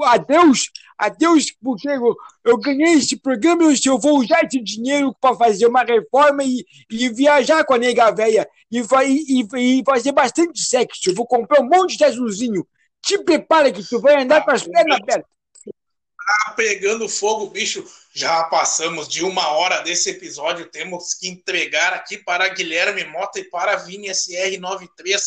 a 0.04 0.16
Deus, 0.18 0.70
a 0.98 1.08
Deus, 1.08 1.46
porque 1.62 1.88
eu, 1.88 2.16
eu 2.44 2.58
ganhei 2.58 2.94
esse 2.94 3.16
programa, 3.16 3.62
eu 3.62 3.98
vou 3.98 4.18
usar 4.18 4.44
esse 4.44 4.60
dinheiro 4.60 5.14
para 5.20 5.36
fazer 5.36 5.66
uma 5.66 5.82
reforma 5.82 6.44
e, 6.44 6.64
e 6.90 7.08
viajar 7.08 7.64
com 7.64 7.74
a 7.74 7.78
nega 7.78 8.10
velha 8.10 8.48
e, 8.70 8.80
e, 8.80 9.78
e, 9.78 9.82
fazer 9.84 10.12
bastante 10.12 10.60
sexo. 10.60 11.10
Eu 11.10 11.14
vou 11.14 11.26
comprar 11.26 11.60
um 11.60 11.68
monte 11.68 11.96
de 11.96 12.04
azulzinho. 12.04 12.66
Te 13.02 13.18
prepara 13.18 13.72
que 13.72 13.82
tu 13.82 14.00
vai 14.00 14.22
andar 14.22 14.44
com 14.44 14.50
as 14.50 14.62
pernas 14.62 14.98
abertas. 15.00 15.30
Tá 15.64 16.52
pegando 16.52 17.08
fogo, 17.08 17.46
bicho. 17.46 17.84
Já 18.12 18.44
passamos 18.44 19.08
de 19.08 19.24
uma 19.24 19.48
hora 19.48 19.80
desse 19.80 20.10
episódio. 20.10 20.66
Temos 20.66 21.14
que 21.14 21.28
entregar 21.28 21.92
aqui 21.92 22.18
para 22.18 22.48
Guilherme 22.48 23.04
Mota 23.04 23.40
e 23.40 23.44
para 23.44 23.76
Vini 23.76 24.08
SR93 24.08 25.18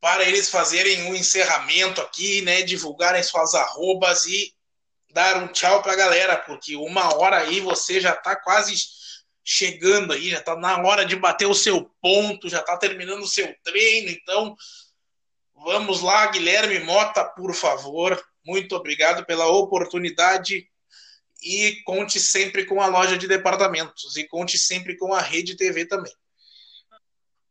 para 0.00 0.24
eles 0.24 0.48
fazerem 0.48 1.04
um 1.04 1.14
encerramento 1.14 2.00
aqui, 2.00 2.42
né? 2.42 2.62
Divulgarem 2.62 3.22
suas 3.22 3.54
arrobas 3.54 4.26
e 4.26 4.54
dar 5.12 5.42
um 5.42 5.48
tchau 5.48 5.82
para 5.82 5.92
a 5.92 5.96
galera, 5.96 6.36
porque 6.36 6.76
uma 6.76 7.14
hora 7.16 7.38
aí 7.38 7.60
você 7.60 8.00
já 8.00 8.12
está 8.12 8.34
quase 8.36 8.74
chegando 9.44 10.12
aí, 10.12 10.30
já 10.30 10.38
está 10.38 10.56
na 10.56 10.80
hora 10.82 11.04
de 11.04 11.16
bater 11.16 11.46
o 11.46 11.54
seu 11.54 11.90
ponto, 12.00 12.48
já 12.48 12.60
está 12.60 12.76
terminando 12.76 13.22
o 13.22 13.28
seu 13.28 13.52
treino, 13.64 14.10
então 14.10 14.54
vamos 15.54 16.00
lá, 16.02 16.26
Guilherme 16.26 16.78
Mota, 16.80 17.24
por 17.24 17.54
favor. 17.54 18.22
Muito 18.44 18.74
obrigado 18.74 19.24
pela 19.26 19.46
oportunidade 19.46 20.66
e 21.42 21.82
conte 21.84 22.20
sempre 22.20 22.64
com 22.64 22.80
a 22.80 22.86
loja 22.86 23.18
de 23.18 23.26
departamentos 23.26 24.16
e 24.16 24.26
conte 24.26 24.56
sempre 24.56 24.96
com 24.96 25.12
a 25.12 25.20
rede 25.20 25.56
TV 25.56 25.86
também. 25.86 26.12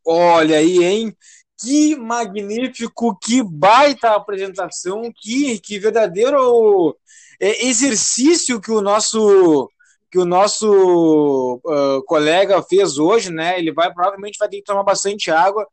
Olha 0.06 0.58
aí, 0.58 0.84
hein? 0.84 1.16
Que 1.60 1.95
magnífico, 1.95 3.18
que 3.20 3.43
baita 3.43 4.12
apresentação, 4.12 5.12
que, 5.14 5.60
que 5.60 5.78
verdadeiro 5.78 6.97
é, 7.39 7.66
exercício 7.66 8.62
que 8.62 8.72
o 8.72 8.82
nosso 8.82 9.70
que 10.12 10.18
o 10.18 10.26
nosso 10.26 11.62
uh, 11.64 12.03
colega 12.05 12.64
fez 12.64 12.97
hoje, 12.97 13.32
né? 13.32 13.60
Ele 13.60 13.72
vai 13.72 13.93
provavelmente 13.93 14.39
vai 14.39 14.49
ter 14.49 14.57
que 14.57 14.64
tomar 14.64 14.82
bastante 14.82 15.30
água 15.30 15.68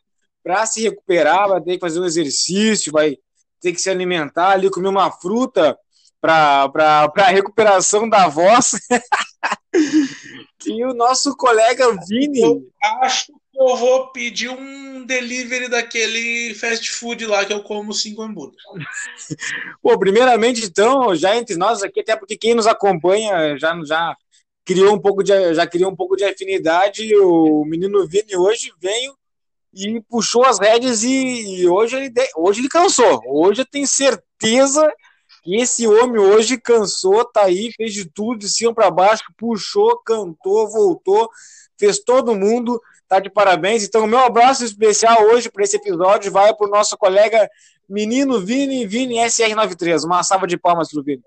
para 0.44 0.66
se 0.66 0.82
recuperar, 0.82 1.48
vai 1.48 1.60
ter 1.62 1.74
que 1.74 1.80
fazer 1.80 2.00
um 2.00 2.04
exercício, 2.04 2.92
vai 2.92 3.16
ter 3.60 3.72
que 3.72 3.80
se 3.80 3.88
alimentar 3.88 4.50
ali, 4.50 4.70
comer 4.70 4.88
uma 4.88 5.10
fruta 5.10 5.76
para 6.20 6.70
a 7.16 7.30
recuperação 7.30 8.08
da 8.08 8.28
voz. 8.28 8.72
e 10.66 10.84
o 10.84 10.94
nosso 10.94 11.36
colega 11.36 11.96
Vini. 12.06 12.40
Eu 12.40 12.62
acho 13.02 13.32
eu 13.58 13.76
vou 13.76 14.08
pedir 14.12 14.48
um 14.50 15.04
delivery 15.04 15.68
daquele 15.68 16.54
fast 16.54 16.92
food 16.92 17.26
lá 17.26 17.44
que 17.44 17.52
eu 17.52 17.62
como 17.62 17.92
cinco 17.92 18.22
hambúrgueres. 18.22 18.62
Pô, 19.82 19.98
primeiramente, 19.98 20.64
então, 20.64 21.14
já 21.14 21.36
entre 21.36 21.56
nós 21.56 21.82
aqui, 21.82 22.00
até 22.00 22.16
porque 22.16 22.36
quem 22.36 22.54
nos 22.54 22.66
acompanha 22.66 23.56
já, 23.58 23.74
já 23.84 24.16
criou 24.64 24.94
um 24.94 25.00
pouco 25.00 25.22
de 25.22 25.54
já 25.54 25.66
criou 25.66 25.90
um 25.90 25.96
pouco 25.96 26.16
de 26.16 26.24
afinidade. 26.24 27.14
O 27.16 27.64
menino 27.64 28.06
Vini 28.06 28.36
hoje 28.36 28.72
veio 28.80 29.16
e 29.72 30.00
puxou 30.02 30.44
as 30.44 30.58
rédeas 30.58 31.02
e, 31.02 31.60
e 31.60 31.68
hoje 31.68 31.96
ele 31.96 32.12
hoje 32.36 32.60
ele 32.60 32.68
cansou. 32.68 33.22
Hoje 33.26 33.62
eu 33.62 33.66
tenho 33.66 33.86
certeza 33.86 34.92
que 35.42 35.56
esse 35.56 35.86
homem 35.86 36.20
hoje 36.20 36.60
cansou, 36.60 37.24
tá 37.24 37.44
aí, 37.44 37.72
fez 37.76 37.94
de 37.94 38.10
tudo, 38.10 38.38
de 38.38 38.48
cima 38.48 38.74
para 38.74 38.90
baixo, 38.90 39.22
puxou, 39.36 39.96
cantou, 40.04 40.68
voltou, 40.68 41.28
fez 41.78 42.00
todo 42.00 42.34
mundo 42.34 42.80
tá 43.08 43.20
de 43.20 43.30
parabéns. 43.30 43.84
Então, 43.84 44.04
o 44.04 44.06
meu 44.06 44.20
abraço 44.20 44.64
especial 44.64 45.22
hoje 45.24 45.50
para 45.50 45.64
esse 45.64 45.76
episódio 45.76 46.30
vai 46.30 46.54
para 46.54 46.66
o 46.66 46.70
nosso 46.70 46.96
colega 46.96 47.48
menino 47.88 48.44
Vini, 48.44 48.86
Vini 48.86 49.16
SR93. 49.16 50.04
Uma 50.04 50.22
salva 50.22 50.46
de 50.46 50.56
palmas 50.56 50.90
para 50.90 51.00
o 51.00 51.04
Vini. 51.04 51.22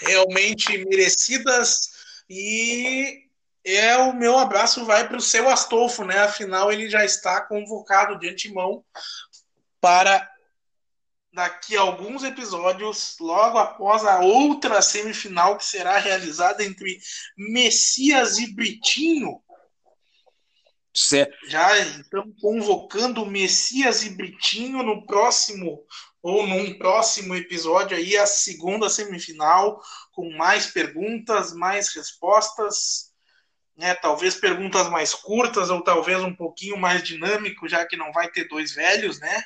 Realmente 0.00 0.84
merecidas 0.86 1.92
e 2.28 3.22
é 3.64 3.96
o 3.96 4.12
meu 4.12 4.36
abraço 4.38 4.84
vai 4.84 5.06
para 5.06 5.16
o 5.16 5.20
seu 5.20 5.48
Astolfo, 5.48 6.04
né? 6.04 6.18
Afinal, 6.18 6.72
ele 6.72 6.90
já 6.90 7.04
está 7.04 7.40
convocado 7.42 8.18
de 8.18 8.28
antemão 8.28 8.84
para 9.80 10.31
daqui 11.32 11.76
a 11.76 11.80
alguns 11.80 12.22
episódios, 12.22 13.16
logo 13.18 13.58
após 13.58 14.04
a 14.04 14.20
outra 14.20 14.82
semifinal 14.82 15.56
que 15.56 15.64
será 15.64 15.98
realizada 15.98 16.62
entre 16.62 16.98
Messias 17.36 18.38
e 18.38 18.52
Britinho. 18.54 19.40
Certo. 20.94 21.34
Já 21.48 21.78
então 21.80 22.30
convocando 22.38 23.24
Messias 23.24 24.04
e 24.04 24.10
Britinho 24.10 24.82
no 24.82 25.06
próximo 25.06 25.82
ou 26.22 26.46
num 26.46 26.78
próximo 26.78 27.34
episódio 27.34 27.96
aí 27.96 28.16
a 28.16 28.26
segunda 28.26 28.90
semifinal 28.90 29.80
com 30.12 30.30
mais 30.36 30.66
perguntas, 30.66 31.54
mais 31.54 31.94
respostas, 31.94 33.10
né? 33.74 33.94
Talvez 33.94 34.34
perguntas 34.34 34.88
mais 34.90 35.14
curtas 35.14 35.70
ou 35.70 35.82
talvez 35.82 36.22
um 36.22 36.34
pouquinho 36.34 36.76
mais 36.76 37.02
dinâmico, 37.02 37.66
já 37.66 37.86
que 37.86 37.96
não 37.96 38.12
vai 38.12 38.30
ter 38.30 38.46
dois 38.46 38.72
velhos, 38.72 39.18
né? 39.18 39.42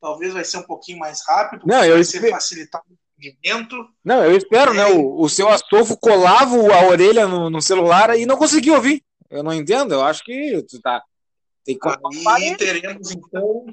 Talvez 0.00 0.32
vai 0.32 0.44
ser 0.44 0.58
um 0.58 0.62
pouquinho 0.62 0.98
mais 0.98 1.20
rápido, 1.26 1.66
não, 1.66 1.84
eu 1.84 1.94
vai 1.94 2.00
esper... 2.00 2.20
ser 2.20 2.30
facilitar 2.30 2.82
o 2.82 2.92
entendimento. 3.18 3.76
Não, 4.04 4.24
eu 4.24 4.36
espero, 4.36 4.72
é, 4.72 4.74
né? 4.74 4.86
O, 4.86 5.20
o 5.20 5.28
seu 5.28 5.48
Astolfo 5.48 5.96
colava 5.96 6.56
a 6.56 6.88
orelha 6.88 7.26
no, 7.26 7.50
no, 7.50 7.62
celular 7.62 8.16
e 8.18 8.26
não 8.26 8.36
conseguiu 8.36 8.74
ouvir. 8.74 9.02
Eu 9.30 9.42
não 9.42 9.52
entendo, 9.52 9.94
eu 9.94 10.04
acho 10.04 10.22
que 10.24 10.62
tu 10.68 10.80
tá. 10.80 11.02
Tem 11.64 11.76
que 11.76 11.88
Aí 12.28 12.56
teremos 12.56 13.10
então 13.10 13.66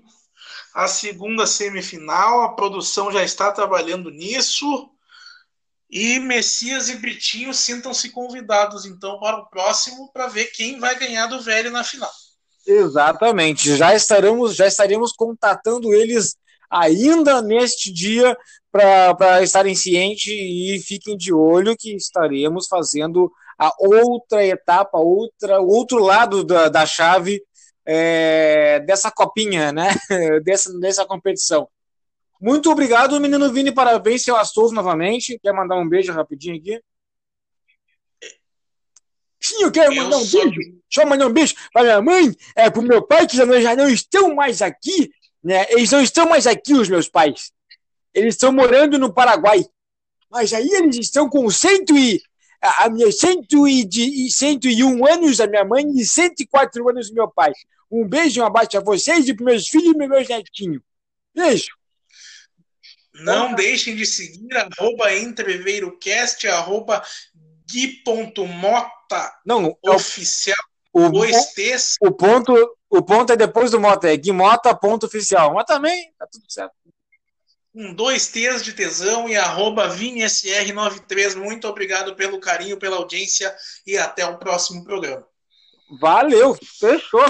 a 0.74 0.88
segunda 0.88 1.46
semifinal, 1.46 2.42
a 2.42 2.56
produção 2.56 3.12
já 3.12 3.24
está 3.24 3.52
trabalhando 3.52 4.10
nisso. 4.10 4.90
E 5.90 6.18
Messias 6.20 6.90
e 6.90 6.96
Britinho 6.96 7.54
sintam-se 7.54 8.10
convidados 8.10 8.84
então 8.84 9.20
para 9.20 9.38
o 9.38 9.46
próximo 9.46 10.12
para 10.12 10.26
ver 10.26 10.46
quem 10.46 10.80
vai 10.80 10.98
ganhar 10.98 11.28
do 11.28 11.40
velho 11.40 11.70
na 11.70 11.84
final. 11.84 12.12
Exatamente. 12.66 13.76
Já 13.76 13.94
estaremos, 13.96 14.56
já 14.56 14.68
estaremos 14.68 15.12
contatando 15.12 15.94
eles 15.94 16.36
ainda 16.70 17.42
neste 17.42 17.92
dia 17.92 18.36
para 18.72 19.44
estarem 19.44 19.76
cientes 19.76 20.34
e 20.34 20.82
fiquem 20.86 21.16
de 21.16 21.34
olho 21.34 21.76
que 21.78 21.96
estaremos 21.96 22.68
fazendo 22.68 23.32
a 23.60 23.72
outra 23.78 24.44
etapa, 24.46 24.98
outra, 24.98 25.60
outro 25.60 26.00
lado 26.00 26.44
da, 26.44 26.70
da 26.70 26.86
chave 26.86 27.44
é, 27.86 28.80
dessa 28.80 29.12
copinha, 29.12 29.72
né? 29.72 29.90
dessa, 30.44 30.74
dessa 30.80 31.06
competição. 31.06 31.68
Muito 32.42 32.72
obrigado, 32.72 33.20
menino 33.22 33.52
Vini. 33.54 33.72
Parabéns, 33.72 34.24
seu 34.24 34.36
Astolfo, 34.36 34.74
novamente. 34.74 35.40
Quer 35.42 35.54
mandar 35.54 35.76
um 35.76 35.88
beijo 35.88 36.12
rapidinho 36.12 36.58
aqui? 36.58 36.82
Sim, 39.54 39.64
eu 39.64 39.72
quero 39.72 39.94
eu 39.94 40.04
mandar 40.04 40.18
um 40.18 40.26
beijo. 40.26 40.60
Só 40.92 41.06
mandar 41.06 41.28
um 41.28 41.34
beijo 41.34 41.56
para 41.72 41.84
minha 41.84 42.02
mãe, 42.02 42.36
é, 42.56 42.70
para 42.70 42.80
o 42.80 42.84
meu 42.84 43.02
pai, 43.02 43.28
que 43.28 43.38
já 43.38 43.46
não, 43.46 43.62
já 43.62 43.76
não 43.76 43.88
estão 43.88 44.34
mais 44.36 44.62
aqui. 44.62 45.12
Né? 45.44 45.66
Eles 45.70 45.92
não 45.92 46.02
estão 46.02 46.28
mais 46.28 46.48
aqui, 46.48 46.74
os 46.74 46.90
meus 46.90 47.08
pais. 47.08 47.52
Eles 48.14 48.36
estão 48.36 48.52
morando 48.52 48.98
no 48.98 49.14
Paraguai. 49.14 49.64
Mas 50.30 50.54
aí 50.54 50.68
eles 50.68 50.98
estão 50.98 51.30
com 51.30 51.50
cento 51.50 51.96
e, 51.96 52.22
a, 52.62 52.86
a 52.86 52.90
minha 52.90 53.12
cento 53.12 53.68
e, 53.68 53.84
de, 53.84 54.32
cento 54.32 54.68
e 54.68 54.84
um 54.84 55.06
anos 55.06 55.38
da 55.38 55.48
minha 55.48 55.66
mãe 55.66 55.86
e 55.96 56.06
104 56.06 56.90
anos 56.90 57.10
do 57.10 57.16
meu 57.16 57.30
pai. 57.30 57.52
Um 57.92 58.08
beijo, 58.08 58.42
um 58.42 58.46
abraço 58.46 58.78
a 58.78 58.82
vocês 58.82 59.28
e 59.28 59.34
para 59.34 59.46
meus 59.46 59.68
filhos 59.68 59.94
e 59.94 59.98
meus 59.98 60.28
netinhos. 60.28 60.82
Beijo. 61.36 61.70
Não 63.14 63.54
deixem 63.54 63.96
de 63.96 64.08
seguir 64.08 64.58
arroba 64.58 65.16
entreveirocast, 65.16 66.48
arroba 66.48 67.04
gui.mota 67.74 69.34
não, 69.46 69.78
é 69.84 69.90
oficial. 69.90 70.56
O, 70.94 71.10
dois 71.10 71.54
T's. 71.54 71.96
O 72.00 72.12
ponto, 72.12 72.54
o 72.88 73.02
ponto 73.02 73.34
é 73.34 73.36
depois 73.36 73.72
do 73.72 73.80
Mota, 73.80 74.08
é 74.08 74.16
guimota.oficial. 74.16 75.56
Mas 75.56 75.66
também 75.66 76.14
tá 76.18 76.28
tudo 76.32 76.46
certo. 76.48 76.74
Um 77.74 77.92
dois 77.96 78.28
T's 78.28 78.64
de 78.64 78.74
tesão 78.74 79.28
e 79.28 79.36
arroba 79.36 79.90
ViniSR93. 79.90 81.36
Muito 81.36 81.68
obrigado 81.68 82.16
pelo 82.16 82.40
carinho, 82.40 82.78
pela 82.78 82.98
audiência 82.98 83.54
e 83.88 83.98
até 83.98 84.24
o 84.24 84.38
próximo 84.38 84.84
programa. 84.84 85.26
Valeu, 86.00 86.56
fechou. 86.80 87.26